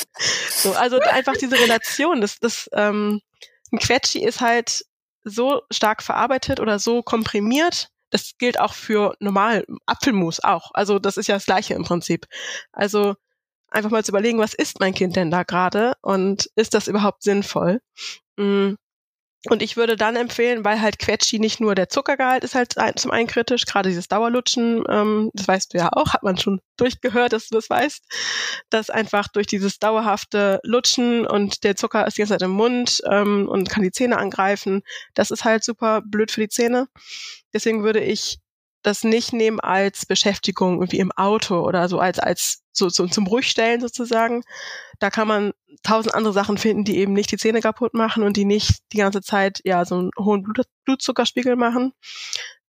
So, 0.50 0.74
also 0.74 1.00
einfach 1.00 1.38
diese 1.38 1.58
Relation, 1.58 2.20
das, 2.20 2.38
das, 2.40 2.70
ähm, 2.74 3.22
ein 3.72 3.80
Quetschi 3.80 4.22
ist 4.22 4.42
halt 4.42 4.84
so 5.24 5.62
stark 5.72 6.04
verarbeitet 6.04 6.60
oder 6.60 6.78
so 6.78 7.02
komprimiert. 7.02 7.88
Das 8.10 8.34
gilt 8.38 8.60
auch 8.60 8.74
für 8.74 9.16
normal 9.20 9.66
Apfelmus 9.86 10.42
auch. 10.42 10.72
Also 10.74 11.00
das 11.00 11.16
ist 11.16 11.28
ja 11.28 11.36
das 11.36 11.46
Gleiche 11.46 11.74
im 11.74 11.86
Prinzip. 11.86 12.28
Also 12.74 13.16
einfach 13.70 13.90
mal 13.90 14.04
zu 14.04 14.12
überlegen, 14.12 14.40
was 14.40 14.54
isst 14.54 14.82
mein 14.82 14.94
Kind 14.94 15.16
denn 15.16 15.32
da 15.32 15.44
gerade 15.44 15.94
und 16.02 16.50
ist 16.56 16.74
das 16.74 16.90
überhaupt 16.90 17.24
sinnvoll? 17.24 17.80
Mm. 18.36 18.74
Und 19.50 19.62
ich 19.62 19.76
würde 19.76 19.98
dann 19.98 20.16
empfehlen, 20.16 20.64
weil 20.64 20.80
halt 20.80 21.00
Quetschi 21.00 21.38
nicht 21.38 21.60
nur 21.60 21.76
der 21.76 21.90
Zuckergehalt 21.90 22.46
ist 22.46 22.56
halt 22.56 22.76
zum 22.96 23.12
einen 23.12 23.28
kritisch, 23.28 23.66
gerade 23.66 23.90
dieses 23.90 24.08
Dauerlutschen, 24.08 24.84
ähm, 24.90 25.32
das 25.34 25.48
weißt 25.48 25.74
du 25.74 25.80
ja 25.80 25.90
auch, 25.92 26.14
hat 26.14 26.24
man 26.24 26.38
schon 26.38 26.62
durchgehört, 26.78 27.34
dass 27.34 27.50
du 27.50 27.56
das 27.56 27.70
weißt, 27.70 28.04
dass 28.70 28.90
einfach 28.90 29.28
durch 29.28 29.46
dieses 29.46 29.80
dauerhafte 29.80 30.62
Lutschen 30.64 31.28
und 31.28 31.66
der 31.66 31.76
Zucker 31.76 32.08
ist 32.08 32.18
die 32.18 32.22
ganze 32.22 32.36
Zeit 32.36 32.42
im 32.42 32.52
Mund 32.52 33.02
ähm, 33.12 33.50
und 33.50 33.70
kann 33.70 33.84
die 33.84 33.92
Zähne 33.92 34.18
angreifen, 34.18 34.82
das 35.14 35.30
ist 35.30 35.44
halt 35.44 35.66
super 35.66 36.02
blöd 36.06 36.32
für 36.32 36.42
die 36.42 36.50
Zähne. 36.50 36.88
Deswegen 37.54 37.84
würde 37.84 38.00
ich 38.00 38.40
das 38.84 39.04
nicht 39.04 39.34
nehmen 39.34 39.60
als 39.60 40.06
Beschäftigung 40.06 40.76
irgendwie 40.76 41.00
im 41.00 41.12
Auto 41.14 41.62
oder 41.62 41.90
so 41.90 42.00
als 42.00 42.20
als 42.20 42.64
so, 42.72 42.90
so 42.90 43.08
zum 43.08 43.28
Ruhigstellen 43.28 43.82
sozusagen. 43.82 44.44
Da 45.00 45.10
kann 45.10 45.28
man 45.28 45.54
tausend 45.84 46.14
andere 46.16 46.34
Sachen 46.34 46.58
finden, 46.58 46.84
die 46.84 46.98
eben 46.98 47.14
nicht 47.14 47.32
die 47.32 47.38
Zähne 47.38 47.62
kaputt 47.62 47.94
machen 47.94 48.24
und 48.24 48.38
die 48.38 48.46
nicht 48.46 48.80
die 48.92 48.98
ganze 48.98 49.22
Zeit 49.22 49.62
ja 49.64 49.86
so 49.86 49.96
einen 49.96 50.12
hohen 50.20 50.44
Blut, 50.44 50.68
Blutzuckerspiegel 50.86 51.56
machen. 51.56 51.94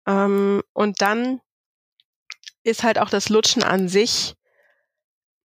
Ähm, 0.07 0.61
und 0.73 1.01
dann 1.01 1.41
ist 2.63 2.83
halt 2.83 2.99
auch 2.99 3.09
das 3.09 3.29
Lutschen 3.29 3.63
an 3.63 3.87
sich 3.87 4.35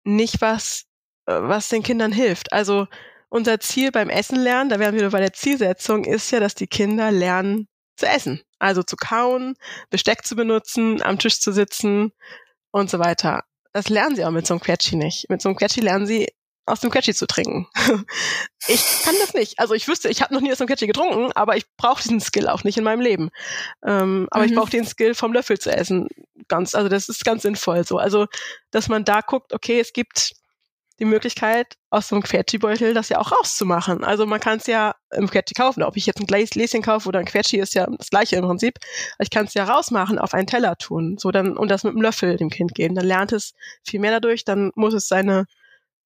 nicht 0.04 0.42
was, 0.42 0.86
äh, 1.26 1.34
was 1.34 1.70
den 1.70 1.84
Kindern 1.84 2.12
hilft. 2.12 2.54
Also 2.54 2.88
unser 3.30 3.60
Ziel 3.60 3.92
beim 3.92 4.10
Essen 4.10 4.40
lernen, 4.40 4.70
da 4.70 4.80
wären 4.80 4.96
wir 4.96 5.10
bei 5.10 5.20
der 5.20 5.34
Zielsetzung, 5.34 6.06
ist 6.06 6.32
ja, 6.32 6.40
dass 6.40 6.56
die 6.56 6.68
Kinder 6.68 7.12
lernen 7.12 7.68
zu 7.98 8.08
essen. 8.08 8.42
Also 8.60 8.84
zu 8.84 8.96
kauen, 8.96 9.56
Besteck 9.90 10.26
zu 10.26 10.36
benutzen, 10.36 11.02
am 11.02 11.20
Tisch 11.20 11.40
zu 11.40 11.52
sitzen 11.52 12.12
und 12.72 12.90
so 12.90 13.00
weiter. 13.00 13.44
Das 13.74 13.90
lernen 13.90 14.16
sie 14.16 14.26
auch 14.26 14.32
mit 14.32 14.48
so 14.48 14.54
einem 14.54 14.62
Quetschi 14.62 14.96
nicht. 14.96 15.30
Mit 15.30 15.42
so 15.42 15.50
einem 15.50 15.58
Quetschi 15.58 15.82
lernen 15.82 16.08
sie 16.08 16.30
aus 16.66 16.80
dem 16.80 16.90
Quetschi 16.90 17.14
zu 17.14 17.28
trinken. 17.28 17.68
ich 18.68 18.84
kann 19.04 19.16
das 19.20 19.34
nicht. 19.34 19.60
Also 19.60 19.74
ich 19.74 19.88
wüsste, 19.88 20.10
ich 20.10 20.22
habe 20.22 20.34
noch 20.34 20.42
nie 20.42 20.52
aus 20.52 20.58
dem 20.58 20.68
Quetschi 20.68 20.88
getrunken, 20.88 21.32
aber 21.34 21.58
ich 21.58 21.66
brauche 21.78 22.02
diesen 22.02 22.20
Skill 22.20 22.50
auch 22.50 22.64
nicht 22.64 22.78
in 22.78 22.84
meinem 22.84 23.02
Leben. 23.02 23.30
Ähm, 23.86 24.28
aber 24.32 24.44
mhm. 24.44 24.50
ich 24.50 24.56
brauche 24.56 24.72
den 24.72 24.86
Skill 24.86 25.14
vom 25.14 25.34
Löffel 25.34 25.60
zu 25.60 25.72
essen. 25.76 26.08
Ganz, 26.48 26.74
also 26.74 26.90
das 26.90 27.10
ist 27.10 27.24
ganz 27.24 27.44
sinnvoll 27.44 27.86
so. 27.86 27.98
Also, 27.98 28.28
dass 28.72 28.88
man 28.90 29.06
da 29.06 29.22
guckt, 29.22 29.54
okay, 29.54 29.80
es 29.80 29.94
gibt 29.94 30.34
die 31.00 31.06
Möglichkeit, 31.06 31.76
aus 31.90 32.08
so 32.08 32.16
einem 32.16 32.24
Quetschi-Beutel 32.24 32.94
das 32.94 33.10
ja 33.10 33.20
auch 33.20 33.32
rauszumachen. 33.32 34.04
Also 34.04 34.26
man 34.26 34.40
kann 34.40 34.58
es 34.58 34.68
ja 34.68 34.96
im 35.12 35.30
Quetschi 35.30 35.54
kaufen. 35.54 35.84
Ob 35.84 35.98
ich 35.98 36.06
jetzt 36.06 36.20
ein 36.20 36.28
Gläschen 36.28 36.82
kaufe 36.82 37.10
oder 37.10 37.20
ein 37.20 37.26
Quetschi, 37.26 37.58
ist 37.58 37.74
ja 37.74 37.86
das 37.98 38.10
gleiche 38.10 38.38
im 38.38 38.46
Prinzip. 38.46 38.80
Ich 39.20 39.30
kann 39.30 39.46
es 39.46 39.54
ja 39.54 39.66
rausmachen, 39.66 40.18
auf 40.18 40.34
einen 40.34 40.48
Teller 40.48 40.78
tun, 40.78 41.18
so 41.20 41.32
dann 41.32 41.58
und 41.58 41.70
das 41.70 41.84
mit 41.84 41.92
einem 41.92 42.02
Löffel 42.02 42.38
dem 42.38 42.50
Kind 42.50 42.74
geben. 42.76 42.96
Dann 42.96 43.06
lernt 43.06 43.34
es 43.34 43.54
viel 43.84 44.00
mehr 44.00 44.12
dadurch. 44.12 44.46
Dann 44.46 44.72
muss 44.76 44.94
es 44.94 45.08
seine 45.08 45.46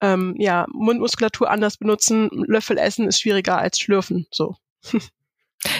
ähm, 0.00 0.34
ja, 0.38 0.66
Mundmuskulatur 0.72 1.50
anders 1.50 1.76
benutzen. 1.76 2.28
Löffel 2.32 2.76
essen 2.76 3.06
ist 3.06 3.20
schwieriger 3.20 3.58
als 3.58 3.78
schlürfen. 3.78 4.26
So. 4.32 4.56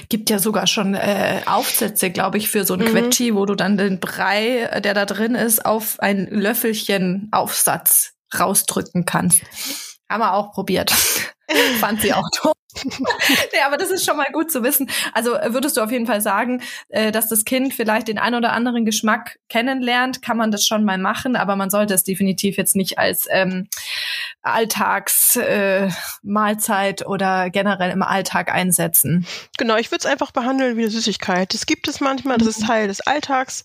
Gibt 0.08 0.30
ja 0.30 0.38
sogar 0.38 0.66
schon 0.66 0.94
äh, 0.94 1.40
Aufsätze, 1.46 2.10
glaube 2.10 2.38
ich, 2.38 2.48
für 2.48 2.64
so 2.64 2.74
ein 2.74 2.80
mhm. 2.80 2.86
Quetschi, 2.86 3.34
wo 3.34 3.46
du 3.46 3.54
dann 3.56 3.76
den 3.76 3.98
Brei, 3.98 4.80
der 4.84 4.94
da 4.94 5.04
drin 5.04 5.34
ist, 5.34 5.64
auf 5.64 5.98
ein 6.00 6.28
Löffelchen 6.30 7.28
Aufsatz 7.32 8.14
rausdrücken 8.38 9.04
kannst. 9.04 9.42
Haben 10.08 10.20
wir 10.20 10.34
auch 10.34 10.52
probiert. 10.52 10.90
Fand 11.80 12.00
sie 12.00 12.12
auch 12.12 12.28
doof. 12.42 12.52
nee, 12.84 13.60
aber 13.66 13.76
das 13.76 13.90
ist 13.90 14.04
schon 14.04 14.16
mal 14.16 14.28
gut 14.32 14.50
zu 14.50 14.62
wissen. 14.62 14.88
Also 15.12 15.34
äh, 15.34 15.52
würdest 15.52 15.76
du 15.76 15.80
auf 15.80 15.90
jeden 15.90 16.06
Fall 16.06 16.20
sagen, 16.20 16.62
äh, 16.88 17.10
dass 17.10 17.28
das 17.28 17.44
Kind 17.44 17.74
vielleicht 17.74 18.08
den 18.08 18.18
ein 18.18 18.34
oder 18.34 18.52
anderen 18.52 18.84
Geschmack 18.84 19.38
kennenlernt, 19.48 20.22
kann 20.22 20.36
man 20.36 20.52
das 20.52 20.64
schon 20.64 20.84
mal 20.84 20.98
machen, 20.98 21.36
aber 21.36 21.56
man 21.56 21.70
sollte 21.70 21.94
es 21.94 22.04
definitiv 22.04 22.56
jetzt 22.56 22.76
nicht 22.76 22.98
als 22.98 23.26
ähm, 23.30 23.68
Alltagsmahlzeit 24.42 27.00
äh, 27.00 27.04
oder 27.04 27.50
generell 27.50 27.90
im 27.90 28.02
Alltag 28.02 28.52
einsetzen. 28.52 29.26
Genau, 29.58 29.76
ich 29.76 29.90
würde 29.90 30.00
es 30.00 30.06
einfach 30.06 30.30
behandeln 30.30 30.76
wie 30.76 30.82
eine 30.82 30.90
Süßigkeit. 30.90 31.52
Das 31.52 31.66
gibt 31.66 31.88
es 31.88 32.00
manchmal, 32.00 32.38
das 32.38 32.48
ist 32.48 32.62
mhm. 32.62 32.66
Teil 32.66 32.88
des 32.88 33.00
Alltags. 33.00 33.64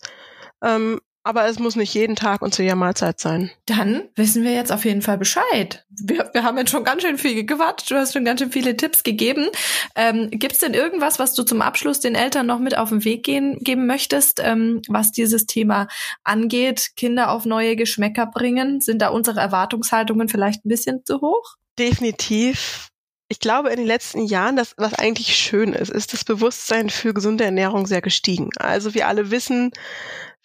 Ähm, 0.64 1.00
aber 1.26 1.48
es 1.48 1.58
muss 1.58 1.76
nicht 1.76 1.94
jeden 1.96 2.16
Tag 2.16 2.44
und 2.44 2.54
zu 2.54 2.62
jeder 2.62 2.76
Mahlzeit 2.76 3.20
sein. 3.20 3.50
Dann 3.66 4.04
wissen 4.16 4.44
wir 4.44 4.54
jetzt 4.54 4.72
auf 4.72 4.86
jeden 4.86 5.02
Fall 5.02 5.18
Bescheid. 5.18 5.84
Wir, 5.90 6.30
wir 6.34 6.44
haben 6.44 6.58
jetzt 6.60 6.70
schon 6.70 6.84
ganz 6.84 7.02
schön 7.02 7.18
viel 7.18 7.34
gequatscht. 7.34 7.90
Du 7.90 7.96
hast 7.96 8.14
schon 8.14 8.26
ganz 8.26 8.40
schön 8.40 8.52
viele 8.52 8.78
Tipps 8.78 9.02
gegeben. 9.02 9.48
Ähm, 9.96 10.30
Gibt 10.30 10.54
es 10.54 10.60
denn 10.60 10.76
irgendwas, 10.76 11.18
was 11.18 11.34
du 11.34 11.42
zum 11.42 11.64
Abschluss 11.64 12.00
den 12.00 12.14
Eltern 12.14 12.46
noch 12.46 12.60
mit 12.60 12.78
auf 12.78 12.90
den 12.90 13.04
Weg 13.04 13.24
gehen, 13.24 13.58
geben 13.60 13.88
möchtest, 13.88 14.40
ähm, 14.44 14.84
was 14.88 15.12
dieses 15.12 15.48
Thema 15.48 15.88
angeht? 16.24 16.92
Kinder 16.96 17.32
auf 17.32 17.46
neue 17.46 17.76
Geschmäcker 17.76 18.28
bringen? 18.28 18.80
Sind 18.80 19.02
da 19.02 19.10
unsere 19.10 19.40
Erwartungshaltungen 19.40 20.30
vielleicht 20.30 20.64
ein 20.64 20.70
bisschen 20.70 21.04
zu 21.06 21.22
hoch? 21.22 21.56
Definitiv 21.80 22.92
ich 23.28 23.40
glaube, 23.40 23.70
in 23.70 23.78
den 23.78 23.88
letzten 23.88 24.24
Jahren, 24.24 24.56
das, 24.56 24.76
was 24.78 24.94
eigentlich 24.94 25.36
schön 25.36 25.74
ist, 25.74 25.90
ist 25.90 26.14
das 26.14 26.24
Bewusstsein 26.24 26.92
für 26.92 27.12
gesunde 27.12 27.44
Ernährung 27.44 27.88
sehr 27.88 28.02
gestiegen. 28.02 28.52
Also 28.58 28.94
wir 28.94 29.08
alle 29.08 29.32
wissen, 29.32 29.72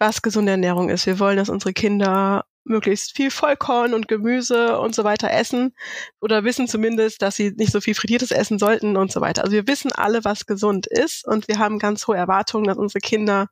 was 0.00 0.22
gesunde 0.22 0.52
Ernährung 0.52 0.88
ist. 0.88 1.06
Wir 1.06 1.18
wollen, 1.18 1.36
dass 1.36 1.50
unsere 1.50 1.72
Kinder 1.72 2.46
möglichst 2.64 3.14
viel 3.16 3.30
Vollkorn 3.30 3.94
und 3.94 4.08
Gemüse 4.08 4.78
und 4.78 4.94
so 4.94 5.04
weiter 5.04 5.30
essen 5.30 5.74
oder 6.20 6.44
wissen 6.44 6.68
zumindest, 6.68 7.22
dass 7.22 7.36
sie 7.36 7.52
nicht 7.52 7.72
so 7.72 7.80
viel 7.80 7.94
frittiertes 7.94 8.30
essen 8.30 8.58
sollten 8.58 8.96
und 8.96 9.12
so 9.12 9.20
weiter. 9.20 9.42
Also 9.42 9.52
wir 9.54 9.66
wissen 9.66 9.92
alle, 9.92 10.24
was 10.24 10.46
gesund 10.46 10.86
ist 10.86 11.26
und 11.26 11.48
wir 11.48 11.58
haben 11.58 11.78
ganz 11.78 12.06
hohe 12.06 12.16
Erwartungen, 12.16 12.66
dass 12.66 12.78
unsere 12.78 13.00
Kinder 13.00 13.48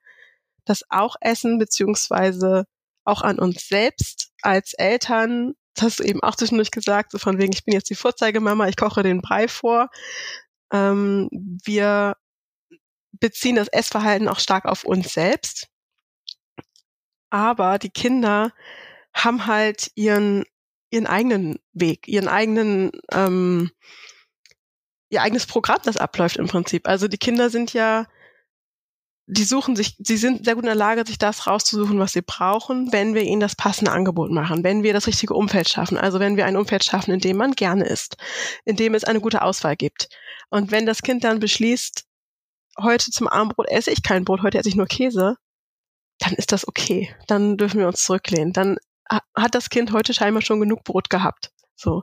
das 0.65 0.85
auch 0.89 1.17
essen, 1.21 1.59
beziehungsweise 1.59 2.65
auch 3.05 3.23
an 3.23 3.39
uns 3.39 3.69
selbst 3.69 4.31
als 4.43 4.75
Eltern. 4.75 5.55
Das 5.75 5.85
hast 5.85 6.01
du 6.01 6.05
eben 6.05 6.23
auch 6.23 6.37
zwischendurch 6.37 6.71
gesagt, 6.71 7.13
so 7.13 7.19
von 7.19 7.39
wegen, 7.39 7.53
ich 7.53 7.65
bin 7.65 7.75
jetzt 7.75 7.91
die 7.91 7.95
Vorzeigemama, 7.95 8.69
ich 8.69 8.77
koche 8.77 9.03
den 9.03 9.21
Brei 9.23 9.49
vor. 9.49 9.89
Ähm, 10.73 11.29
wir 11.65 12.17
beziehen 13.13 13.57
das 13.57 13.69
Essverhalten 13.69 14.29
auch 14.29 14.39
stark 14.39 14.67
auf 14.67 14.85
uns 14.85 15.13
selbst 15.13 15.69
aber 17.31 17.79
die 17.79 17.91
Kinder 17.91 18.53
haben 19.13 19.47
halt 19.47 19.91
ihren 19.95 20.45
ihren 20.91 21.07
eigenen 21.07 21.59
Weg, 21.73 22.09
ihren 22.09 22.29
eigenen 22.29 22.93
ähm, 23.13 23.71
ihr 25.11 25.23
eigenes 25.23 25.47
Programm, 25.47 25.79
das 25.85 25.97
abläuft 25.97 26.37
im 26.37 26.49
Prinzip. 26.49 26.89
Also 26.89 27.09
die 27.09 27.19
Kinder 27.19 27.51
sind 27.51 27.73
ja, 27.73 28.07
die 29.27 29.45
suchen 29.45 29.77
sich, 29.77 29.97
sie 29.99 30.17
sind 30.17 30.45
sehr 30.45 30.55
gut 30.55 30.65
in 30.65 30.69
der 30.69 30.75
Lage, 30.75 31.07
sich 31.07 31.19
das 31.19 31.47
rauszusuchen, 31.47 31.99
was 31.99 32.13
sie 32.13 32.23
brauchen, 32.23 32.93
wenn 32.93 33.15
wir 33.15 33.23
ihnen 33.23 33.41
das 33.41 33.57
passende 33.57 33.93
Angebot 33.93 34.31
machen, 34.31 34.65
wenn 34.65 34.83
wir 34.83 34.93
das 34.93 35.07
richtige 35.07 35.35
Umfeld 35.35 35.69
schaffen. 35.69 35.99
Also 35.99 36.21
wenn 36.21 36.37
wir 36.37 36.47
ein 36.47 36.57
Umfeld 36.57 36.85
schaffen, 36.85 37.13
in 37.13 37.21
dem 37.21 37.37
man 37.37 37.53
gerne 37.53 37.85
isst, 37.85 38.17
in 38.65 38.77
dem 38.77 38.95
es 38.95 39.05
eine 39.05 39.21
gute 39.21 39.43
Auswahl 39.43 39.77
gibt. 39.77 40.09
Und 40.51 40.71
wenn 40.71 40.87
das 40.87 41.03
Kind 41.03 41.25
dann 41.25 41.41
beschließt, 41.41 42.05
heute 42.81 43.11
zum 43.11 43.29
Abendbrot 43.29 43.69
esse 43.69 43.91
ich 43.91 44.03
kein 44.03 44.25
Brot, 44.25 44.43
heute 44.43 44.59
esse 44.59 44.69
ich 44.69 44.77
nur 44.77 44.87
Käse, 44.87 45.37
dann 46.19 46.35
ist 46.35 46.53
das 46.53 46.67
okay. 46.67 47.15
Dann 47.27 47.57
dürfen 47.57 47.81
wir 47.81 47.89
uns 47.89 48.03
zurücklehnen. 48.03 48.53
Dann 48.53 48.77
hat 49.09 49.55
das 49.55 49.71
Kind 49.71 49.93
heute 49.93 50.13
scheinbar 50.13 50.43
schon 50.43 50.61
genug 50.61 50.85
Brot 50.85 51.11
gehabt. 51.11 51.51
So. 51.75 52.03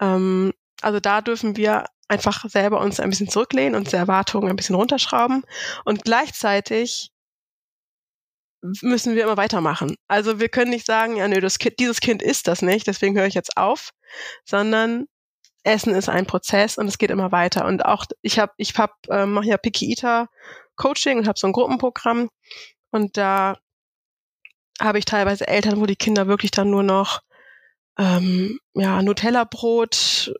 Ähm, 0.00 0.52
also 0.82 1.00
da 1.00 1.20
dürfen 1.20 1.56
wir 1.56 1.86
einfach 2.08 2.44
selber 2.48 2.80
uns 2.80 3.00
ein 3.00 3.10
bisschen 3.10 3.28
zurücklehnen 3.28 3.74
und 3.74 3.90
die 3.90 3.96
Erwartungen 3.96 4.48
ein 4.48 4.56
bisschen 4.56 4.76
runterschrauben. 4.76 5.44
Und 5.84 6.04
gleichzeitig 6.04 7.10
müssen 8.82 9.14
wir 9.14 9.24
immer 9.24 9.36
weitermachen. 9.36 9.96
Also 10.08 10.40
wir 10.40 10.48
können 10.48 10.70
nicht 10.70 10.86
sagen, 10.86 11.16
ja, 11.16 11.28
nö, 11.28 11.40
das 11.40 11.58
kind, 11.58 11.78
dieses 11.78 12.00
Kind 12.00 12.22
ist 12.22 12.48
das 12.48 12.62
nicht, 12.62 12.86
deswegen 12.86 13.16
höre 13.16 13.26
ich 13.26 13.34
jetzt 13.34 13.56
auf, 13.56 13.90
sondern 14.44 15.06
Essen 15.62 15.94
ist 15.94 16.08
ein 16.08 16.26
Prozess 16.26 16.78
und 16.78 16.86
es 16.86 16.98
geht 16.98 17.10
immer 17.10 17.32
weiter. 17.32 17.64
Und 17.66 17.84
auch 17.84 18.04
ich 18.22 18.38
habe, 18.38 18.52
ich 18.56 18.76
hab, 18.76 18.92
äh, 19.08 19.26
mache 19.26 19.46
ja 19.46 19.56
Picky 19.56 19.90
Eater 19.90 20.28
Coaching 20.76 21.18
und 21.18 21.28
habe 21.28 21.38
so 21.38 21.46
ein 21.46 21.52
Gruppenprogramm 21.52 22.28
und 22.96 23.16
da 23.16 23.58
habe 24.80 24.98
ich 24.98 25.04
teilweise 25.04 25.46
Eltern, 25.46 25.80
wo 25.80 25.86
die 25.86 25.96
Kinder 25.96 26.26
wirklich 26.26 26.50
dann 26.50 26.70
nur 26.70 26.82
noch 26.82 27.20
ähm, 27.98 28.58
ja, 28.74 29.00
Nutella-Brot, 29.02 30.34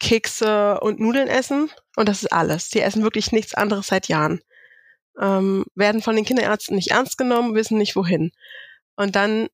Kekse 0.00 0.80
und 0.80 1.00
Nudeln 1.00 1.28
essen. 1.28 1.70
Und 1.96 2.08
das 2.08 2.22
ist 2.22 2.32
alles. 2.32 2.68
Die 2.68 2.80
essen 2.80 3.02
wirklich 3.02 3.32
nichts 3.32 3.54
anderes 3.54 3.86
seit 3.86 4.08
Jahren. 4.08 4.40
Ähm, 5.20 5.64
werden 5.74 6.02
von 6.02 6.16
den 6.16 6.24
Kinderärzten 6.24 6.74
nicht 6.74 6.90
ernst 6.90 7.16
genommen, 7.16 7.54
wissen 7.54 7.78
nicht 7.78 7.96
wohin. 7.96 8.32
Und 8.96 9.16
dann 9.16 9.48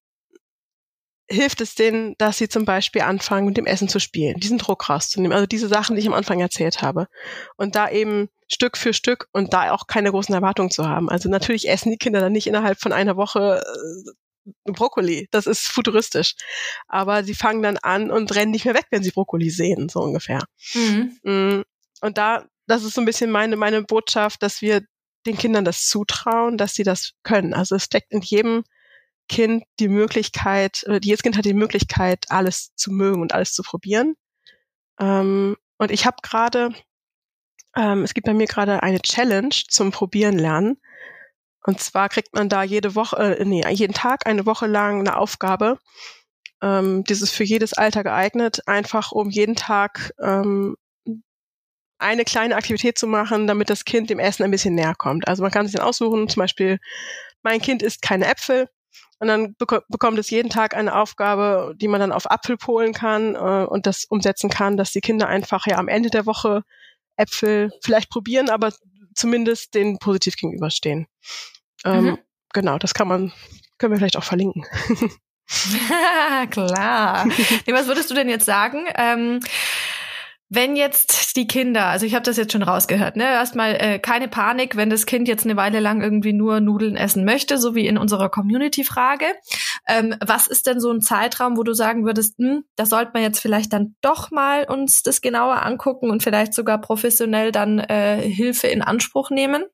hilft 1.28 1.60
es 1.60 1.76
denen, 1.76 2.16
dass 2.18 2.38
sie 2.38 2.48
zum 2.48 2.64
Beispiel 2.64 3.02
anfangen, 3.02 3.46
mit 3.46 3.56
dem 3.56 3.66
Essen 3.66 3.88
zu 3.88 4.00
spielen, 4.00 4.40
diesen 4.40 4.58
Druck 4.58 4.88
rauszunehmen. 4.88 5.34
Also 5.34 5.46
diese 5.46 5.68
Sachen, 5.68 5.94
die 5.94 6.00
ich 6.00 6.08
am 6.08 6.14
Anfang 6.14 6.40
erzählt 6.40 6.82
habe. 6.82 7.06
Und 7.56 7.76
da 7.76 7.88
eben 7.88 8.28
Stück 8.52 8.76
für 8.76 8.92
Stück 8.92 9.28
und 9.32 9.52
da 9.52 9.72
auch 9.72 9.86
keine 9.86 10.10
großen 10.10 10.34
Erwartungen 10.34 10.70
zu 10.70 10.88
haben. 10.88 11.08
Also 11.08 11.28
natürlich 11.28 11.68
essen 11.68 11.90
die 11.90 11.98
Kinder 11.98 12.20
dann 12.20 12.32
nicht 12.32 12.46
innerhalb 12.46 12.80
von 12.80 12.92
einer 12.92 13.16
Woche 13.16 13.62
äh, 13.64 14.10
Brokkoli. 14.64 15.28
Das 15.30 15.46
ist 15.46 15.68
futuristisch. 15.68 16.34
Aber 16.88 17.24
sie 17.24 17.34
fangen 17.34 17.62
dann 17.62 17.76
an 17.78 18.10
und 18.10 18.34
rennen 18.34 18.50
nicht 18.50 18.64
mehr 18.64 18.74
weg, 18.74 18.86
wenn 18.90 19.02
sie 19.02 19.12
Brokkoli 19.12 19.50
sehen, 19.50 19.88
so 19.88 20.00
ungefähr. 20.00 20.42
Mhm. 20.74 21.18
Mm, 21.22 21.62
und 22.00 22.18
da, 22.18 22.44
das 22.66 22.82
ist 22.82 22.94
so 22.94 23.00
ein 23.00 23.06
bisschen 23.06 23.30
meine, 23.30 23.56
meine 23.56 23.82
Botschaft, 23.82 24.42
dass 24.42 24.62
wir 24.62 24.82
den 25.26 25.36
Kindern 25.36 25.64
das 25.64 25.86
zutrauen, 25.86 26.56
dass 26.56 26.74
sie 26.74 26.82
das 26.82 27.12
können. 27.22 27.54
Also 27.54 27.76
es 27.76 27.84
steckt 27.84 28.12
in 28.12 28.22
jedem 28.22 28.64
Kind 29.28 29.64
die 29.78 29.88
Möglichkeit, 29.88 30.82
oder 30.86 30.98
jedes 31.02 31.22
Kind 31.22 31.36
hat 31.36 31.44
die 31.44 31.54
Möglichkeit, 31.54 32.24
alles 32.30 32.74
zu 32.74 32.90
mögen 32.90 33.20
und 33.20 33.32
alles 33.32 33.52
zu 33.52 33.62
probieren. 33.62 34.16
Ähm, 34.98 35.56
und 35.78 35.90
ich 35.90 36.04
habe 36.06 36.16
gerade, 36.22 36.74
ähm, 37.76 38.02
es 38.02 38.14
gibt 38.14 38.26
bei 38.26 38.34
mir 38.34 38.46
gerade 38.46 38.82
eine 38.82 39.00
Challenge 39.00 39.54
zum 39.68 39.90
Probieren 39.90 40.38
lernen. 40.38 40.80
Und 41.64 41.80
zwar 41.80 42.08
kriegt 42.08 42.34
man 42.34 42.48
da 42.48 42.62
jede 42.62 42.94
Woche, 42.94 43.38
äh, 43.38 43.44
nee, 43.44 43.64
jeden 43.70 43.94
Tag 43.94 44.26
eine 44.26 44.46
Woche 44.46 44.66
lang 44.66 45.00
eine 45.00 45.16
Aufgabe. 45.16 45.78
Ähm, 46.62 47.04
dieses 47.04 47.30
für 47.30 47.44
jedes 47.44 47.72
Alter 47.72 48.02
geeignet, 48.02 48.66
einfach 48.66 49.12
um 49.12 49.30
jeden 49.30 49.56
Tag 49.56 50.12
ähm, 50.20 50.76
eine 51.98 52.24
kleine 52.24 52.56
Aktivität 52.56 52.98
zu 52.98 53.06
machen, 53.06 53.46
damit 53.46 53.70
das 53.70 53.84
Kind 53.84 54.10
dem 54.10 54.18
Essen 54.18 54.42
ein 54.42 54.50
bisschen 54.50 54.74
näher 54.74 54.94
kommt. 54.94 55.28
Also 55.28 55.42
man 55.42 55.52
kann 55.52 55.66
sich 55.66 55.76
dann 55.76 55.86
aussuchen, 55.86 56.28
zum 56.28 56.40
Beispiel, 56.40 56.78
mein 57.42 57.60
Kind 57.60 57.82
isst 57.82 58.02
keine 58.02 58.26
Äpfel, 58.26 58.68
und 59.20 59.28
dann 59.28 59.54
bek 59.54 59.82
bekommt 59.88 60.18
es 60.18 60.30
jeden 60.30 60.48
Tag 60.48 60.74
eine 60.74 60.96
Aufgabe, 60.96 61.74
die 61.76 61.88
man 61.88 62.00
dann 62.00 62.10
auf 62.10 62.30
Apfel 62.30 62.56
polen 62.56 62.94
kann 62.94 63.34
äh, 63.34 63.66
und 63.66 63.86
das 63.86 64.06
umsetzen 64.06 64.48
kann, 64.48 64.78
dass 64.78 64.92
die 64.92 65.02
Kinder 65.02 65.28
einfach 65.28 65.66
ja 65.66 65.76
am 65.76 65.88
Ende 65.88 66.08
der 66.08 66.24
Woche 66.24 66.64
Äpfel 67.20 67.70
vielleicht 67.82 68.10
probieren, 68.10 68.50
aber 68.50 68.72
zumindest 69.14 69.74
denen 69.74 69.98
positiv 69.98 70.36
gegenüberstehen. 70.36 71.06
Ähm, 71.84 72.04
mhm. 72.04 72.18
Genau, 72.52 72.78
das 72.78 72.94
kann 72.94 73.08
man, 73.08 73.32
können 73.78 73.92
wir 73.92 73.98
vielleicht 73.98 74.16
auch 74.16 74.24
verlinken. 74.24 74.64
Klar. 76.50 77.26
was 77.66 77.86
würdest 77.86 78.10
du 78.10 78.14
denn 78.14 78.28
jetzt 78.28 78.46
sagen? 78.46 78.86
Ähm, 78.94 79.40
wenn 80.52 80.74
jetzt 80.74 81.36
die 81.36 81.46
Kinder, 81.46 81.86
also 81.86 82.04
ich 82.04 82.14
habe 82.16 82.24
das 82.24 82.36
jetzt 82.36 82.50
schon 82.50 82.64
rausgehört, 82.64 83.14
ne, 83.14 83.22
erstmal 83.22 83.76
äh, 83.76 83.98
keine 84.00 84.26
Panik, 84.26 84.74
wenn 84.74 84.90
das 84.90 85.06
Kind 85.06 85.28
jetzt 85.28 85.44
eine 85.44 85.56
Weile 85.56 85.78
lang 85.78 86.02
irgendwie 86.02 86.32
nur 86.32 86.58
Nudeln 86.58 86.96
essen 86.96 87.24
möchte, 87.24 87.56
so 87.56 87.76
wie 87.76 87.86
in 87.86 87.96
unserer 87.96 88.28
Community-Frage. 88.28 89.26
Ähm, 89.86 90.16
was 90.20 90.48
ist 90.48 90.66
denn 90.66 90.80
so 90.80 90.90
ein 90.90 91.02
Zeitraum, 91.02 91.56
wo 91.56 91.62
du 91.62 91.72
sagen 91.72 92.04
würdest, 92.04 92.36
hm, 92.38 92.64
da 92.74 92.84
sollte 92.84 93.12
man 93.14 93.22
jetzt 93.22 93.38
vielleicht 93.38 93.72
dann 93.72 93.94
doch 94.00 94.32
mal 94.32 94.64
uns 94.64 95.04
das 95.04 95.20
genauer 95.20 95.62
angucken 95.62 96.10
und 96.10 96.24
vielleicht 96.24 96.52
sogar 96.52 96.80
professionell 96.80 97.52
dann 97.52 97.78
äh, 97.78 98.20
Hilfe 98.20 98.66
in 98.66 98.82
Anspruch 98.82 99.30
nehmen? 99.30 99.64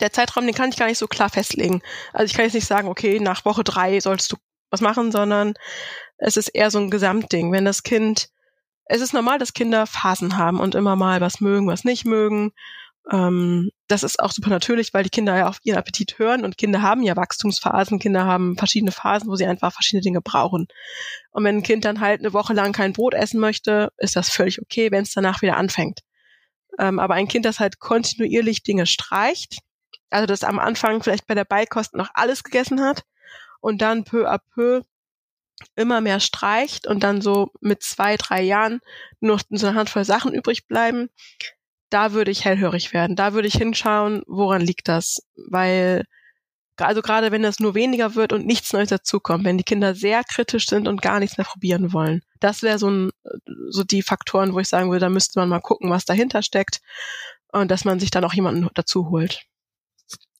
Der 0.00 0.12
Zeitraum, 0.12 0.46
den 0.46 0.54
kann 0.54 0.70
ich 0.70 0.78
gar 0.78 0.86
nicht 0.86 0.98
so 0.98 1.08
klar 1.08 1.28
festlegen. 1.28 1.82
Also 2.14 2.30
ich 2.30 2.34
kann 2.34 2.46
jetzt 2.46 2.54
nicht 2.54 2.66
sagen, 2.66 2.88
okay, 2.88 3.20
nach 3.20 3.44
Woche 3.44 3.64
drei 3.64 4.00
sollst 4.00 4.32
du 4.32 4.36
was 4.70 4.80
machen, 4.80 5.12
sondern 5.12 5.52
es 6.16 6.38
ist 6.38 6.48
eher 6.48 6.70
so 6.70 6.78
ein 6.78 6.90
Gesamtding. 6.90 7.52
Wenn 7.52 7.66
das 7.66 7.82
Kind 7.82 8.30
es 8.86 9.00
ist 9.00 9.12
normal, 9.12 9.38
dass 9.38 9.52
Kinder 9.52 9.86
Phasen 9.86 10.36
haben 10.36 10.60
und 10.60 10.74
immer 10.74 10.96
mal 10.96 11.20
was 11.20 11.40
mögen, 11.40 11.66
was 11.66 11.84
nicht 11.84 12.04
mögen. 12.04 12.52
Ähm, 13.10 13.70
das 13.88 14.02
ist 14.02 14.18
auch 14.20 14.32
super 14.32 14.50
natürlich, 14.50 14.92
weil 14.94 15.04
die 15.04 15.10
Kinder 15.10 15.36
ja 15.36 15.48
auf 15.48 15.58
ihren 15.62 15.78
Appetit 15.78 16.18
hören 16.18 16.44
und 16.44 16.58
Kinder 16.58 16.82
haben 16.82 17.02
ja 17.02 17.16
Wachstumsphasen, 17.16 17.98
Kinder 17.98 18.24
haben 18.24 18.56
verschiedene 18.56 18.92
Phasen, 18.92 19.28
wo 19.28 19.36
sie 19.36 19.46
einfach 19.46 19.72
verschiedene 19.72 20.02
Dinge 20.02 20.20
brauchen. 20.20 20.66
Und 21.30 21.44
wenn 21.44 21.58
ein 21.58 21.62
Kind 21.62 21.84
dann 21.84 22.00
halt 22.00 22.20
eine 22.20 22.32
Woche 22.32 22.52
lang 22.52 22.72
kein 22.72 22.92
Brot 22.92 23.14
essen 23.14 23.40
möchte, 23.40 23.92
ist 23.98 24.16
das 24.16 24.30
völlig 24.30 24.60
okay, 24.60 24.90
wenn 24.90 25.02
es 25.02 25.12
danach 25.12 25.42
wieder 25.42 25.56
anfängt. 25.56 26.00
Ähm, 26.78 26.98
aber 26.98 27.14
ein 27.14 27.28
Kind, 27.28 27.44
das 27.44 27.60
halt 27.60 27.78
kontinuierlich 27.78 28.62
Dinge 28.62 28.86
streicht, 28.86 29.58
also 30.10 30.26
das 30.26 30.44
am 30.44 30.58
Anfang 30.58 31.02
vielleicht 31.02 31.26
bei 31.26 31.34
der 31.34 31.44
Beikost 31.44 31.94
noch 31.94 32.10
alles 32.14 32.44
gegessen 32.44 32.80
hat 32.80 33.02
und 33.60 33.82
dann 33.82 34.04
peu 34.04 34.28
à 34.28 34.38
peu 34.54 34.82
immer 35.74 36.00
mehr 36.00 36.20
streicht 36.20 36.86
und 36.86 37.02
dann 37.02 37.20
so 37.20 37.50
mit 37.60 37.82
zwei, 37.82 38.16
drei 38.16 38.42
Jahren 38.42 38.80
nur 39.20 39.40
so 39.50 39.66
eine 39.66 39.76
Handvoll 39.76 40.04
Sachen 40.04 40.34
übrig 40.34 40.66
bleiben, 40.66 41.08
da 41.90 42.12
würde 42.12 42.30
ich 42.30 42.44
hellhörig 42.44 42.92
werden. 42.92 43.16
Da 43.16 43.32
würde 43.32 43.48
ich 43.48 43.54
hinschauen, 43.54 44.22
woran 44.26 44.60
liegt 44.60 44.88
das? 44.88 45.22
Weil, 45.36 46.04
also 46.76 47.00
gerade 47.00 47.32
wenn 47.32 47.42
das 47.42 47.60
nur 47.60 47.74
weniger 47.74 48.14
wird 48.14 48.32
und 48.32 48.46
nichts 48.46 48.72
Neues 48.72 48.88
dazukommt, 48.88 49.44
wenn 49.44 49.58
die 49.58 49.64
Kinder 49.64 49.94
sehr 49.94 50.22
kritisch 50.24 50.66
sind 50.66 50.88
und 50.88 51.02
gar 51.02 51.20
nichts 51.20 51.38
mehr 51.38 51.46
probieren 51.46 51.92
wollen, 51.92 52.22
das 52.40 52.62
wäre 52.62 52.78
so 52.78 52.90
ein, 52.90 53.10
so 53.70 53.84
die 53.84 54.02
Faktoren, 54.02 54.52
wo 54.52 54.58
ich 54.58 54.68
sagen 54.68 54.90
würde, 54.90 55.06
da 55.06 55.10
müsste 55.10 55.38
man 55.38 55.48
mal 55.48 55.60
gucken, 55.60 55.90
was 55.90 56.04
dahinter 56.04 56.42
steckt 56.42 56.80
und 57.52 57.70
dass 57.70 57.84
man 57.84 58.00
sich 58.00 58.10
dann 58.10 58.24
auch 58.24 58.34
jemanden 58.34 58.68
dazu 58.74 59.10
holt. 59.10 59.46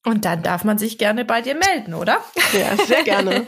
Und 0.07 0.25
dann 0.25 0.43
darf 0.45 0.63
man 0.63 0.79
sich 0.79 0.99
gerne 0.99 1.25
bei 1.25 1.43
dir 1.43 1.57
melden, 1.57 1.93
oder? 1.93 2.19
Ja, 2.53 2.77
sehr 2.87 3.03
gerne. 3.03 3.45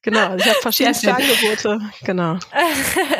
genau, 0.00 0.36
ich 0.36 0.46
habe 0.46 0.58
verschiedenste 0.62 1.14
Angebote. 1.14 1.80
Genau. 2.02 2.38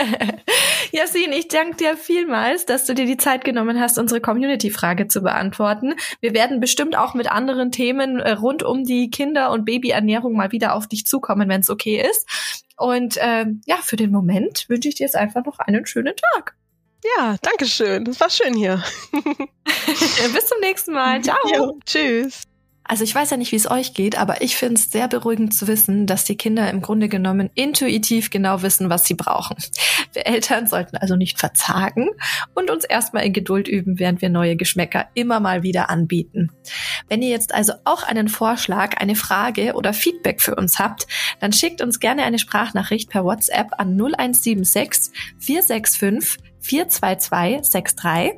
Yasin, 0.93 1.33
ich 1.33 1.49
danke 1.49 1.77
dir 1.77 1.99
vielmals, 1.99 2.65
dass 2.65 2.87
du 2.87 2.95
dir 2.95 3.05
die 3.05 3.19
Zeit 3.19 3.45
genommen 3.45 3.79
hast, 3.79 3.99
unsere 3.99 4.23
Community-Frage 4.23 5.07
zu 5.07 5.21
beantworten. 5.21 5.95
Wir 6.21 6.33
werden 6.33 6.61
bestimmt 6.61 6.97
auch 6.97 7.13
mit 7.13 7.31
anderen 7.31 7.73
Themen 7.73 8.21
äh, 8.21 8.33
rund 8.33 8.63
um 8.63 8.85
die 8.85 9.11
Kinder- 9.11 9.51
und 9.51 9.67
Babyernährung 9.67 10.35
mal 10.35 10.51
wieder 10.51 10.75
auf 10.75 10.87
dich 10.87 11.05
zukommen, 11.05 11.51
wenn 11.51 11.61
es 11.61 11.69
okay 11.69 12.03
ist. 12.03 12.27
Und 12.79 13.19
ähm, 13.21 13.61
ja, 13.67 13.77
für 13.83 13.97
den 13.97 14.11
Moment 14.11 14.67
wünsche 14.71 14.89
ich 14.89 14.95
dir 14.95 15.05
jetzt 15.05 15.17
einfach 15.17 15.45
noch 15.45 15.59
einen 15.59 15.85
schönen 15.85 16.15
Tag. 16.35 16.57
Ja, 17.17 17.37
danke 17.43 17.67
schön. 17.67 18.05
Das 18.05 18.21
war 18.21 18.31
schön 18.31 18.55
hier. 18.55 18.83
Bis 19.13 20.47
zum 20.47 20.61
nächsten 20.61 20.93
Mal. 20.93 21.21
Ciao. 21.23 21.37
Jo, 21.55 21.79
tschüss. 21.85 22.43
Also 22.93 23.05
ich 23.05 23.15
weiß 23.15 23.31
ja 23.31 23.39
nicht, 23.39 23.53
wie 23.53 23.57
es 23.57 23.71
euch 23.71 23.95
geht, 23.95 24.19
aber 24.19 24.43
ich 24.43 24.55
finde 24.55 24.75
es 24.75 24.91
sehr 24.91 25.09
beruhigend 25.09 25.55
zu 25.55 25.67
wissen, 25.67 26.07
dass 26.07 26.27
die 26.27 26.37
Kinder 26.37 26.69
im 26.69 26.83
Grunde 26.83 27.09
genommen 27.09 27.49
intuitiv 27.55 28.29
genau 28.29 28.61
wissen, 28.61 28.91
was 28.91 29.07
sie 29.07 29.15
brauchen. 29.15 29.57
Wir 30.13 30.27
Eltern 30.27 30.67
sollten 30.67 30.99
also 30.99 31.17
nicht 31.17 31.41
verzagen 31.41 32.11
und 32.55 32.71
uns 32.71 32.85
erstmal 32.85 33.25
in 33.25 33.33
Geduld 33.33 33.67
üben, 33.67 33.99
während 33.99 34.21
wir 34.21 34.29
neue 34.29 34.57
Geschmäcker 34.57 35.07
immer 35.15 35.41
mal 35.41 35.63
wieder 35.63 35.89
anbieten. 35.89 36.51
Wenn 37.09 37.23
ihr 37.23 37.31
jetzt 37.31 37.55
also 37.55 37.73
auch 37.85 38.03
einen 38.03 38.29
Vorschlag, 38.29 39.01
eine 39.01 39.15
Frage 39.15 39.73
oder 39.73 39.95
Feedback 39.95 40.43
für 40.43 40.55
uns 40.55 40.79
habt, 40.79 41.07
dann 41.41 41.55
schickt 41.55 41.81
uns 41.81 41.99
gerne 41.99 42.25
eine 42.25 42.39
Sprachnachricht 42.39 43.09
per 43.09 43.25
WhatsApp 43.25 43.69
an 43.79 43.97
0176 43.99 45.15
465 45.39 46.52
42263 46.63 48.33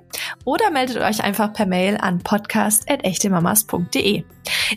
oder 0.45 0.71
meldet 0.71 0.99
euch 0.99 1.23
einfach 1.23 1.53
per 1.53 1.67
Mail 1.67 1.97
an 1.97 2.21
podcast.echtemamas.de. 2.21 4.25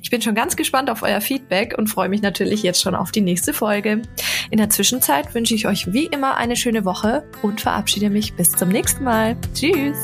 Ich 0.01 0.09
bin 0.09 0.21
schon 0.21 0.35
ganz 0.35 0.55
gespannt 0.55 0.89
auf 0.89 1.03
euer 1.03 1.21
Feedback 1.21 1.77
und 1.77 1.87
freue 1.87 2.09
mich 2.09 2.21
natürlich 2.21 2.63
jetzt 2.63 2.81
schon 2.81 2.95
auf 2.95 3.11
die 3.11 3.21
nächste 3.21 3.53
Folge. 3.53 4.01
In 4.49 4.57
der 4.57 4.69
Zwischenzeit 4.69 5.33
wünsche 5.33 5.55
ich 5.55 5.67
euch 5.67 5.91
wie 5.93 6.05
immer 6.05 6.37
eine 6.37 6.55
schöne 6.55 6.85
Woche 6.85 7.23
und 7.41 7.61
verabschiede 7.61 8.09
mich 8.09 8.35
bis 8.35 8.51
zum 8.51 8.69
nächsten 8.69 9.03
Mal. 9.03 9.35
Tschüss! 9.53 9.97